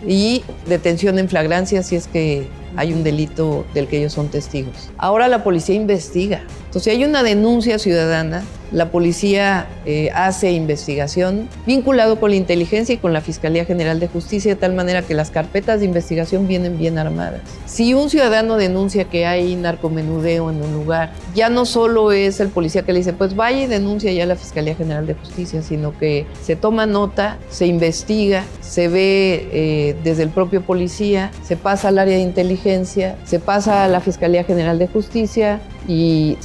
y 0.08 0.44
detención 0.68 1.20
en 1.20 1.30
flagrancia 1.30 1.84
si 1.84 1.96
es 1.96 2.08
que 2.08 2.48
hay 2.76 2.94
un 2.94 3.04
delito 3.04 3.66
del 3.74 3.88
que 3.88 4.00
ellos 4.00 4.14
son 4.14 4.30
testigos. 4.30 4.90
Ahora 4.98 5.28
la 5.28 5.44
policía 5.44 5.76
investiga. 5.76 6.44
Entonces, 6.72 6.96
hay 6.96 7.04
una 7.04 7.22
denuncia 7.22 7.78
ciudadana, 7.80 8.46
la 8.72 8.90
policía 8.92 9.68
eh, 9.86 10.10
hace 10.16 10.54
investigación 10.54 11.50
vinculado 11.66 12.18
con 12.22 12.30
la 12.30 12.38
inteligencia 12.38 12.96
y 12.96 12.98
con 12.98 13.12
la 13.12 13.20
Fiscalía 13.20 13.66
General 13.66 14.00
de 14.00 14.08
Justicia, 14.08 14.54
de 14.54 14.60
tal 14.60 14.74
manera 14.74 15.02
que 15.02 15.14
las 15.14 15.32
carpetas 15.32 15.82
de 15.82 15.86
investigación 15.86 16.48
vienen 16.48 16.78
bien 16.78 16.98
armadas. 16.98 17.42
Si 17.66 17.94
un 17.94 18.10
ciudadano 18.10 18.56
denuncia 18.56 19.04
que 19.04 19.26
hay 19.26 19.56
narcomenudeo 19.56 20.50
en 20.50 20.64
un 20.64 20.74
lugar, 20.74 21.12
ya 21.36 21.50
no 21.50 21.66
solo 21.66 22.14
es 22.14 22.40
el 22.40 22.48
policía 22.48 22.84
que 22.84 22.94
le 22.94 23.00
dice, 23.00 23.12
pues 23.12 23.36
vaya 23.36 23.64
y 23.64 23.68
denuncia 23.68 24.14
ya 24.14 24.24
a 24.24 24.28
la 24.28 24.38
Fiscalía 24.38 24.76
General 24.76 25.06
de 25.06 25.16
Justicia, 25.16 25.62
sino 25.62 25.98
que 25.98 26.26
se 26.42 26.56
toma 26.56 26.86
nota, 26.86 27.38
se 27.50 27.68
investiga, 27.68 28.46
se 28.62 28.88
ve 28.88 29.50
eh, 29.52 29.96
desde 30.06 30.24
el 30.24 30.30
propio 30.30 30.62
policía, 30.62 31.32
se 31.44 31.58
pasa 31.58 31.90
al 31.90 32.00
área 32.00 32.16
de 32.16 32.24
inteligencia, 32.24 33.18
se 33.26 33.40
pasa 33.40 33.84
a 33.84 33.90
la 33.90 34.00
Fiscalía 34.00 34.46
General 34.46 34.80
de 34.80 34.88
Justicia 34.88 35.60
y 35.88 36.38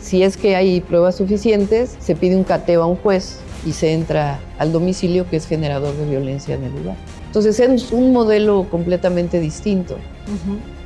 si 0.00 0.22
es 0.22 0.36
que 0.36 0.56
hay 0.56 0.80
pruebas 0.80 1.16
suficientes, 1.16 1.96
se 1.98 2.14
pide 2.14 2.36
un 2.36 2.44
cateo 2.44 2.82
a 2.82 2.86
un 2.86 2.96
juez 2.96 3.38
y 3.66 3.72
se 3.72 3.92
entra 3.92 4.40
al 4.58 4.72
domicilio 4.72 5.28
que 5.28 5.36
es 5.36 5.46
generador 5.46 5.96
de 5.96 6.06
violencia 6.06 6.54
en 6.54 6.64
el 6.64 6.72
lugar. 6.72 6.96
Entonces 7.26 7.58
es 7.60 7.92
un 7.92 8.12
modelo 8.12 8.66
completamente 8.70 9.40
distinto. 9.40 9.96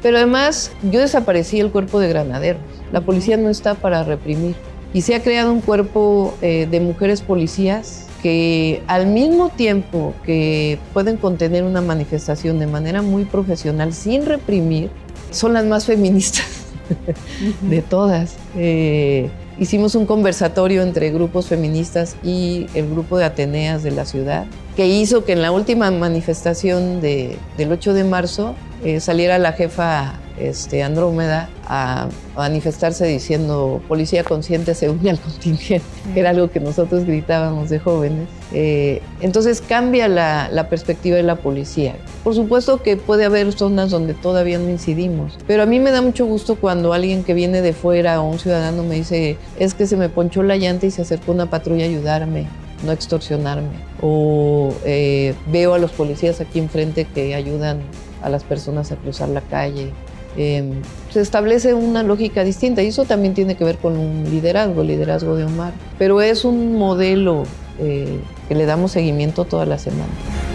Pero 0.02 0.18
además 0.18 0.70
yo 0.90 1.00
desaparecí 1.00 1.58
el 1.58 1.70
cuerpo 1.70 1.98
de 1.98 2.08
granaderos. 2.08 2.62
La 2.92 3.00
policía 3.00 3.36
no 3.36 3.48
está 3.48 3.74
para 3.74 4.04
reprimir. 4.04 4.54
Y 4.94 5.02
se 5.02 5.14
ha 5.14 5.22
creado 5.22 5.52
un 5.52 5.60
cuerpo 5.60 6.34
eh, 6.42 6.68
de 6.70 6.80
mujeres 6.80 7.20
policías 7.20 8.06
que 8.22 8.82
al 8.86 9.06
mismo 9.06 9.50
tiempo 9.50 10.14
que 10.24 10.78
pueden 10.92 11.16
contener 11.16 11.64
una 11.64 11.80
manifestación 11.80 12.58
de 12.58 12.66
manera 12.66 13.02
muy 13.02 13.24
profesional 13.24 13.92
sin 13.92 14.24
reprimir, 14.24 14.90
son 15.30 15.52
las 15.52 15.64
más 15.64 15.86
feministas 15.86 16.65
de 17.62 17.82
todas. 17.82 18.36
Eh, 18.56 19.30
hicimos 19.58 19.94
un 19.94 20.06
conversatorio 20.06 20.82
entre 20.82 21.10
grupos 21.10 21.46
feministas 21.46 22.16
y 22.22 22.66
el 22.74 22.88
grupo 22.90 23.18
de 23.18 23.24
Ateneas 23.24 23.82
de 23.82 23.90
la 23.90 24.04
ciudad, 24.04 24.46
que 24.76 24.86
hizo 24.86 25.24
que 25.24 25.32
en 25.32 25.42
la 25.42 25.52
última 25.52 25.90
manifestación 25.90 27.00
del 27.00 27.38
8 27.58 27.94
de 27.94 28.04
marzo 28.04 28.54
eh, 28.84 29.00
saliera 29.00 29.38
la 29.38 29.52
jefa 29.52 30.20
este, 30.38 30.82
Andrómeda 30.82 31.48
a 31.66 32.08
manifestarse 32.36 33.06
diciendo 33.06 33.80
policía 33.88 34.24
consciente 34.24 34.74
se 34.74 34.90
une 34.90 35.10
al 35.10 35.18
contingente, 35.20 35.86
que 36.12 36.20
era 36.20 36.30
algo 36.30 36.50
que 36.50 36.60
nosotros 36.60 37.04
gritábamos 37.04 37.70
de 37.70 37.78
jóvenes. 37.78 38.28
Eh, 38.52 39.02
entonces 39.20 39.60
cambia 39.60 40.08
la, 40.08 40.48
la, 40.50 40.68
perspectiva 40.68 41.16
de 41.16 41.22
la 41.22 41.36
policía. 41.36 41.96
Por 42.22 42.34
supuesto 42.34 42.82
que 42.82 42.96
puede 42.96 43.24
haber 43.24 43.52
zonas 43.52 43.90
donde 43.90 44.14
todavía 44.14 44.58
no 44.58 44.70
incidimos, 44.70 45.36
pero 45.46 45.62
a 45.62 45.66
mí 45.66 45.80
me 45.80 45.90
da 45.90 46.00
mucho 46.00 46.26
gusto 46.26 46.56
cuando 46.56 46.92
alguien 46.92 47.24
que 47.24 47.34
viene 47.34 47.60
de 47.60 47.72
fuera 47.72 48.20
o 48.20 48.30
un 48.30 48.38
ciudadano 48.38 48.82
me 48.84 48.94
dice, 48.94 49.36
es 49.58 49.74
que 49.74 49.86
se 49.86 49.96
me 49.96 50.08
ponchó 50.08 50.42
la 50.42 50.56
llanta 50.56 50.86
y 50.86 50.90
se 50.90 51.02
acercó 51.02 51.32
una 51.32 51.50
patrulla 51.50 51.84
a 51.84 51.88
ayudarme 51.88 52.46
no 52.84 52.92
extorsionarme. 52.92 53.70
O 54.02 54.72
eh, 54.84 55.34
veo 55.50 55.74
a 55.74 55.78
los 55.78 55.92
policías 55.92 56.40
aquí 56.40 56.58
enfrente 56.58 57.04
que 57.04 57.34
ayudan 57.34 57.80
a 58.22 58.28
las 58.28 58.44
personas 58.44 58.92
a 58.92 58.96
cruzar 58.96 59.28
la 59.28 59.40
calle. 59.40 59.92
Em, 60.36 60.82
se 61.10 61.20
establece 61.20 61.72
una 61.74 62.02
lógica 62.02 62.44
distinta 62.44 62.82
y 62.82 62.88
eso 62.88 63.04
también 63.04 63.34
tiene 63.34 63.56
que 63.56 63.64
ver 63.64 63.78
con 63.78 63.96
un 63.96 64.24
liderazgo, 64.30 64.82
el 64.82 64.88
liderazgo 64.88 65.36
de 65.36 65.44
Omar. 65.44 65.72
Pero 65.98 66.20
es 66.20 66.44
un 66.44 66.76
modelo 66.76 67.44
eh, 67.78 68.20
que 68.48 68.54
le 68.54 68.66
damos 68.66 68.92
seguimiento 68.92 69.44
toda 69.44 69.66
la 69.66 69.78
semana. 69.78 70.12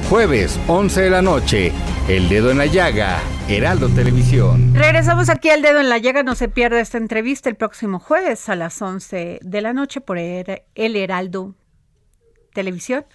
Jueves, 0.10 0.60
11 0.68 1.02
de 1.02 1.10
la 1.10 1.22
noche, 1.22 1.72
El 2.08 2.30
Dedo 2.30 2.52
en 2.52 2.58
la 2.58 2.66
Llaga, 2.66 3.20
Heraldo 3.48 3.90
Televisión. 3.90 4.74
Regresamos 4.76 5.30
aquí 5.30 5.50
al 5.50 5.62
Dedo 5.62 5.80
en 5.80 5.90
la 5.90 5.98
Llaga, 5.98 6.22
no 6.24 6.36
se 6.36 6.50
pierda 6.50 6.80
esta 6.80 6.98
entrevista 6.98 7.50
el 7.50 7.56
próximo 7.56 8.00
jueves 8.00 8.50
a 8.50 8.56
las 8.56 8.82
11 8.82 9.40
de 9.42 9.62
la 9.62 9.74
noche 9.74 10.02
por 10.02 10.18
El 10.18 10.62
Heraldo 10.76 11.56
Televisión 12.54 13.06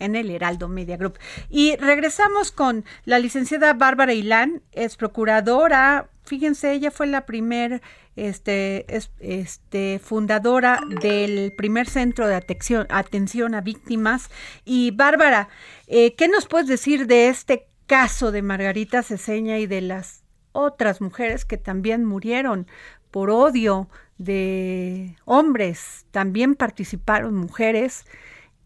en 0.00 0.16
el 0.16 0.30
Heraldo 0.30 0.68
Media 0.68 0.96
Group. 0.96 1.18
Y 1.48 1.76
regresamos 1.76 2.50
con 2.50 2.84
la 3.04 3.20
licenciada 3.20 3.72
Bárbara 3.74 4.12
Ilán, 4.12 4.62
es 4.72 4.96
procuradora. 4.96 6.10
Fíjense, 6.24 6.72
ella 6.72 6.90
fue 6.90 7.06
la 7.06 7.26
primer 7.26 7.80
este, 8.16 8.86
este, 9.20 9.98
fundadora 10.02 10.80
del 11.00 11.52
primer 11.56 11.88
centro 11.88 12.26
de 12.26 12.34
atención, 12.34 12.86
atención 12.90 13.54
a 13.54 13.60
víctimas. 13.60 14.30
Y 14.64 14.90
Bárbara, 14.90 15.48
eh, 15.86 16.14
¿qué 16.16 16.28
nos 16.28 16.46
puedes 16.46 16.66
decir 16.66 17.06
de 17.06 17.28
este 17.28 17.68
caso 17.86 18.32
de 18.32 18.42
Margarita 18.42 19.02
Ceseña 19.02 19.58
y 19.58 19.66
de 19.66 19.80
las 19.80 20.22
otras 20.52 21.00
mujeres 21.00 21.44
que 21.44 21.56
también 21.56 22.04
murieron 22.04 22.66
por 23.10 23.30
odio 23.30 23.88
de 24.18 25.16
hombres? 25.24 26.04
También 26.10 26.56
participaron 26.56 27.34
mujeres 27.36 28.04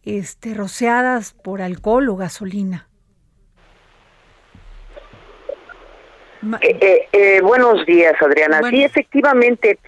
este, 0.05 0.55
rociadas 0.55 1.33
por 1.33 1.62
alcohol 1.62 2.09
o 2.09 2.17
gasolina. 2.17 2.88
Eh, 6.61 6.79
eh, 6.81 7.09
eh, 7.12 7.40
buenos 7.40 7.87
días, 7.87 8.14
Adriana. 8.21 8.61
Sí, 8.69 8.85
efectivamente. 8.85 9.79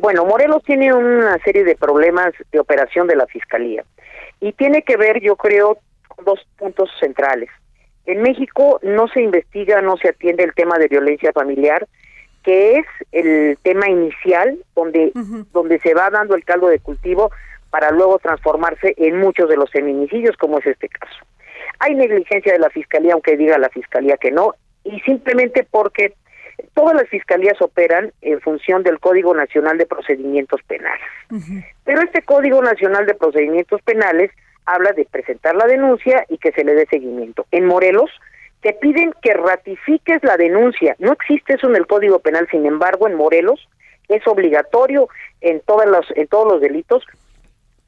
bueno, 0.00 0.24
Morelos 0.24 0.62
tiene 0.64 0.92
una 0.92 1.38
serie 1.38 1.64
de 1.64 1.76
problemas 1.76 2.32
de 2.50 2.60
operación 2.60 3.06
de 3.06 3.16
la 3.16 3.26
Fiscalía 3.26 3.84
y 4.40 4.52
tiene 4.52 4.82
que 4.82 4.96
ver, 4.96 5.20
yo 5.20 5.36
creo, 5.36 5.78
con 6.08 6.24
dos 6.24 6.46
puntos 6.56 6.90
centrales. 6.98 7.50
En 8.06 8.22
México 8.22 8.80
no 8.82 9.08
se 9.08 9.20
investiga, 9.20 9.82
no 9.82 9.96
se 9.98 10.08
atiende 10.08 10.44
el 10.44 10.54
tema 10.54 10.78
de 10.78 10.88
violencia 10.88 11.32
familiar, 11.32 11.86
que 12.42 12.78
es 12.78 12.86
el 13.12 13.58
tema 13.62 13.90
inicial 13.90 14.58
donde, 14.74 15.12
donde 15.52 15.78
se 15.80 15.92
va 15.92 16.08
dando 16.08 16.34
el 16.34 16.44
caldo 16.44 16.68
de 16.68 16.78
cultivo 16.78 17.30
para 17.70 17.90
luego 17.90 18.18
transformarse 18.18 18.94
en 18.96 19.18
muchos 19.18 19.48
de 19.48 19.56
los 19.56 19.70
feminicidios, 19.70 20.36
como 20.36 20.58
es 20.58 20.66
este 20.66 20.88
caso. 20.88 21.16
Hay 21.80 21.94
negligencia 21.94 22.52
de 22.52 22.58
la 22.58 22.70
Fiscalía, 22.70 23.12
aunque 23.12 23.36
diga 23.36 23.58
la 23.58 23.68
Fiscalía 23.68 24.16
que 24.16 24.30
no, 24.30 24.54
y 24.84 25.00
simplemente 25.00 25.66
porque 25.70 26.14
todas 26.74 26.94
las 26.94 27.08
fiscalías 27.08 27.60
operan 27.60 28.12
en 28.20 28.40
función 28.40 28.82
del 28.82 28.98
Código 28.98 29.34
Nacional 29.34 29.78
de 29.78 29.86
Procedimientos 29.86 30.60
Penales. 30.62 31.06
Pero 31.84 32.02
este 32.02 32.22
Código 32.22 32.62
Nacional 32.62 33.06
de 33.06 33.14
Procedimientos 33.14 33.80
Penales 33.82 34.30
habla 34.66 34.92
de 34.92 35.04
presentar 35.04 35.54
la 35.54 35.66
denuncia 35.66 36.24
y 36.28 36.38
que 36.38 36.52
se 36.52 36.64
le 36.64 36.74
dé 36.74 36.86
seguimiento. 36.86 37.46
En 37.50 37.66
Morelos 37.66 38.10
te 38.60 38.72
piden 38.72 39.14
que 39.22 39.34
ratifiques 39.34 40.22
la 40.24 40.36
denuncia. 40.36 40.96
No 40.98 41.12
existe 41.12 41.54
eso 41.54 41.68
en 41.68 41.76
el 41.76 41.86
Código 41.86 42.18
Penal, 42.18 42.48
sin 42.50 42.66
embargo, 42.66 43.06
en 43.06 43.14
Morelos 43.14 43.68
es 44.08 44.26
obligatorio 44.26 45.08
en 45.40 45.60
todas 45.60 45.86
los 45.86 46.06
en 46.16 46.26
todos 46.28 46.50
los 46.52 46.60
delitos 46.60 47.04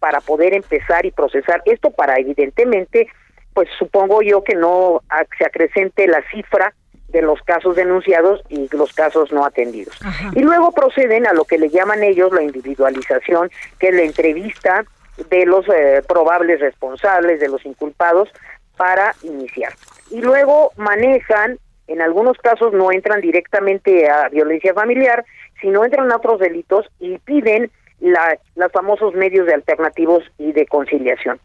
para 0.01 0.21
poder 0.21 0.55
empezar 0.55 1.07
y 1.07 1.13
procesar 1.13 1.63
esto 1.67 1.91
para 1.93 2.17
evidentemente 2.19 3.09
pues 3.55 3.69
supongo 3.79 4.23
yo 4.23 4.43
que 4.43 4.55
no 4.55 5.03
se 5.39 5.45
acrecente 5.45 6.07
la 6.07 6.23
cifra 6.31 6.73
de 7.09 7.23
los 7.23 7.41
casos 7.43 7.77
denunciados 7.77 8.41
y 8.49 8.69
los 8.75 8.93
casos 8.93 9.33
no 9.33 9.45
atendidos. 9.45 9.99
Y 10.35 10.41
luego 10.41 10.73
proceden 10.73 11.27
a 11.27 11.33
lo 11.33 11.45
que 11.45 11.59
le 11.59 11.69
llaman 11.69 12.03
ellos 12.03 12.33
la 12.33 12.43
individualización, 12.43 13.51
que 13.79 13.89
es 13.89 13.95
la 13.95 14.03
entrevista 14.03 14.85
de 15.29 15.45
los 15.45 15.67
eh, 15.69 16.03
probables 16.09 16.61
responsables, 16.61 17.41
de 17.41 17.49
los 17.49 17.67
inculpados, 17.67 18.29
para 18.77 19.15
iniciar. 19.23 19.73
Y 20.11 20.21
luego 20.21 20.73
manejan, 20.77 21.59
en 21.89 22.01
algunos 22.01 22.39
casos 22.39 22.73
no 22.73 22.93
entran 22.93 23.21
directamente 23.21 24.09
a 24.09 24.29
violencia 24.29 24.73
familiar, 24.73 25.25
sino 25.61 25.85
entran 25.85 26.11
a 26.13 26.17
otros 26.17 26.39
delitos 26.39 26.87
y 27.01 27.19
piden 27.19 27.71
la, 28.01 28.39
los 28.57 28.73
famosos 28.73 29.15
medios 29.15 29.47
de 29.47 29.55
alternativos 29.55 30.25
y 30.39 30.53
de 30.53 30.67
conciliación. 30.67 31.39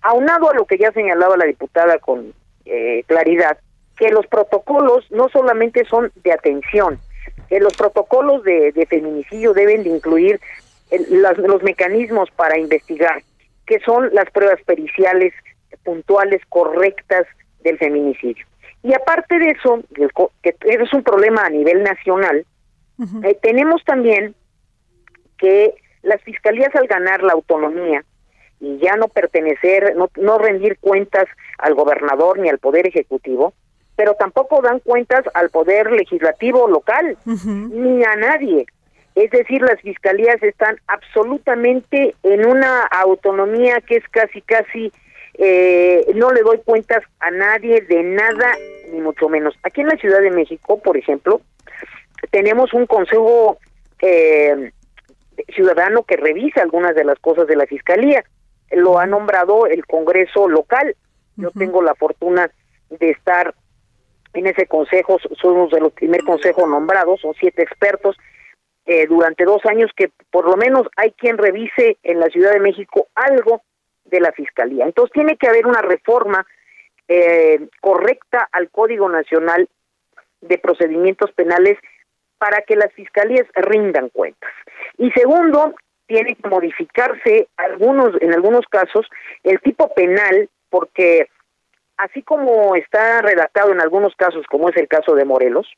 Aunado 0.00 0.50
a 0.50 0.54
lo 0.54 0.64
que 0.64 0.78
ya 0.78 0.92
señalaba 0.92 1.36
la 1.36 1.44
diputada 1.44 1.98
con 1.98 2.32
eh, 2.64 3.02
claridad, 3.06 3.58
que 3.96 4.10
los 4.10 4.26
protocolos 4.26 5.10
no 5.10 5.28
solamente 5.28 5.84
son 5.84 6.12
de 6.22 6.32
atención, 6.32 6.98
que 7.48 7.60
los 7.60 7.76
protocolos 7.76 8.42
de, 8.44 8.86
feminicidio 8.88 9.52
deben 9.52 9.82
de 9.82 9.90
incluir 9.90 10.40
los 11.10 11.62
mecanismos 11.62 12.30
para 12.30 12.58
investigar, 12.58 13.22
que 13.66 13.80
son 13.80 14.14
las 14.14 14.30
pruebas 14.30 14.62
periciales 14.64 15.34
puntuales, 15.84 16.40
correctas 16.48 17.26
del 17.62 17.78
feminicidio. 17.78 18.46
Y 18.82 18.94
aparte 18.94 19.38
de 19.38 19.50
eso, 19.50 19.82
que 20.42 20.54
es 20.60 20.92
un 20.92 21.02
problema 21.02 21.44
a 21.44 21.50
nivel 21.50 21.82
nacional, 21.82 22.46
eh, 23.22 23.38
tenemos 23.42 23.84
también 23.84 24.34
que 25.38 25.74
las 26.02 26.20
fiscalías 26.22 26.74
al 26.74 26.86
ganar 26.86 27.22
la 27.22 27.32
autonomía 27.32 28.04
y 28.60 28.78
ya 28.78 28.96
no 28.96 29.08
pertenecer, 29.08 29.94
no, 29.96 30.10
no 30.16 30.38
rendir 30.38 30.78
cuentas 30.78 31.26
al 31.58 31.74
gobernador 31.74 32.38
ni 32.38 32.48
al 32.48 32.58
poder 32.58 32.86
ejecutivo, 32.86 33.54
pero 33.96 34.14
tampoco 34.14 34.62
dan 34.62 34.80
cuentas 34.80 35.24
al 35.34 35.50
poder 35.50 35.90
legislativo 35.90 36.68
local 36.68 37.16
ni 37.24 38.04
a 38.04 38.16
nadie. 38.16 38.66
Es 39.14 39.30
decir, 39.32 39.62
las 39.62 39.80
fiscalías 39.80 40.40
están 40.42 40.78
absolutamente 40.86 42.14
en 42.22 42.46
una 42.46 42.82
autonomía 42.84 43.80
que 43.80 43.96
es 43.96 44.08
casi, 44.08 44.40
casi, 44.42 44.92
eh, 45.34 46.06
no 46.14 46.30
le 46.30 46.42
doy 46.42 46.58
cuentas 46.64 47.02
a 47.18 47.32
nadie 47.32 47.80
de 47.80 48.04
nada, 48.04 48.56
ni 48.92 49.00
mucho 49.00 49.28
menos. 49.28 49.56
Aquí 49.64 49.80
en 49.80 49.88
la 49.88 49.96
Ciudad 49.96 50.20
de 50.20 50.30
México, 50.30 50.80
por 50.80 50.96
ejemplo, 50.96 51.40
tenemos 52.30 52.72
un 52.74 52.86
consejo 52.86 53.58
eh, 54.00 54.70
ciudadano 55.54 56.02
que 56.04 56.16
revisa 56.16 56.62
algunas 56.62 56.94
de 56.94 57.04
las 57.04 57.18
cosas 57.18 57.46
de 57.46 57.56
la 57.56 57.66
fiscalía. 57.66 58.24
Lo 58.70 58.98
ha 58.98 59.06
nombrado 59.06 59.66
el 59.66 59.86
Congreso 59.86 60.48
local. 60.48 60.94
Yo 61.36 61.50
tengo 61.52 61.82
la 61.82 61.94
fortuna 61.94 62.50
de 62.90 63.10
estar 63.10 63.54
en 64.34 64.46
ese 64.46 64.66
consejo, 64.66 65.18
somos 65.40 65.70
de 65.70 65.80
los 65.80 65.92
primer 65.92 66.22
consejos 66.22 66.68
nombrados, 66.68 67.20
son 67.20 67.34
siete 67.34 67.62
expertos 67.62 68.16
eh, 68.86 69.06
durante 69.06 69.44
dos 69.44 69.64
años 69.66 69.90
que 69.96 70.10
por 70.30 70.46
lo 70.46 70.56
menos 70.56 70.86
hay 70.96 71.12
quien 71.12 71.38
revise 71.38 71.98
en 72.02 72.20
la 72.20 72.28
Ciudad 72.28 72.52
de 72.52 72.60
México 72.60 73.08
algo 73.14 73.62
de 74.04 74.20
la 74.20 74.32
fiscalía. 74.32 74.84
Entonces 74.86 75.12
tiene 75.12 75.36
que 75.36 75.48
haber 75.48 75.66
una 75.66 75.82
reforma 75.82 76.46
eh, 77.06 77.68
correcta 77.80 78.48
al 78.52 78.70
Código 78.70 79.08
Nacional 79.08 79.68
de 80.40 80.58
Procedimientos 80.58 81.32
Penales 81.32 81.78
para 82.38 82.62
que 82.62 82.76
las 82.76 82.92
fiscalías 82.92 83.46
rindan 83.54 84.08
cuentas. 84.10 84.50
Y 84.98 85.10
segundo, 85.12 85.74
tiene 86.06 86.34
que 86.34 86.48
modificarse 86.48 87.48
algunos, 87.56 88.20
en 88.20 88.34
algunos 88.34 88.66
casos, 88.66 89.06
el 89.44 89.60
tipo 89.60 89.92
penal, 89.94 90.48
porque 90.70 91.28
así 91.96 92.22
como 92.22 92.74
está 92.74 93.22
redactado 93.22 93.72
en 93.72 93.80
algunos 93.80 94.14
casos, 94.16 94.46
como 94.46 94.68
es 94.68 94.76
el 94.76 94.88
caso 94.88 95.14
de 95.14 95.24
Morelos, 95.24 95.68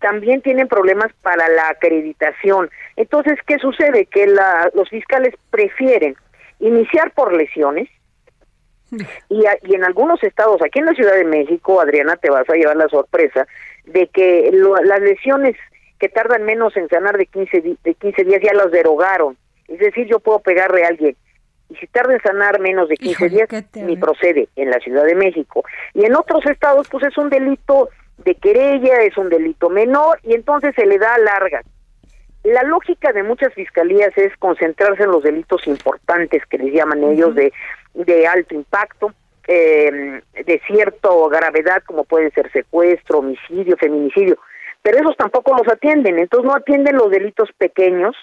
también 0.00 0.42
tienen 0.42 0.68
problemas 0.68 1.12
para 1.22 1.48
la 1.48 1.68
acreditación. 1.70 2.70
Entonces, 2.96 3.38
¿qué 3.46 3.58
sucede? 3.58 4.06
Que 4.06 4.26
la, 4.26 4.70
los 4.74 4.88
fiscales 4.88 5.34
prefieren 5.50 6.16
iniciar 6.60 7.12
por 7.12 7.32
lesiones 7.32 7.88
y, 9.28 9.44
y, 9.64 9.74
en 9.74 9.84
algunos 9.84 10.22
estados, 10.22 10.62
aquí 10.62 10.78
en 10.78 10.86
la 10.86 10.94
Ciudad 10.94 11.14
de 11.14 11.24
México, 11.24 11.80
Adriana, 11.80 12.16
te 12.16 12.30
vas 12.30 12.48
a 12.48 12.54
llevar 12.54 12.76
la 12.76 12.88
sorpresa 12.88 13.46
de 13.84 14.06
que 14.08 14.50
las 14.52 15.00
lesiones 15.00 15.56
que 15.98 16.08
tardan 16.08 16.44
menos 16.44 16.76
en 16.76 16.88
sanar 16.88 17.16
de 17.16 17.26
15, 17.26 17.76
de 17.82 17.94
15 17.94 18.24
días 18.24 18.40
ya 18.42 18.52
las 18.54 18.70
derogaron. 18.70 19.36
Es 19.66 19.78
decir, 19.78 20.06
yo 20.06 20.20
puedo 20.20 20.40
pegarle 20.40 20.84
a 20.84 20.88
alguien 20.88 21.16
y 21.70 21.76
si 21.76 21.86
tarda 21.86 22.14
en 22.14 22.22
sanar 22.22 22.60
menos 22.60 22.88
de 22.88 22.96
15 22.96 23.28
días, 23.28 23.48
ni 23.74 23.96
procede 23.96 24.48
en 24.56 24.70
la 24.70 24.78
Ciudad 24.80 25.04
de 25.04 25.14
México. 25.14 25.64
Y 25.94 26.04
en 26.04 26.16
otros 26.16 26.44
estados, 26.46 26.88
pues 26.88 27.04
es 27.04 27.18
un 27.18 27.28
delito 27.28 27.90
de 28.18 28.34
querella, 28.34 29.02
es 29.02 29.16
un 29.18 29.28
delito 29.28 29.68
menor 29.68 30.18
y 30.22 30.34
entonces 30.34 30.74
se 30.74 30.86
le 30.86 30.98
da 30.98 31.18
larga. 31.18 31.62
La 32.44 32.62
lógica 32.62 33.12
de 33.12 33.22
muchas 33.22 33.52
fiscalías 33.52 34.16
es 34.16 34.34
concentrarse 34.38 35.02
en 35.02 35.10
los 35.10 35.22
delitos 35.22 35.66
importantes 35.66 36.42
que 36.46 36.58
les 36.58 36.72
llaman 36.72 37.04
ellos 37.04 37.34
de, 37.34 37.52
de 37.94 38.26
alto 38.26 38.54
impacto, 38.54 39.12
eh, 39.46 40.22
de 40.32 40.62
cierta 40.66 41.08
gravedad 41.30 41.82
como 41.84 42.04
puede 42.04 42.30
ser 42.30 42.50
secuestro, 42.52 43.18
homicidio, 43.18 43.76
feminicidio, 43.76 44.38
pero 44.88 45.02
esos 45.02 45.18
tampoco 45.18 45.54
los 45.54 45.70
atienden, 45.70 46.18
entonces 46.18 46.46
no 46.50 46.56
atienden 46.56 46.96
los 46.96 47.10
delitos 47.10 47.50
pequeños 47.58 48.16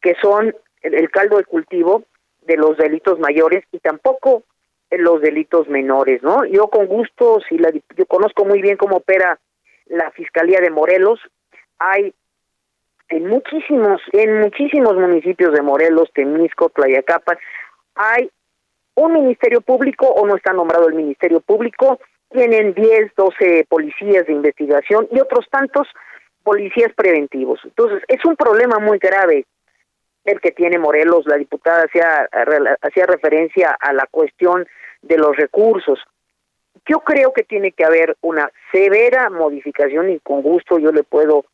que 0.00 0.14
son 0.22 0.56
el 0.80 1.10
caldo 1.10 1.36
de 1.36 1.44
cultivo 1.44 2.04
de 2.46 2.56
los 2.56 2.78
delitos 2.78 3.18
mayores 3.18 3.62
y 3.72 3.78
tampoco 3.78 4.44
los 4.90 5.20
delitos 5.20 5.68
menores, 5.68 6.22
¿no? 6.22 6.46
Yo 6.46 6.68
con 6.68 6.86
gusto, 6.86 7.40
si 7.46 7.58
la, 7.58 7.70
yo 7.94 8.06
conozco 8.06 8.46
muy 8.46 8.62
bien 8.62 8.78
cómo 8.78 8.96
opera 8.96 9.38
la 9.84 10.10
Fiscalía 10.12 10.60
de 10.60 10.70
Morelos, 10.70 11.20
hay 11.78 12.14
en 13.10 13.26
muchísimos, 13.26 14.00
en 14.12 14.40
muchísimos 14.40 14.94
municipios 14.94 15.52
de 15.52 15.60
Morelos, 15.60 16.10
Temisco, 16.14 16.70
Tlayacapan, 16.70 17.36
hay 17.96 18.30
un 18.94 19.12
ministerio 19.12 19.60
público 19.60 20.06
o 20.06 20.26
no 20.26 20.36
está 20.36 20.54
nombrado 20.54 20.88
el 20.88 20.94
ministerio 20.94 21.40
público, 21.40 22.00
tienen 22.30 22.74
10, 22.74 23.12
12 23.16 23.66
policías 23.68 24.26
de 24.26 24.32
investigación 24.32 25.08
y 25.10 25.20
otros 25.20 25.46
tantos 25.50 25.88
policías 26.42 26.92
preventivos. 26.94 27.60
Entonces, 27.64 28.02
es 28.08 28.24
un 28.24 28.36
problema 28.36 28.78
muy 28.78 28.98
grave 28.98 29.44
el 30.24 30.40
que 30.40 30.52
tiene 30.52 30.78
Morelos. 30.78 31.26
La 31.26 31.36
diputada 31.36 31.84
hacía, 31.84 32.28
hacía 32.82 33.06
referencia 33.06 33.76
a 33.80 33.92
la 33.92 34.06
cuestión 34.10 34.66
de 35.02 35.18
los 35.18 35.36
recursos. 35.36 35.98
Yo 36.86 37.00
creo 37.00 37.32
que 37.32 37.44
tiene 37.44 37.72
que 37.72 37.84
haber 37.84 38.16
una 38.20 38.50
severa 38.72 39.30
modificación 39.30 40.10
y 40.10 40.20
con 40.20 40.42
gusto 40.42 40.78
yo 40.78 40.92
le 40.92 41.02
puedo 41.02 41.44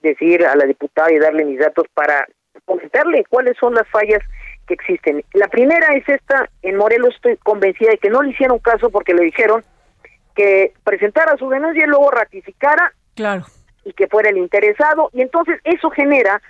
decir 0.00 0.44
a 0.46 0.54
la 0.54 0.66
diputada 0.66 1.10
y 1.12 1.18
darle 1.18 1.44
mis 1.44 1.58
datos 1.58 1.86
para 1.94 2.26
comentarle 2.64 3.24
cuáles 3.28 3.56
son 3.58 3.74
las 3.74 3.88
fallas 3.88 4.20
que 4.66 4.74
existen. 4.74 5.24
La 5.32 5.48
primera 5.48 5.94
es 5.94 6.08
esta, 6.08 6.48
en 6.62 6.76
Morelos 6.76 7.14
estoy 7.14 7.36
convencida 7.38 7.90
de 7.90 7.98
que 7.98 8.10
no 8.10 8.22
le 8.22 8.30
hicieron 8.30 8.58
caso 8.58 8.90
porque 8.90 9.14
le 9.14 9.24
dijeron 9.24 9.64
que 10.34 10.74
presentara 10.84 11.36
su 11.36 11.48
denuncia 11.48 11.84
y 11.84 11.88
luego 11.88 12.10
ratificara 12.10 12.92
claro. 13.14 13.44
y 13.84 13.92
que 13.92 14.08
fuera 14.08 14.30
el 14.30 14.38
interesado 14.38 15.10
y 15.12 15.22
entonces 15.22 15.60
eso 15.64 15.90
genera 15.90 16.40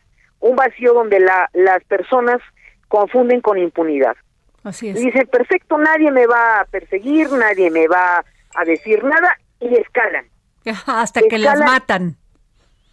un 0.40 0.56
vacío 0.56 0.94
donde 0.94 1.20
la, 1.20 1.48
las 1.52 1.82
personas 1.84 2.40
confunden 2.88 3.40
con 3.40 3.58
impunidad. 3.58 4.16
Así 4.62 4.88
es. 4.88 5.00
Y 5.00 5.06
dicen, 5.06 5.26
perfecto, 5.26 5.78
nadie 5.78 6.10
me 6.10 6.26
va 6.26 6.60
a 6.60 6.64
perseguir, 6.64 7.30
nadie 7.32 7.70
me 7.70 7.86
va 7.86 8.24
a 8.54 8.64
decir 8.64 9.02
nada 9.04 9.38
y 9.60 9.74
escalan. 9.74 10.26
Hasta 10.86 11.22
que 11.22 11.38
las 11.38 11.58
matan 11.60 12.16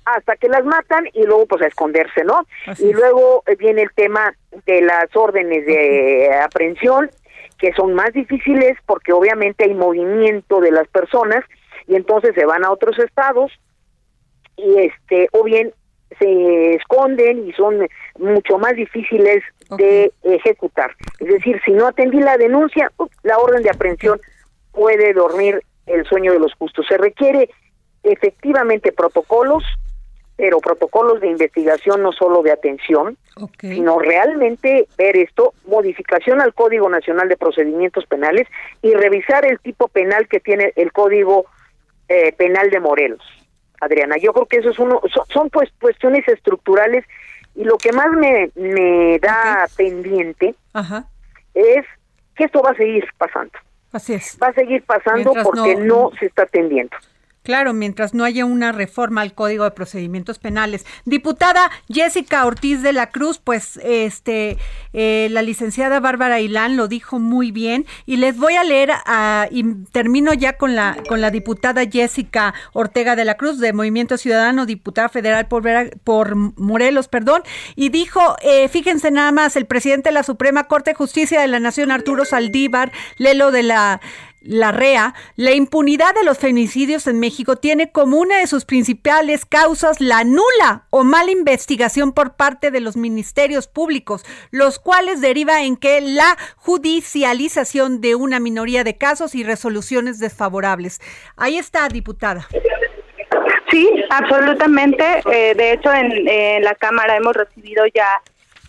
hasta 0.04 0.36
que 0.36 0.50
las 0.50 0.66
matan 0.66 1.08
y 1.14 1.24
luego 1.24 1.46
pues 1.46 1.62
a 1.62 1.68
esconderse, 1.68 2.24
¿no? 2.24 2.46
y 2.80 2.92
luego 2.92 3.44
eh, 3.46 3.56
viene 3.56 3.84
el 3.84 3.92
tema 3.94 4.34
de 4.66 4.82
las 4.82 5.16
órdenes 5.16 5.66
de 5.66 6.34
aprehensión 6.44 7.10
que 7.62 7.72
son 7.74 7.94
más 7.94 8.12
difíciles 8.12 8.76
porque 8.88 9.14
obviamente 9.14 9.66
hay 9.66 9.76
movimiento 9.76 10.60
de 10.60 10.72
las 10.72 10.88
personas 10.88 11.46
y 11.88 11.96
entonces 11.96 12.34
se 12.34 12.46
van 12.46 12.66
a 12.66 12.72
otros 12.72 12.98
estados 12.98 13.52
y 14.58 14.80
este 14.80 15.30
o 15.32 15.44
bien 15.44 15.72
se 16.18 16.74
esconden 16.74 17.48
y 17.48 17.54
son 17.54 17.88
mucho 18.18 18.58
más 18.58 18.76
difíciles 18.76 19.44
de 19.78 20.12
ejecutar. 20.24 20.92
Es 21.20 21.28
decir, 21.28 21.62
si 21.64 21.72
no 21.72 21.88
atendí 21.88 22.20
la 22.20 22.38
denuncia, 22.38 22.92
la 23.24 23.38
orden 23.38 23.64
de 23.64 23.70
aprehensión 23.70 24.20
puede 24.74 25.14
dormir 25.14 25.62
el 25.86 26.04
sueño 26.06 26.34
de 26.34 26.40
los 26.40 26.54
justos. 26.56 26.86
Se 26.90 26.98
requiere 26.98 27.50
efectivamente 28.04 28.92
protocolos 28.92 29.64
pero 30.42 30.58
protocolos 30.58 31.22
de 31.22 31.28
investigación 31.28 32.02
no 32.02 32.12
solo 32.14 32.42
de 32.42 32.52
atención, 32.52 33.16
sino 33.60 34.00
realmente 34.00 34.88
ver 34.98 35.16
esto, 35.16 35.54
modificación 35.68 36.42
al 36.42 36.56
Código 36.56 36.90
Nacional 36.90 37.30
de 37.30 37.38
Procedimientos 37.38 38.08
Penales 38.08 38.48
y 38.82 38.92
revisar 38.96 39.46
el 39.46 39.60
tipo 39.60 39.88
penal 39.88 40.28
que 40.28 40.40
tiene 40.40 40.74
el 40.78 40.92
Código 40.94 41.46
eh, 42.10 42.34
Penal 42.34 42.72
de 42.72 42.80
Morelos. 42.80 43.22
Adriana, 43.82 44.16
yo 44.18 44.34
creo 44.34 44.48
que 44.48 44.58
eso 44.58 44.72
es 44.72 44.80
uno, 44.80 45.00
son, 45.32 45.52
pues 45.52 45.70
cuestiones 45.80 46.28
estructurales 46.28 47.06
y 47.54 47.64
lo 47.64 47.78
que 47.78 47.92
más 47.92 48.10
me, 48.10 48.50
me 48.56 49.20
da 49.20 49.68
pendiente 49.78 50.56
es 51.54 51.86
que 52.36 52.46
esto 52.46 52.64
va 52.64 52.72
a 52.72 52.76
seguir 52.76 53.06
pasando. 53.16 53.54
Así 53.92 54.16
es. 54.16 54.40
Va 54.42 54.48
a 54.48 54.54
seguir 54.54 54.82
pasando 54.86 55.34
porque 55.44 55.76
no 55.76 56.10
se 56.20 56.26
está 56.26 56.44
atendiendo. 56.44 56.98
Claro, 57.44 57.74
mientras 57.74 58.14
no 58.14 58.24
haya 58.24 58.46
una 58.46 58.72
reforma 58.72 59.22
al 59.22 59.34
Código 59.34 59.64
de 59.64 59.72
Procedimientos 59.72 60.38
Penales. 60.38 60.86
Diputada 61.06 61.72
Jessica 61.90 62.46
Ortiz 62.46 62.84
de 62.84 62.94
la 62.94 63.10
Cruz, 63.10 63.40
pues 63.44 63.78
este 63.84 64.58
eh, 64.94 65.28
la 65.32 65.42
licenciada 65.42 66.00
Bárbara 66.00 66.40
Ilán 66.40 66.78
lo 66.78 66.88
dijo 66.88 67.18
muy 67.18 67.52
bien 67.52 67.86
y 68.06 68.18
les 68.18 68.38
voy 68.38 68.54
a 68.56 68.64
leer 68.64 68.92
y 69.50 69.64
termino 69.92 70.34
ya 70.34 70.58
con 70.58 70.76
la 70.76 70.98
con 71.08 71.20
la 71.20 71.32
diputada 71.32 71.84
Jessica 71.90 72.54
Ortega 72.74 73.16
de 73.16 73.26
la 73.26 73.36
Cruz 73.36 73.60
de 73.60 73.74
Movimiento 73.74 74.18
Ciudadano, 74.18 74.66
diputada 74.66 75.10
federal 75.10 75.48
por, 75.48 75.64
por 76.04 76.36
Morelos, 76.36 77.08
perdón, 77.08 77.42
y 77.76 77.90
dijo, 77.90 78.36
eh, 78.42 78.68
fíjense 78.70 79.12
nada 79.12 79.32
más, 79.32 79.56
el 79.56 79.66
presidente 79.66 80.10
de 80.10 80.14
la 80.14 80.24
Suprema 80.24 80.66
Corte 80.66 80.92
de 80.92 80.96
Justicia 80.96 81.42
de 81.42 81.48
la 81.48 81.60
Nación 81.60 81.92
Arturo 81.92 82.26
Saldívar, 82.26 82.92
Lelo 83.18 83.52
de 83.52 83.64
la 83.64 84.02
la 84.42 84.72
REA, 84.72 85.14
la 85.36 85.52
impunidad 85.52 86.14
de 86.16 86.24
los 86.24 86.40
feminicidios 86.40 87.08
en 87.08 87.20
México 87.20 87.58
tiene 87.58 87.92
como 87.92 88.18
una 88.18 88.40
de 88.40 88.48
sus 88.48 88.66
principales 88.66 89.46
causas 89.46 90.02
la 90.02 90.24
nula 90.24 90.88
o 90.90 91.04
mala 91.04 91.32
investigación 91.32 92.12
por 92.12 92.36
parte 92.36 92.72
de 92.72 92.82
los 92.82 92.98
ministerios 92.98 93.68
públicos, 93.68 94.26
los 94.50 94.80
cuales 94.80 95.22
deriva 95.22 95.64
en 95.64 95.78
que 95.78 96.02
la 96.02 96.38
judicialización 96.58 98.02
de 98.02 98.16
una 98.16 98.40
minoría 98.40 98.84
de 98.84 98.98
casos 98.98 99.36
y 99.36 99.44
resoluciones 99.44 100.20
desfavorables. 100.20 101.00
Ahí 101.38 101.58
está, 101.58 101.88
diputada. 101.88 102.48
Sí, 103.70 103.90
absolutamente. 104.10 105.22
Eh, 105.32 105.54
de 105.56 105.74
hecho, 105.74 105.94
en, 105.94 106.64
la 106.64 106.76
Cámara 106.76 107.16
hemos 107.16 107.36
recibido 107.36 107.86
ya 107.94 108.22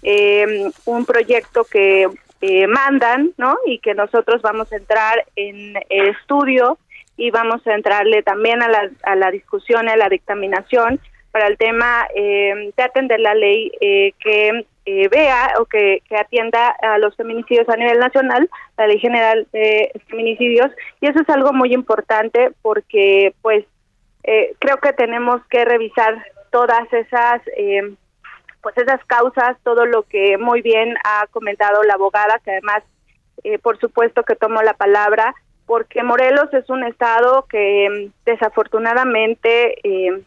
eh, 0.03 0.71
un 0.85 1.05
proyecto 1.05 1.65
que 1.65 2.09
eh, 2.43 2.67
mandan, 2.67 3.33
¿no? 3.39 3.57
Y 3.67 3.79
que 3.79 3.95
nosotros 3.95 4.43
vamos 4.43 4.71
a 4.73 4.77
entrar 4.77 5.25
en 5.37 5.75
estudio 5.89 6.79
y 7.17 7.31
vamos 7.31 7.67
a 7.67 7.75
entrarle 7.75 8.23
también 8.23 8.63
a 8.63 8.69
la, 8.69 8.91
a 9.05 9.17
la 9.17 9.31
discusión, 9.31 9.89
a 9.89 9.97
la 9.97 10.09
dictaminación 10.09 11.01
para 11.33 11.47
el 11.47 11.57
tema 11.57 12.07
eh, 12.15 12.73
de 12.77 12.83
atender 12.83 13.19
la 13.19 13.35
ley 13.35 13.73
eh, 13.81 14.13
que 14.21 14.67
eh, 14.85 15.09
vea 15.09 15.55
o 15.59 15.65
que, 15.65 16.03
que, 16.09 16.17
atienda 16.17 16.69
a 16.83 16.99
los 16.99 17.17
feminicidios 17.17 17.69
a 17.69 17.77
nivel 17.77 17.99
nacional, 17.99 18.49
la 18.77 18.87
ley 18.87 18.99
general 18.99 19.47
de 19.53 19.91
feminicidios, 20.09 20.71
y 21.01 21.09
eso 21.09 21.21
es 21.23 21.29
algo 21.31 21.53
muy 21.53 21.73
importante 21.73 22.51
porque 22.61 23.35
pues 23.41 23.65
creo 24.59 24.77
que 24.77 24.93
tenemos 24.93 25.45
que 25.47 25.65
revisar 25.65 26.25
todas 26.53 26.93
esas 26.93 27.43
pues 28.63 28.77
esas 28.79 29.05
causas, 29.07 29.57
todo 29.65 29.87
lo 29.87 30.05
que 30.05 30.39
muy 30.39 30.63
bien 30.63 30.97
ha 31.05 31.27
comentado 31.29 31.83
la 31.83 31.95
abogada, 31.95 32.41
que 32.45 32.53
además, 32.53 32.83
eh, 33.45 33.59
por 33.59 33.79
supuesto 33.79 34.23
que 34.23 34.37
tomo 34.37 34.63
la 34.63 34.75
palabra, 34.75 35.35
porque 35.67 36.03
Morelos 36.03 36.53
es 36.53 36.69
un 36.71 36.85
estado 36.85 37.47
que 37.49 37.89
mm, 37.91 38.13
desafortunadamente 38.25 39.79
eh, 39.83 40.23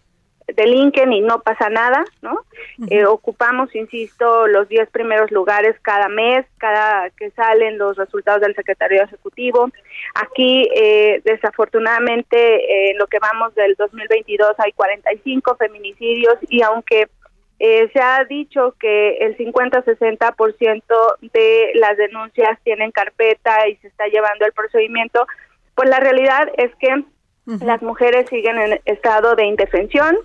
delinquen 0.54 1.12
y 1.14 1.22
no 1.22 1.42
pasa 1.42 1.70
nada, 1.70 2.06
¿no? 2.22 2.42
Eh, 2.90 3.06
ocupamos, 3.06 3.74
insisto, 3.74 4.48
los 4.48 4.68
10 4.70 4.90
primeros 4.92 5.32
lugares 5.32 5.76
cada 5.82 6.08
mes, 6.08 6.46
cada 6.58 7.10
que 7.12 7.32
salen 7.32 7.78
los 7.78 7.98
resultados 7.98 8.42
del 8.42 8.56
secretario 8.56 9.04
ejecutivo. 9.04 9.70
Aquí, 10.14 10.70
eh, 10.76 11.22
desafortunadamente, 11.24 12.92
en 12.92 12.98
lo 12.98 13.08
que 13.08 13.20
vamos 13.20 13.56
del 13.56 13.76
2022 13.76 14.54
hay 14.60 14.72
45 14.74 15.56
feminicidios 15.56 16.36
y 16.50 16.62
aunque 16.62 17.08
eh, 17.68 17.90
se 17.92 18.00
ha 18.00 18.24
dicho 18.26 18.76
que 18.80 19.18
el 19.18 19.36
50-60% 19.38 20.84
de 21.34 21.72
las 21.74 21.98
denuncias 21.98 22.60
tienen 22.64 22.92
carpeta 22.92 23.68
y 23.68 23.76
se 23.78 23.88
está 23.88 24.06
llevando 24.06 24.46
el 24.46 24.54
procedimiento, 24.54 25.26
pues 25.74 25.90
la 25.90 26.00
realidad 26.00 26.48
es 26.58 26.70
que 26.76 27.04
las 27.66 27.82
mujeres 27.82 28.30
siguen 28.30 28.60
en 28.60 28.80
estado 28.86 29.36
de 29.36 29.46
indefensión 29.46 30.16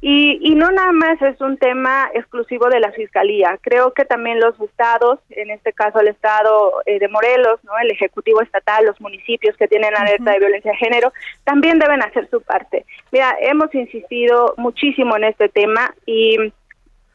y, 0.00 0.40
y 0.42 0.56
no 0.56 0.72
nada 0.72 0.90
más 0.90 1.22
es 1.22 1.40
un 1.40 1.58
tema 1.58 2.10
exclusivo 2.12 2.68
de 2.68 2.80
la 2.80 2.90
Fiscalía. 2.90 3.56
Creo 3.60 3.92
que 3.92 4.04
también 4.04 4.40
los 4.40 4.58
estados, 4.60 5.20
en 5.30 5.50
este 5.50 5.72
caso 5.72 6.00
el 6.00 6.08
estado 6.08 6.72
eh, 6.86 6.98
de 6.98 7.06
Morelos, 7.06 7.62
no 7.62 7.72
el 7.80 7.92
Ejecutivo 7.92 8.42
Estatal, 8.42 8.84
los 8.84 9.00
municipios 9.00 9.56
que 9.56 9.68
tienen 9.68 9.94
alerta 9.94 10.32
de 10.32 10.38
violencia 10.40 10.72
de 10.72 10.78
género, 10.78 11.12
también 11.44 11.78
deben 11.78 12.02
hacer 12.02 12.28
su 12.30 12.40
parte. 12.40 12.84
Mira, 13.12 13.36
hemos 13.40 13.72
insistido 13.76 14.54
muchísimo 14.56 15.16
en 15.16 15.24
este 15.24 15.48
tema 15.48 15.94
y 16.04 16.52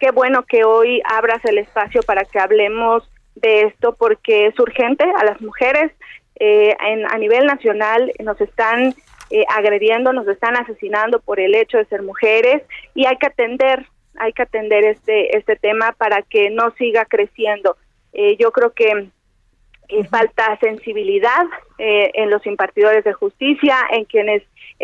qué 0.05 0.11
bueno 0.11 0.43
que 0.43 0.63
hoy 0.63 1.01
abras 1.03 1.43
el 1.45 1.57
espacio 1.57 2.03
para 2.03 2.25
que 2.25 2.37
hablemos 2.37 3.01
de 3.33 3.61
esto 3.61 3.95
porque 3.95 4.45
es 4.45 4.59
urgente 4.59 5.03
a 5.03 5.25
las 5.25 5.41
mujeres. 5.41 5.91
Eh, 6.35 6.75
en, 6.79 7.11
a 7.11 7.17
nivel 7.17 7.47
nacional 7.47 8.11
nos 8.23 8.39
están 8.39 8.93
eh, 9.31 9.45
agrediendo, 9.49 10.13
nos 10.13 10.27
están 10.27 10.57
asesinando 10.57 11.21
por 11.21 11.39
el 11.39 11.55
hecho 11.55 11.79
de 11.79 11.85
ser 11.85 12.03
mujeres 12.03 12.61
y 12.93 13.07
hay 13.07 13.17
que 13.17 13.25
atender, 13.25 13.87
hay 14.19 14.31
que 14.33 14.43
atender 14.43 14.83
este 14.83 15.35
este 15.35 15.55
tema 15.55 15.95
para 15.97 16.21
que 16.21 16.51
no 16.51 16.69
siga 16.77 17.05
creciendo. 17.05 17.75
Eh, 18.13 18.37
yo 18.37 18.51
creo 18.51 18.73
que 18.73 19.07
falta 20.09 20.57
sensibilidad 20.59 21.45
eh, 21.77 22.11
en 22.13 22.29
los 22.29 22.45
impartidores 22.45 23.03
de 23.03 23.13
justicia, 23.13 23.77
en 23.91 24.05
quienes 24.05 24.43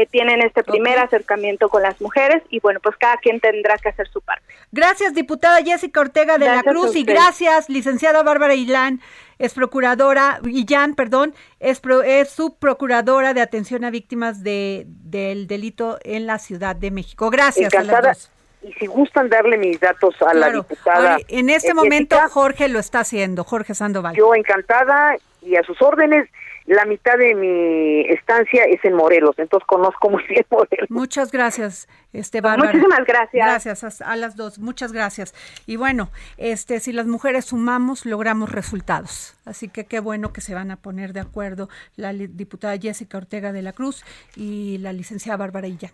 tienen 0.10 0.42
este 0.42 0.64
primer 0.64 0.98
acercamiento 1.00 1.68
con 1.68 1.84
las 1.84 2.00
mujeres 2.00 2.42
y 2.50 2.62
bueno, 2.62 2.80
pues 2.82 2.96
cada 2.96 3.18
quien 3.18 3.42
tendrá 3.42 3.78
que 3.78 3.90
hacer 3.90 4.08
su 4.08 4.22
parte. 4.22 4.46
Gracias, 4.72 5.14
diputada 5.14 5.62
Jessica 5.62 6.00
Ortega 6.00 6.38
de 6.38 6.46
la 6.46 6.64
Cruz 6.64 6.96
y 6.96 7.04
gracias, 7.04 7.70
licenciada 7.70 8.24
Bárbara 8.24 8.56
Ilán 8.56 9.02
es 9.42 9.56
procuradora, 9.56 10.40
Jan, 10.68 10.94
perdón, 10.94 11.34
es, 11.60 11.82
es 12.06 12.30
subprocuradora 12.30 13.34
de 13.34 13.42
atención 13.42 13.84
a 13.84 13.90
víctimas 13.90 14.44
de, 14.44 14.86
del 14.88 15.48
delito 15.48 15.98
en 16.04 16.28
la 16.28 16.38
Ciudad 16.38 16.76
de 16.76 16.92
México. 16.92 17.30
Gracias 17.32 17.74
a 17.74 17.84
las 17.84 18.04
dos. 18.04 18.32
Y 18.64 18.74
si 18.74 18.86
gustan 18.86 19.30
darle 19.30 19.58
mis 19.58 19.80
datos 19.80 20.16
a 20.22 20.34
la 20.34 20.52
diputada. 20.52 21.18
en 21.28 21.50
este 21.50 21.74
momento 21.74 22.18
Jorge 22.30 22.68
lo 22.68 22.80
está 22.80 23.00
haciendo, 23.00 23.44
Jorge 23.44 23.74
Sandoval. 23.74 24.16
Yo 24.16 24.36
encantada 24.36 25.16
y 25.42 25.56
a 25.56 25.64
sus 25.64 25.82
órdenes 25.82 26.30
la 26.66 26.86
mitad 26.86 27.18
de 27.18 27.36
mi 27.36 28.02
estancia 28.10 28.64
es 28.66 28.84
en 28.86 28.94
Morelos, 28.94 29.36
entonces 29.38 29.66
conozco 29.68 30.10
muy 30.10 30.24
bien 30.28 30.46
Morelos. 30.52 30.90
Muchas 30.90 31.32
gracias, 31.32 31.88
este 32.14 32.42
Muchísimas 32.42 33.06
gracias. 33.06 33.46
Gracias 33.46 34.02
a, 34.02 34.16
las 34.16 34.36
dos, 34.36 34.60
muchas 34.60 34.92
gracias. 34.92 35.34
Y 35.66 35.76
bueno, 35.76 36.10
este 36.38 36.80
si 36.80 36.94
las 36.94 37.08
mujeres 37.08 37.46
sumamos, 37.46 38.06
logramos 38.06 38.52
resultados. 38.52 39.36
Así 39.46 39.70
que 39.70 39.86
qué 39.86 40.00
bueno 40.00 40.34
que 40.34 40.42
se 40.42 40.54
van 40.54 40.72
a 40.72 40.78
poner 40.78 41.14
de 41.14 41.20
acuerdo 41.20 41.70
la 41.96 42.14
diputada 42.14 42.78
Jessica 42.78 43.18
Ortega 43.18 43.52
de 43.52 43.62
la 43.62 43.74
Cruz 43.74 44.04
y 44.36 44.78
la 44.80 44.94
licenciada 44.94 45.38
Bárbara 45.38 45.68
Illa. 45.68 45.92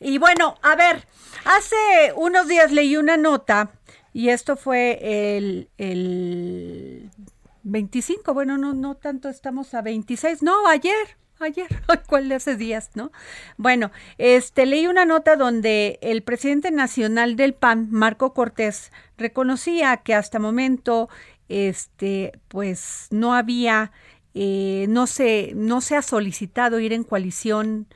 Y 0.00 0.18
bueno, 0.18 0.56
a 0.62 0.76
ver, 0.76 1.06
hace 1.44 2.12
unos 2.16 2.48
días 2.48 2.72
leí 2.72 2.96
una 2.96 3.16
nota 3.16 3.70
y 4.12 4.30
esto 4.30 4.56
fue 4.56 4.98
el, 5.36 5.68
el 5.78 7.10
25, 7.62 8.34
bueno, 8.34 8.58
no, 8.58 8.72
no 8.74 8.96
tanto 8.96 9.28
estamos 9.28 9.74
a 9.74 9.82
26, 9.82 10.42
no, 10.42 10.66
ayer, 10.66 10.94
ayer, 11.40 11.68
¿cuál 12.06 12.28
de 12.28 12.36
hace 12.36 12.56
días, 12.56 12.90
no? 12.94 13.12
Bueno, 13.56 13.90
este 14.18 14.66
leí 14.66 14.86
una 14.86 15.04
nota 15.04 15.36
donde 15.36 15.98
el 16.02 16.22
presidente 16.22 16.70
nacional 16.70 17.36
del 17.36 17.54
PAN, 17.54 17.88
Marco 17.90 18.34
Cortés, 18.34 18.92
reconocía 19.16 19.96
que 19.98 20.14
hasta 20.14 20.38
momento, 20.38 21.08
este, 21.48 22.32
pues 22.48 23.08
no 23.10 23.34
había, 23.34 23.92
eh, 24.34 24.86
no 24.88 25.06
se, 25.06 25.52
no 25.54 25.80
se 25.80 25.96
ha 25.96 26.02
solicitado 26.02 26.80
ir 26.80 26.92
en 26.92 27.04
coalición 27.04 27.86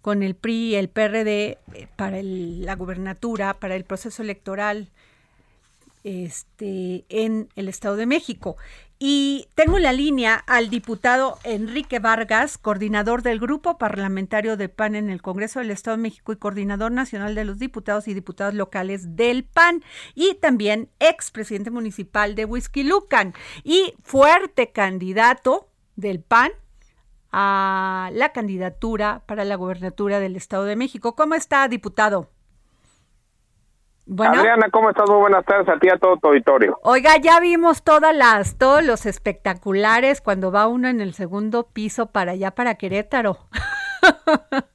con 0.00 0.22
el 0.22 0.34
PRI 0.34 0.70
y 0.70 0.74
el 0.74 0.88
PRD 0.88 1.58
eh, 1.74 1.88
para 1.96 2.18
la 2.22 2.74
gubernatura, 2.74 3.54
para 3.54 3.76
el 3.76 3.84
proceso 3.84 4.22
electoral 4.22 4.90
este, 6.04 7.04
en 7.08 7.48
el 7.54 7.68
Estado 7.68 7.96
de 7.96 8.06
México. 8.06 8.56
Y 9.04 9.48
tengo 9.56 9.78
en 9.78 9.82
la 9.82 9.92
línea 9.92 10.36
al 10.46 10.70
diputado 10.70 11.36
Enrique 11.42 11.98
Vargas, 11.98 12.56
coordinador 12.56 13.22
del 13.22 13.40
Grupo 13.40 13.76
Parlamentario 13.76 14.56
del 14.56 14.70
PAN 14.70 14.94
en 14.94 15.10
el 15.10 15.20
Congreso 15.20 15.58
del 15.58 15.72
Estado 15.72 15.96
de 15.96 16.04
México 16.04 16.32
y 16.32 16.36
coordinador 16.36 16.92
nacional 16.92 17.34
de 17.34 17.44
los 17.44 17.58
diputados 17.58 18.06
y 18.06 18.14
diputadas 18.14 18.54
locales 18.54 19.16
del 19.16 19.42
PAN, 19.42 19.82
y 20.14 20.34
también 20.34 20.88
expresidente 21.00 21.72
municipal 21.72 22.36
de 22.36 22.44
Whisky 22.44 22.84
Lucan 22.84 23.34
y 23.64 23.92
fuerte 24.04 24.70
candidato 24.70 25.68
del 25.96 26.20
PAN 26.20 26.52
a 27.32 28.08
la 28.12 28.30
candidatura 28.30 29.24
para 29.26 29.44
la 29.44 29.56
gobernatura 29.56 30.20
del 30.20 30.36
Estado 30.36 30.62
de 30.62 30.76
México. 30.76 31.16
¿Cómo 31.16 31.34
está, 31.34 31.66
diputado? 31.66 32.30
Adriana, 34.18 34.68
¿cómo 34.70 34.90
estás? 34.90 35.08
Muy 35.08 35.20
buenas 35.20 35.44
tardes 35.44 35.68
a 35.68 35.78
ti 35.78 35.88
a 35.88 35.98
todo 35.98 36.16
tu 36.16 36.28
auditorio. 36.28 36.78
Oiga, 36.82 37.16
ya 37.16 37.40
vimos 37.40 37.82
todas 37.82 38.14
las, 38.14 38.58
todos 38.58 38.84
los 38.84 39.06
espectaculares 39.06 40.20
cuando 40.20 40.52
va 40.52 40.66
uno 40.66 40.88
en 40.88 41.00
el 41.00 41.14
segundo 41.14 41.68
piso 41.72 42.06
para 42.06 42.32
allá, 42.32 42.50
para 42.50 42.74
Querétaro. 42.74 43.38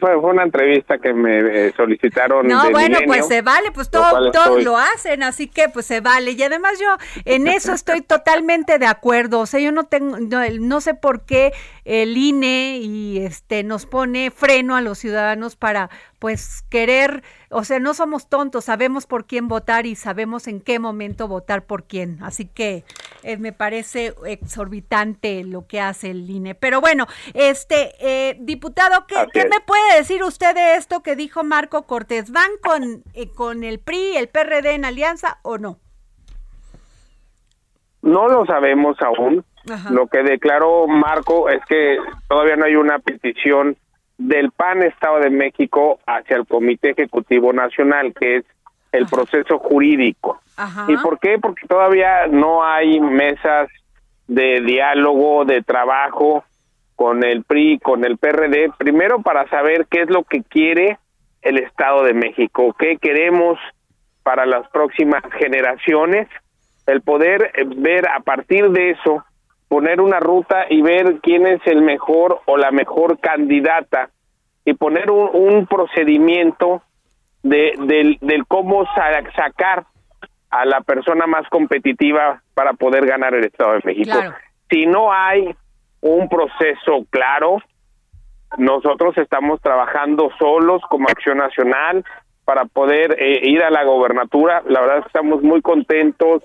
Fue, 0.00 0.16
una 0.16 0.42
entrevista 0.42 0.98
que 0.98 1.14
me 1.14 1.38
eh, 1.38 1.72
solicitaron. 1.76 2.46
No, 2.46 2.70
bueno, 2.70 2.98
pues 3.06 3.26
se 3.26 3.40
vale, 3.40 3.72
pues 3.72 3.90
todo, 3.90 4.30
todos 4.30 4.62
lo 4.62 4.76
hacen, 4.76 5.22
así 5.22 5.48
que 5.48 5.70
pues 5.70 5.86
se 5.86 6.00
vale. 6.00 6.32
Y 6.32 6.42
además 6.42 6.78
yo 6.78 6.96
en 7.24 7.46
eso 7.46 7.72
estoy 7.72 8.02
totalmente 8.02 8.78
de 8.78 8.86
acuerdo. 8.86 9.40
O 9.40 9.46
sea, 9.46 9.58
yo 9.58 9.72
no 9.72 9.84
tengo, 9.84 10.18
no, 10.18 10.80
sé 10.82 10.94
por 10.94 11.24
qué 11.24 11.52
el 11.84 12.16
INE 12.18 12.78
y 12.82 13.18
este 13.18 13.62
nos 13.62 13.86
pone 13.86 14.30
freno 14.30 14.76
a 14.76 14.82
los 14.82 14.98
ciudadanos 14.98 15.56
para 15.56 15.88
pues 16.18 16.62
querer, 16.68 17.22
o 17.50 17.64
sea, 17.64 17.78
no 17.78 17.94
somos 17.94 18.28
tontos, 18.28 18.64
sabemos 18.64 19.06
por 19.06 19.26
quién 19.26 19.48
votar 19.48 19.86
y 19.86 19.94
sabemos 19.94 20.48
en 20.48 20.60
qué 20.60 20.78
momento 20.78 21.28
votar 21.28 21.64
por 21.64 21.84
quién. 21.84 22.18
Así 22.22 22.46
que 22.46 22.84
eh, 23.22 23.36
me 23.36 23.52
parece 23.52 24.14
exorbitante 24.26 25.44
lo 25.44 25.66
que 25.66 25.80
hace 25.80 26.10
el 26.10 26.28
INE. 26.28 26.54
Pero 26.54 26.80
bueno, 26.80 27.06
este 27.34 27.92
eh, 28.00 28.36
diputado, 28.40 29.06
¿qué, 29.06 29.26
¿qué, 29.32 29.48
me 29.48 29.60
puede 29.60 29.96
decir 29.96 30.22
usted 30.22 30.54
de 30.54 30.74
esto 30.74 31.02
que 31.02 31.16
dijo 31.16 31.44
Marco 31.44 31.82
Cortés? 31.82 32.32
¿Van 32.32 32.50
con, 32.62 33.02
eh, 33.14 33.30
con 33.32 33.64
el 33.64 33.78
PRI, 33.78 34.16
el 34.16 34.28
PRD 34.28 34.74
en 34.74 34.84
alianza 34.84 35.38
o 35.42 35.58
no? 35.58 35.78
No 38.02 38.28
lo 38.28 38.46
sabemos 38.46 38.96
aún. 39.00 39.44
Lo 39.90 40.06
que 40.06 40.22
declaró 40.22 40.86
Marco 40.86 41.48
es 41.48 41.60
que 41.68 41.98
todavía 42.28 42.54
no 42.54 42.66
hay 42.66 42.76
una 42.76 43.00
petición 43.00 43.76
del 44.18 44.50
PAN 44.50 44.82
Estado 44.82 45.20
de 45.20 45.30
México 45.30 46.00
hacia 46.06 46.36
el 46.36 46.46
Comité 46.46 46.90
Ejecutivo 46.90 47.52
Nacional, 47.52 48.14
que 48.14 48.36
es 48.36 48.44
el 48.92 49.06
proceso 49.06 49.58
jurídico. 49.58 50.40
¿Y 50.88 50.96
por 50.98 51.18
qué? 51.18 51.38
Porque 51.38 51.66
todavía 51.66 52.26
no 52.28 52.64
hay 52.64 52.98
mesas 52.98 53.68
de 54.26 54.60
diálogo, 54.62 55.44
de 55.44 55.62
trabajo 55.62 56.44
con 56.94 57.22
el 57.24 57.44
PRI, 57.44 57.78
con 57.78 58.04
el 58.04 58.16
PRD, 58.16 58.72
primero 58.78 59.20
para 59.20 59.46
saber 59.50 59.86
qué 59.90 60.02
es 60.02 60.10
lo 60.10 60.24
que 60.24 60.42
quiere 60.42 60.98
el 61.42 61.58
Estado 61.58 62.04
de 62.04 62.14
México, 62.14 62.74
qué 62.78 62.96
queremos 62.96 63.58
para 64.22 64.46
las 64.46 64.66
próximas 64.70 65.22
generaciones, 65.38 66.26
el 66.86 67.02
poder 67.02 67.52
eh, 67.54 67.64
ver 67.64 68.08
a 68.08 68.20
partir 68.20 68.70
de 68.70 68.90
eso 68.90 69.24
poner 69.68 70.00
una 70.00 70.20
ruta 70.20 70.66
y 70.70 70.82
ver 70.82 71.20
quién 71.22 71.46
es 71.46 71.60
el 71.66 71.82
mejor 71.82 72.40
o 72.46 72.56
la 72.56 72.70
mejor 72.70 73.18
candidata 73.18 74.10
y 74.64 74.74
poner 74.74 75.10
un, 75.10 75.66
procedimiento 75.66 76.82
de, 77.42 77.72
del, 77.86 78.18
del 78.20 78.46
cómo 78.46 78.84
sacar 79.34 79.86
a 80.50 80.64
la 80.64 80.80
persona 80.80 81.26
más 81.26 81.48
competitiva 81.48 82.42
para 82.54 82.72
poder 82.72 83.06
ganar 83.06 83.34
el 83.34 83.44
Estado 83.44 83.74
de 83.74 83.80
México. 83.84 84.18
Si 84.70 84.86
no 84.86 85.12
hay 85.12 85.54
un 86.00 86.28
proceso 86.28 87.04
claro, 87.10 87.58
nosotros 88.58 89.16
estamos 89.18 89.60
trabajando 89.60 90.30
solos 90.38 90.82
como 90.88 91.08
Acción 91.08 91.38
Nacional, 91.38 92.04
para 92.46 92.64
poder 92.64 93.16
eh, 93.18 93.40
ir 93.42 93.62
a 93.64 93.70
la 93.70 93.82
gobernatura. 93.82 94.62
La 94.66 94.80
verdad 94.80 95.02
estamos 95.04 95.42
muy 95.42 95.60
contentos 95.60 96.44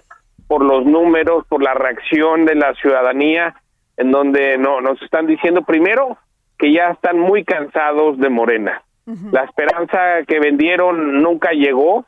por 0.52 0.66
los 0.66 0.86
números, 0.86 1.46
por 1.48 1.64
la 1.64 1.74
reacción 1.74 2.44
de 2.44 2.56
la 2.56 2.74
ciudadanía, 2.74 3.56
en 3.96 4.12
donde 4.12 4.58
no, 4.58 4.82
nos 4.82 5.02
están 5.02 5.26
diciendo 5.26 5.62
primero 5.62 6.18
que 6.60 6.74
ya 6.74 6.90
están 6.90 7.18
muy 7.18 7.46
cansados 7.46 8.18
de 8.18 8.28
Morena. 8.28 8.84
La 9.32 9.46
esperanza 9.46 10.26
que 10.28 10.42
vendieron 10.42 11.22
nunca 11.22 11.52
llegó, 11.52 12.04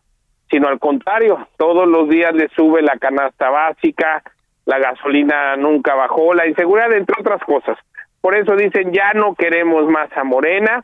sino 0.51 0.67
al 0.67 0.77
contrario, 0.77 1.47
todos 1.55 1.87
los 1.87 2.09
días 2.09 2.35
le 2.35 2.49
sube 2.49 2.81
la 2.81 2.97
canasta 2.97 3.49
básica, 3.49 4.21
la 4.65 4.77
gasolina 4.77 5.55
nunca 5.55 5.95
bajó, 5.95 6.33
la 6.33 6.45
inseguridad, 6.45 6.91
entre 6.91 7.15
otras 7.21 7.41
cosas. 7.45 7.77
Por 8.19 8.35
eso 8.35 8.57
dicen, 8.57 8.91
ya 8.91 9.13
no 9.13 9.35
queremos 9.35 9.87
más 9.87 10.09
a 10.17 10.25
Morena 10.25 10.83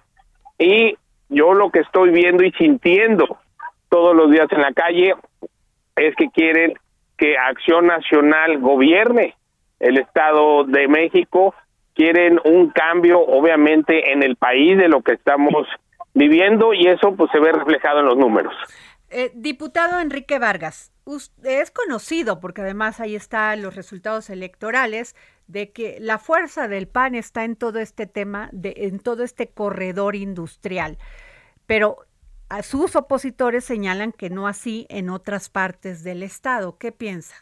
y 0.58 0.98
yo 1.28 1.54
lo 1.54 1.72
que 1.72 1.80
estoy 1.80 2.12
viendo 2.12 2.42
y 2.42 2.54
sintiendo 2.54 3.38
todos 3.90 4.16
los 4.16 4.32
días 4.32 4.48
en 4.52 4.62
la 4.62 4.72
calle 4.72 5.14
es 5.98 6.16
que 6.16 6.30
quieren 6.30 6.80
que 7.20 7.38
Acción 7.38 7.88
Nacional 7.88 8.60
gobierne 8.60 9.36
el 9.80 9.98
Estado 9.98 10.64
de 10.64 10.88
México, 10.88 11.54
quieren 11.94 12.40
un 12.46 12.70
cambio 12.70 13.20
obviamente 13.20 14.12
en 14.12 14.24
el 14.24 14.36
país 14.36 14.78
de 14.78 14.88
lo 14.88 15.02
que 15.02 15.14
estamos 15.14 15.68
viviendo 16.14 16.74
y 16.74 16.88
eso 16.88 17.16
pues 17.16 17.30
se 17.32 17.40
ve 17.40 17.52
reflejado 17.52 18.00
en 18.00 18.06
los 18.06 18.18
números. 18.18 18.54
Eh, 19.10 19.32
diputado 19.34 20.00
Enrique 20.00 20.38
Vargas, 20.40 20.92
usted 21.04 21.62
es 21.62 21.72
conocido 21.72 22.40
porque 22.40 22.62
además 22.62 23.00
ahí 23.00 23.16
están 23.16 23.62
los 23.62 23.76
resultados 23.76 24.30
electorales 24.30 25.16
de 25.48 25.72
que 25.72 25.98
la 26.00 26.20
fuerza 26.20 26.68
del 26.68 26.88
PAN 26.88 27.16
está 27.16 27.44
en 27.44 27.56
todo 27.56 27.80
este 27.80 28.06
tema, 28.06 28.50
de, 28.52 28.74
en 28.78 29.00
todo 29.00 29.24
este 29.24 29.50
corredor 29.50 30.16
industrial, 30.16 30.98
pero 31.66 32.06
a 32.50 32.64
sus 32.64 32.96
opositores 32.96 33.64
señalan 33.64 34.12
que 34.12 34.30
no 34.30 34.48
así 34.48 34.88
en 34.90 35.10
otras 35.10 35.50
partes 35.50 36.04
del 36.04 36.24
estado. 36.24 36.78
¿Qué 36.78 36.92
piensa? 36.92 37.36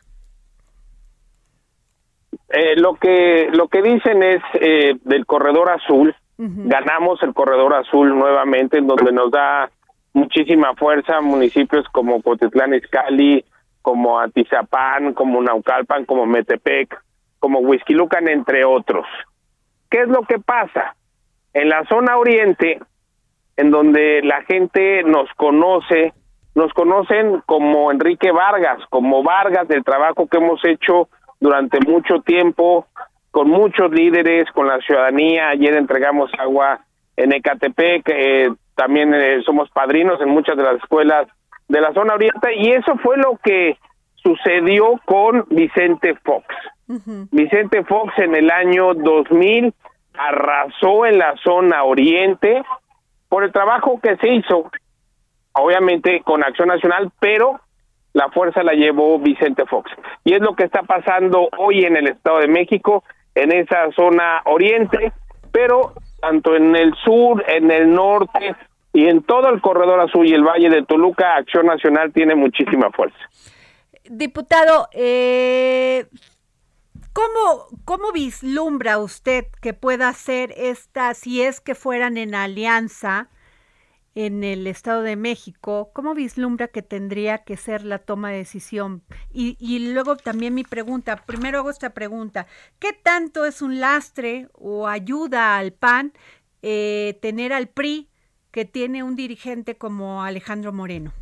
Eh, 2.50 2.76
lo 2.78 2.96
que 2.96 3.50
lo 3.52 3.68
que 3.68 3.82
dicen 3.82 4.24
es 4.24 4.42
eh, 4.56 4.96
del 5.04 5.26
corredor 5.26 5.70
azul. 5.70 6.16
Ganamos 6.40 7.24
el 7.24 7.34
corredor 7.34 7.74
azul 7.74 8.16
nuevamente, 8.16 8.78
en 8.78 8.86
donde 8.86 9.12
nos 9.12 9.32
da 9.32 9.72
muchísima 10.14 10.76
fuerza 10.76 11.20
municipios 11.20 11.88
como 11.92 12.22
Cotitlán 12.22 12.76
Izcalli, 12.76 13.44
como 13.82 14.20
Atizapán, 14.20 15.14
como 15.14 15.42
Naucalpan, 15.42 16.06
como 16.06 16.28
Metepec, 16.28 16.96
como 17.40 17.60
Huizquilucan, 17.60 18.28
entre 18.28 18.66
otros. 18.66 19.08
¿Qué 19.90 20.02
es 20.02 20.10
lo 20.10 20.22
que 20.24 20.38
pasa? 20.38 20.96
En 21.54 21.70
la 21.70 21.84
zona 21.86 22.18
oriente, 22.18 22.80
en 23.58 23.72
donde 23.72 24.22
la 24.24 24.44
gente 24.44 25.04
nos 25.04 25.30
conoce, 25.36 26.14
nos 26.56 26.72
conocen 26.74 27.42
como 27.46 27.92
Enrique 27.92 28.32
Vargas, 28.32 28.80
como 28.90 29.24
Vargas 29.24 29.68
del 29.68 29.84
trabajo 29.84 30.28
que 30.28 30.38
hemos 30.38 30.64
hecho 30.64 31.10
durante 31.40 31.80
mucho 31.80 32.22
tiempo, 32.22 32.86
con 33.32 33.50
muchos 33.50 33.92
líderes, 33.92 34.50
con 34.52 34.68
la 34.68 34.80
ciudadanía. 34.80 35.50
Ayer 35.50 35.76
entregamos 35.76 36.32
agua 36.38 36.80
en 37.16 37.34
Ecatepec, 37.34 38.08
eh, 38.10 38.50
también 38.76 39.14
eh, 39.14 39.42
somos 39.44 39.70
padrinos 39.72 40.22
en 40.22 40.30
muchas 40.30 40.56
de 40.56 40.64
las 40.64 40.76
escuelas 40.76 41.28
de 41.68 41.82
la 41.82 41.94
zona 41.94 42.14
oriente 42.14 42.56
y 42.56 42.72
eso 42.72 42.96
fue 42.98 43.18
lo 43.18 43.38
que 43.44 43.78
sucedió 44.16 45.02
con 45.06 45.46
Vicente 45.50 46.16
Fox. 46.24 46.46
Vicente 47.32 47.84
Fox 47.84 48.14
en 48.18 48.36
el 48.36 48.50
año 48.50 48.94
2000 48.94 49.74
arrasó 50.18 51.06
en 51.06 51.18
la 51.18 51.36
zona 51.44 51.84
oriente 51.84 52.64
por 53.30 53.44
el 53.44 53.52
trabajo 53.52 54.00
que 54.02 54.16
se 54.18 54.30
hizo, 54.30 54.70
obviamente 55.54 56.22
con 56.24 56.44
Acción 56.44 56.70
Nacional, 56.70 57.12
pero 57.20 57.60
la 58.14 58.30
fuerza 58.30 58.64
la 58.64 58.74
llevó 58.74 59.20
Vicente 59.20 59.66
Fox. 59.66 59.92
Y 60.24 60.34
es 60.34 60.42
lo 60.42 60.56
que 60.56 60.64
está 60.64 60.84
pasando 60.84 61.50
hoy 61.58 61.84
en 61.84 61.96
el 61.98 62.08
Estado 62.08 62.40
de 62.40 62.48
México, 62.48 63.04
en 63.36 63.52
esa 63.52 63.92
zona 63.96 64.42
oriente, 64.46 65.12
pero 65.52 65.94
tanto 66.20 66.56
en 66.56 66.76
el 66.76 66.94
sur, 67.04 67.44
en 67.48 67.70
el 67.70 67.92
norte 67.92 68.56
y 68.94 69.08
en 69.08 69.22
todo 69.24 69.50
el 69.50 69.62
corredor 69.62 70.00
azul 70.00 70.26
y 70.26 70.34
el 70.34 70.44
Valle 70.44 70.70
de 70.70 70.84
Toluca, 70.84 71.36
Acción 71.36 71.68
Nacional 71.68 72.12
tiene 72.12 72.34
muchísima 72.34 72.90
fuerza. 72.92 73.18
Diputado, 74.10 74.88
eh, 74.94 76.06
¿cómo, 77.18 77.68
¿cómo 77.84 78.12
vislumbra 78.12 79.00
usted 79.00 79.48
que 79.60 79.74
pueda 79.74 80.14
ser 80.14 80.54
esta, 80.56 81.16
si 81.16 81.42
es 81.42 81.60
que 81.60 81.74
fueran 81.74 82.16
en 82.16 82.36
alianza 82.36 83.30
en 84.14 84.44
el 84.44 84.68
Estado 84.68 85.02
de 85.02 85.16
México, 85.16 85.90
¿cómo 85.94 86.14
vislumbra 86.14 86.68
que 86.68 86.84
tendría 86.84 87.40
que 87.40 87.58
ser 87.58 87.84
la 87.84 87.98
toma 87.98 88.30
de 88.30 88.38
decisión? 88.38 89.02
Y, 89.32 89.58
y 89.60 89.94
luego 89.94 90.16
también 90.16 90.54
mi 90.54 90.64
pregunta, 90.64 91.24
primero 91.26 91.58
hago 91.58 91.72
esta 91.72 91.92
pregunta, 91.96 92.46
¿qué 92.78 92.94
tanto 92.94 93.46
es 93.46 93.64
un 93.64 93.80
lastre 93.80 94.48
o 94.54 94.88
ayuda 94.88 95.58
al 95.58 95.72
PAN 95.72 96.14
eh, 96.62 97.18
tener 97.20 97.52
al 97.52 97.68
PRI 97.68 98.10
que 98.52 98.66
tiene 98.66 99.02
un 99.02 99.16
dirigente 99.16 99.76
como 99.76 100.24
Alejandro 100.24 100.72
Moreno? 100.72 101.14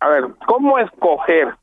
A 0.00 0.08
ver, 0.10 0.24
¿cómo 0.46 0.78
escoger 0.78 1.56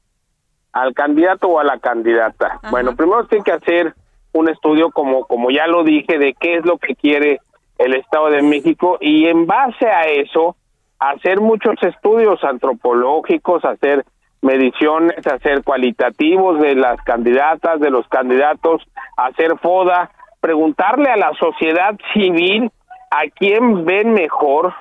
al 0.81 0.93
candidato 0.93 1.47
o 1.47 1.59
a 1.59 1.63
la 1.63 1.79
candidata? 1.79 2.59
Bueno, 2.69 2.95
primero 2.95 3.25
tiene 3.25 3.43
que 3.43 3.51
hacer 3.51 3.93
un 4.33 4.49
estudio, 4.49 4.91
como, 4.91 5.25
como 5.25 5.49
ya 5.49 5.67
lo 5.67 5.83
dije, 5.83 6.19
de 6.19 6.33
qué 6.33 6.57
es 6.57 6.65
lo 6.65 6.77
que 6.77 6.95
quiere 6.95 7.39
el 7.77 7.95
Estado 7.95 8.29
de 8.29 8.41
México 8.41 8.97
y 9.01 9.27
en 9.27 9.45
base 9.47 9.87
a 9.87 10.03
eso 10.03 10.55
hacer 10.99 11.41
muchos 11.41 11.75
estudios 11.81 12.43
antropológicos, 12.43 13.65
hacer 13.65 14.05
mediciones, 14.41 15.25
hacer 15.25 15.63
cualitativos 15.63 16.59
de 16.59 16.75
las 16.75 17.01
candidatas, 17.01 17.79
de 17.79 17.89
los 17.89 18.07
candidatos, 18.07 18.83
hacer 19.15 19.57
foda, 19.59 20.11
preguntarle 20.41 21.09
a 21.09 21.17
la 21.17 21.33
sociedad 21.33 21.95
civil 22.13 22.71
a 23.09 23.29
quién 23.35 23.85
ven 23.85 24.13
mejor 24.13 24.73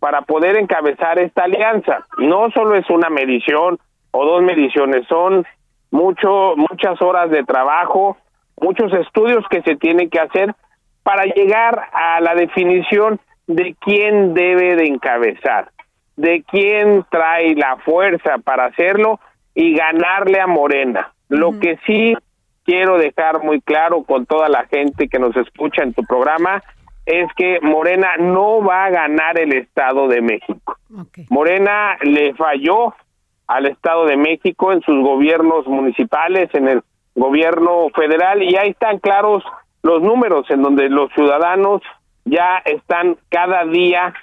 para 0.00 0.22
poder 0.22 0.56
encabezar 0.56 1.18
esta 1.18 1.44
alianza. 1.44 2.06
No 2.18 2.50
solo 2.50 2.74
es 2.74 2.88
una 2.90 3.08
medición 3.08 3.78
o 4.12 4.24
dos 4.24 4.42
mediciones, 4.42 5.06
son 5.08 5.46
mucho 5.90 6.54
muchas 6.56 7.00
horas 7.02 7.30
de 7.30 7.44
trabajo, 7.44 8.16
muchos 8.60 8.92
estudios 8.92 9.44
que 9.50 9.62
se 9.62 9.76
tienen 9.76 10.10
que 10.10 10.20
hacer 10.20 10.54
para 11.02 11.24
llegar 11.24 11.88
a 11.92 12.20
la 12.20 12.34
definición 12.34 13.20
de 13.46 13.74
quién 13.80 14.34
debe 14.34 14.76
de 14.76 14.86
encabezar, 14.86 15.70
de 16.16 16.44
quién 16.48 17.04
trae 17.10 17.54
la 17.54 17.76
fuerza 17.78 18.38
para 18.38 18.66
hacerlo 18.66 19.18
y 19.54 19.74
ganarle 19.74 20.40
a 20.40 20.46
Morena. 20.46 21.12
Lo 21.28 21.58
que 21.58 21.78
sí 21.86 22.14
quiero 22.64 22.98
dejar 22.98 23.42
muy 23.42 23.60
claro 23.60 24.04
con 24.04 24.26
toda 24.26 24.48
la 24.48 24.66
gente 24.66 25.08
que 25.08 25.18
nos 25.18 25.36
escucha 25.36 25.82
en 25.82 25.94
tu 25.94 26.02
programa 26.04 26.62
es 27.06 27.26
que 27.36 27.58
Morena 27.60 28.16
no 28.18 28.62
va 28.62 28.84
a 28.84 28.90
ganar 28.90 29.38
el 29.40 29.52
Estado 29.52 30.06
de 30.06 30.20
México. 30.20 30.76
Morena 31.28 31.96
le 32.02 32.34
falló 32.34 32.94
al 33.50 33.66
Estado 33.66 34.06
de 34.06 34.16
México 34.16 34.72
en 34.72 34.80
sus 34.82 35.02
gobiernos 35.02 35.66
municipales, 35.66 36.48
en 36.54 36.68
el 36.68 36.82
gobierno 37.16 37.88
federal 37.96 38.44
y 38.44 38.56
ahí 38.56 38.70
están 38.70 39.00
claros 39.00 39.42
los 39.82 40.00
números 40.02 40.48
en 40.50 40.62
donde 40.62 40.88
los 40.88 41.12
ciudadanos 41.14 41.82
ya 42.24 42.58
están 42.64 43.16
cada 43.28 43.64
día 43.64 44.14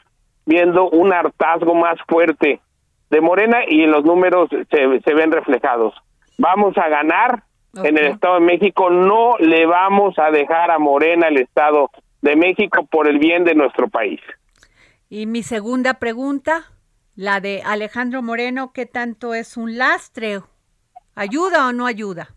viendo 0.46 0.90
un 0.90 1.12
hartazgo 1.12 1.76
más 1.76 2.00
fuerte 2.08 2.62
de 3.10 3.22
Morena 3.22 3.60
y 3.68 3.84
en 3.84 3.92
los 3.92 4.06
números 4.06 4.50
se, 4.50 5.02
se 5.02 5.14
ven 5.14 5.34
reflejados. 5.34 5.94
Vamos 6.38 6.78
a 6.78 6.88
ganar 6.88 7.44
en 7.84 7.98
el 7.98 8.06
Estado 8.06 8.36
de 8.36 8.46
México, 8.46 8.90
no 8.90 9.36
le 9.40 9.66
vamos 9.66 10.18
a 10.20 10.32
dejar 10.32 10.72
a 10.72 10.80
Morena 10.80 11.28
el 11.28 11.38
Estado 11.38 11.92
de 12.22 12.38
México 12.38 12.88
por 12.90 13.10
el 13.10 13.20
bien 13.20 13.44
de 13.44 13.56
nuestro 13.56 13.90
país. 13.90 14.22
Y 15.10 15.26
mi 15.26 15.44
segunda 15.44 15.96
pregunta, 15.96 16.64
la 17.18 17.42
de 17.42 17.64
Alejandro 17.66 18.22
Moreno, 18.22 18.72
¿qué 18.74 18.86
tanto 18.86 19.34
es 19.34 19.58
un 19.58 19.78
lastre? 19.78 20.40
¿Ayuda 21.16 21.68
o 21.68 21.74
no 21.74 21.88
ayuda? 21.88 22.28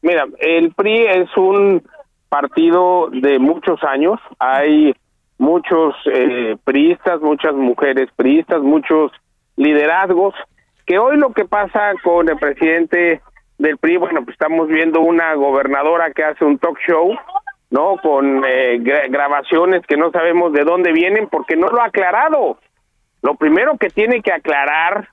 Mira, 0.00 0.26
el 0.38 0.72
PRI 0.72 1.06
es 1.06 1.36
un 1.36 1.86
partido 2.30 3.10
de 3.10 3.38
muchos 3.38 3.84
años. 3.84 4.18
Hay 4.38 4.94
muchos 5.36 5.94
eh, 6.06 6.56
priistas, 6.64 7.20
muchas 7.20 7.54
mujeres 7.54 8.08
priistas, 8.16 8.62
muchos 8.62 9.12
liderazgos. 9.56 10.34
Que 10.86 10.98
hoy 10.98 11.18
lo 11.18 11.32
que 11.34 11.44
pasa 11.44 11.92
con 12.02 12.30
el 12.30 12.38
presidente 12.38 13.20
del 13.58 13.76
PRI, 13.76 13.98
bueno, 13.98 14.24
pues 14.24 14.34
estamos 14.34 14.68
viendo 14.68 15.00
una 15.00 15.34
gobernadora 15.34 16.10
que 16.12 16.24
hace 16.24 16.46
un 16.46 16.58
talk 16.58 16.78
show, 16.86 17.14
¿no? 17.68 17.96
Con 18.02 18.44
eh, 18.46 18.78
grabaciones 19.10 19.82
que 19.86 19.98
no 19.98 20.10
sabemos 20.10 20.54
de 20.54 20.64
dónde 20.64 20.92
vienen 20.92 21.28
porque 21.28 21.54
no 21.54 21.68
lo 21.68 21.82
ha 21.82 21.86
aclarado. 21.86 22.58
Lo 23.24 23.36
primero 23.36 23.78
que 23.78 23.88
tiene 23.88 24.20
que 24.20 24.34
aclarar 24.34 25.08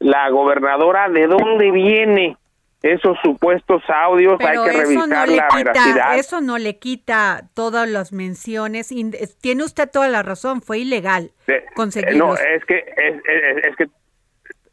la 0.00 0.28
gobernadora 0.28 1.08
de 1.08 1.26
dónde 1.26 1.70
viene 1.70 2.36
esos 2.82 3.16
supuestos 3.22 3.82
audios, 3.88 4.38
hay 4.40 4.58
que 4.64 4.82
revisar 4.84 5.28
la 5.30 5.48
veracidad. 5.56 6.18
Eso 6.18 6.42
no 6.42 6.58
le 6.58 6.76
quita 6.76 7.44
todas 7.54 7.88
las 7.88 8.12
menciones. 8.12 8.92
Tiene 9.40 9.64
usted 9.64 9.88
toda 9.90 10.08
la 10.08 10.22
razón, 10.22 10.60
fue 10.60 10.80
ilegal 10.80 11.30
conseguirlos. 11.74 12.18
No, 12.18 12.34
es 12.34 12.62
que, 12.66 12.76
es, 12.76 13.76
que 13.76 13.86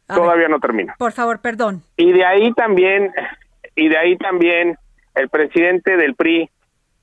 todavía 0.06 0.48
no 0.48 0.60
termina. 0.60 0.96
Por 0.98 1.12
favor, 1.12 1.40
perdón. 1.40 1.82
Y 1.96 2.12
de 2.12 2.26
ahí 2.26 2.52
también, 2.52 3.10
y 3.74 3.88
de 3.88 3.96
ahí 3.96 4.18
también 4.18 4.76
el 5.14 5.30
presidente 5.30 5.96
del 5.96 6.14
PRI 6.14 6.50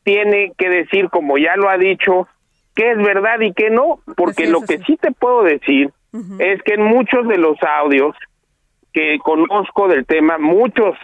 tiene 0.04 0.54
que 0.56 0.70
decir, 0.70 1.10
como 1.10 1.40
ya 1.40 1.56
lo 1.56 1.68
ha 1.68 1.80
dicho, 1.80 2.28
qué 2.76 2.92
es 2.92 2.98
verdad 2.98 3.40
y 3.42 3.54
qué 3.54 3.70
no, 3.70 4.00
porque 4.16 4.48
lo 4.48 4.62
que 4.62 4.80
sí 4.80 4.98
te 4.98 5.12
puedo 5.12 5.44
decir 5.44 5.92
es 6.40 6.62
que 6.64 6.76
en 6.76 6.84
muchos 6.84 7.28
de 7.28 7.38
los 7.38 7.58
audios 7.64 8.16
que 8.94 9.18
conozco 9.20 9.88
del 9.88 10.06
tema, 10.06 10.38
muchos 10.38 10.96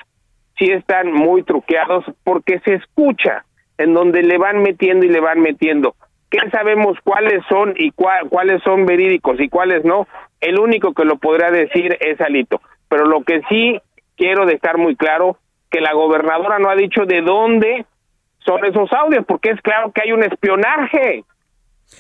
sí 0.58 0.72
están 0.72 1.12
muy 1.12 1.44
truqueados 1.44 2.06
porque 2.24 2.60
se 2.60 2.76
escucha 2.76 3.46
en 3.78 3.94
donde 3.94 4.22
le 4.22 4.38
van 4.38 4.62
metiendo 4.62 5.06
y 5.06 5.10
le 5.10 5.20
van 5.20 5.40
metiendo. 5.40 5.96
¿Qué 6.30 6.38
sabemos 6.52 6.98
cuáles 7.04 7.44
son 7.50 7.74
y 7.76 7.92
cuáles 7.92 8.62
son 8.64 8.86
verídicos 8.86 9.40
y 9.40 9.50
cuáles 9.50 9.84
no? 9.84 10.08
El 10.40 10.60
único 10.60 10.94
que 10.94 11.06
lo 11.06 11.18
podrá 11.18 11.50
decir 11.50 11.98
es 12.00 12.22
Alito. 12.22 12.62
Pero 12.88 13.06
lo 13.06 13.24
que 13.24 13.42
sí 13.50 13.82
quiero 14.16 14.46
dejar 14.46 14.78
muy 14.78 14.96
claro, 14.96 15.38
que 15.72 15.82
la 15.82 15.94
gobernadora 15.94 16.60
no 16.60 16.70
ha 16.70 16.76
dicho 16.76 17.06
de 17.06 17.22
dónde 17.22 17.86
son 18.40 18.64
esos 18.66 18.92
audios, 18.94 19.26
porque 19.26 19.52
es 19.52 19.62
claro 19.62 19.92
que 19.92 20.02
hay 20.04 20.12
un 20.12 20.24
espionaje. 20.24 21.24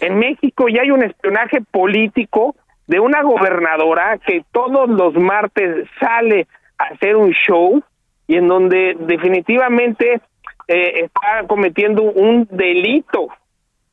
En 0.01 0.17
México 0.17 0.67
ya 0.69 0.81
hay 0.81 0.91
un 0.91 1.03
espionaje 1.03 1.61
político 1.61 2.55
de 2.87 2.99
una 2.99 3.21
gobernadora 3.21 4.17
que 4.25 4.43
todos 4.51 4.89
los 4.89 5.13
martes 5.15 5.87
sale 5.99 6.47
a 6.77 6.85
hacer 6.85 7.15
un 7.15 7.31
show 7.31 7.83
y 8.27 8.35
en 8.35 8.47
donde 8.47 8.95
definitivamente 8.99 10.21
eh, 10.67 11.05
está 11.05 11.47
cometiendo 11.47 12.03
un 12.03 12.47
delito 12.49 13.27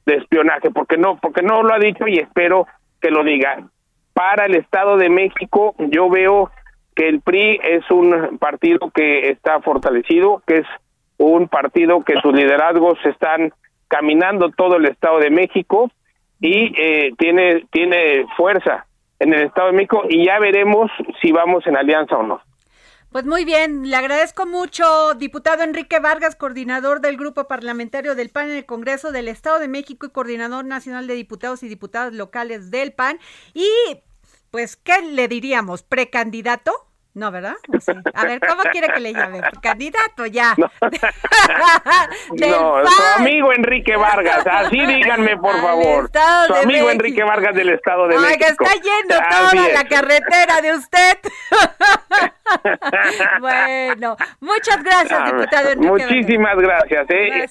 de 0.04 0.16
espionaje, 0.16 0.70
porque 0.70 0.96
no, 0.96 1.18
porque 1.18 1.42
no 1.42 1.62
lo 1.62 1.74
ha 1.74 1.78
dicho 1.78 2.06
y 2.06 2.18
espero 2.18 2.66
que 3.00 3.10
lo 3.10 3.24
diga. 3.24 3.68
Para 4.12 4.46
el 4.46 4.54
Estado 4.54 4.96
de 4.96 5.10
México, 5.10 5.74
yo 5.78 6.08
veo 6.08 6.50
que 6.94 7.08
el 7.08 7.20
PRI 7.20 7.60
es 7.62 7.90
un 7.90 8.38
partido 8.38 8.90
que 8.90 9.28
está 9.30 9.60
fortalecido, 9.60 10.42
que 10.46 10.58
es 10.58 10.66
un 11.18 11.48
partido 11.48 12.02
que 12.02 12.20
sus 12.22 12.32
liderazgos 12.32 12.98
están 13.04 13.52
caminando 13.88 14.50
todo 14.50 14.76
el 14.76 14.86
Estado 14.86 15.18
de 15.18 15.30
México 15.30 15.90
y 16.40 16.72
eh, 16.76 17.12
tiene 17.18 17.66
tiene 17.70 18.26
fuerza 18.36 18.86
en 19.18 19.32
el 19.32 19.46
Estado 19.46 19.68
de 19.68 19.74
México 19.74 20.02
y 20.08 20.26
ya 20.26 20.38
veremos 20.38 20.90
si 21.20 21.32
vamos 21.32 21.66
en 21.66 21.76
alianza 21.76 22.16
o 22.16 22.22
no. 22.22 22.40
Pues 23.12 23.24
muy 23.24 23.46
bien, 23.46 23.88
le 23.88 23.96
agradezco 23.96 24.44
mucho, 24.44 25.14
diputado 25.14 25.62
Enrique 25.62 26.00
Vargas, 26.00 26.36
coordinador 26.36 27.00
del 27.00 27.16
Grupo 27.16 27.48
Parlamentario 27.48 28.14
del 28.14 28.28
PAN 28.28 28.50
en 28.50 28.56
el 28.56 28.66
Congreso 28.66 29.10
del 29.10 29.28
Estado 29.28 29.58
de 29.58 29.68
México 29.68 30.04
y 30.04 30.10
coordinador 30.10 30.66
nacional 30.66 31.06
de 31.06 31.14
diputados 31.14 31.62
y 31.62 31.68
diputadas 31.68 32.12
locales 32.12 32.70
del 32.70 32.92
PAN. 32.92 33.18
Y, 33.54 33.68
pues, 34.50 34.76
¿qué 34.76 35.00
le 35.00 35.28
diríamos? 35.28 35.82
¿Precandidato? 35.82 36.72
No, 37.16 37.30
¿verdad? 37.30 37.54
A 38.12 38.24
ver, 38.26 38.40
¿cómo 38.46 38.62
quiere 38.64 38.88
que 38.92 39.00
le 39.00 39.14
llame? 39.14 39.40
Candidato 39.62 40.26
ya. 40.26 40.54
No, 42.38 42.86
su 42.86 43.02
amigo 43.18 43.52
Enrique 43.52 43.96
Vargas, 43.96 44.46
así 44.46 44.84
díganme 44.84 45.36
por 45.38 45.58
favor. 45.60 46.10
Su 46.46 46.54
amigo 46.54 46.90
Enrique 46.90 47.22
Vargas 47.22 47.54
del 47.54 47.70
Estado 47.70 48.08
de 48.08 48.18
México. 48.18 48.44
está 48.46 48.72
yendo 48.74 49.16
toda 49.30 49.68
la 49.68 49.84
carretera 49.84 50.60
de 50.60 50.74
usted. 50.74 51.18
bueno, 53.40 54.16
muchas 54.40 54.82
gracias, 54.82 55.24
diputado 55.24 55.70
Enrique 55.70 55.90
Muchísimas 55.90 56.56
gracias, 56.56 57.06
¿eh? 57.10 57.46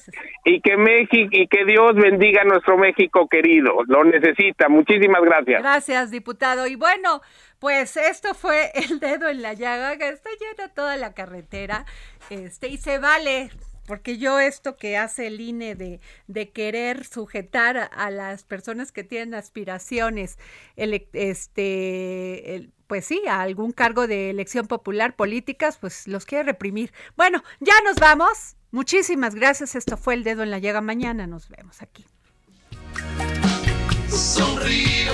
Y 0.46 0.62
que 0.62 0.78
México 0.78 1.30
y 1.32 1.48
que 1.48 1.66
Dios 1.66 1.96
bendiga 1.96 2.42
a 2.42 2.46
nuestro 2.46 2.78
México 2.78 3.28
querido. 3.28 3.84
Lo 3.88 4.04
necesita. 4.04 4.70
Muchísimas 4.70 5.22
gracias. 5.24 5.62
Gracias, 5.62 6.12
diputado. 6.12 6.68
Y 6.68 6.76
bueno, 6.76 7.22
pues 7.60 7.98
esto 7.98 8.34
fue 8.34 8.72
el 8.76 9.00
dedo 9.00 9.30
en 9.30 9.42
la 9.42 9.54
llaga, 9.54 9.98
que 9.98 10.10
está 10.10 10.30
llena 10.40 10.74
toda 10.74 10.98
la 10.98 11.14
carretera, 11.14 11.86
este, 12.30 12.70
y 12.70 12.78
se 12.78 12.98
vale, 12.98 13.52
porque 13.86 14.18
yo 14.18 14.40
esto 14.40 14.78
que 14.78 14.98
hace 14.98 15.28
el 15.28 15.40
INE 15.40 15.76
de, 15.76 16.00
de 16.28 16.50
querer 16.52 17.06
sujetar 17.06 17.90
a, 17.92 18.12
las 18.12 18.44
personas 18.44 18.92
que 18.92 19.04
tienen 19.04 19.36
aspiraciones, 19.36 20.38
el, 20.76 21.08
este, 21.14 22.72
pues 22.88 23.06
sí, 23.06 23.22
a 23.28 23.42
algún 23.42 23.72
cargo 23.72 24.08
de 24.08 24.30
elección 24.30 24.68
popular, 24.68 25.16
políticas, 25.16 25.78
pues 25.78 26.08
los 26.08 26.26
quiere 26.26 26.44
reprimir. 26.44 26.94
Bueno, 27.16 27.44
ya 27.60 27.74
nos 27.84 27.98
vamos. 27.98 28.56
Muchísimas 28.72 29.36
gracias. 29.36 29.76
Esto 29.76 29.98
fue 29.98 30.16
el 30.16 30.24
dedo 30.24 30.44
en 30.44 30.52
la 30.52 30.60
llaga. 30.60 30.82
Mañana 30.82 31.28
nos 31.28 31.50
vemos 31.50 31.82
aquí. 31.82 32.06
Sonrío 34.10 35.14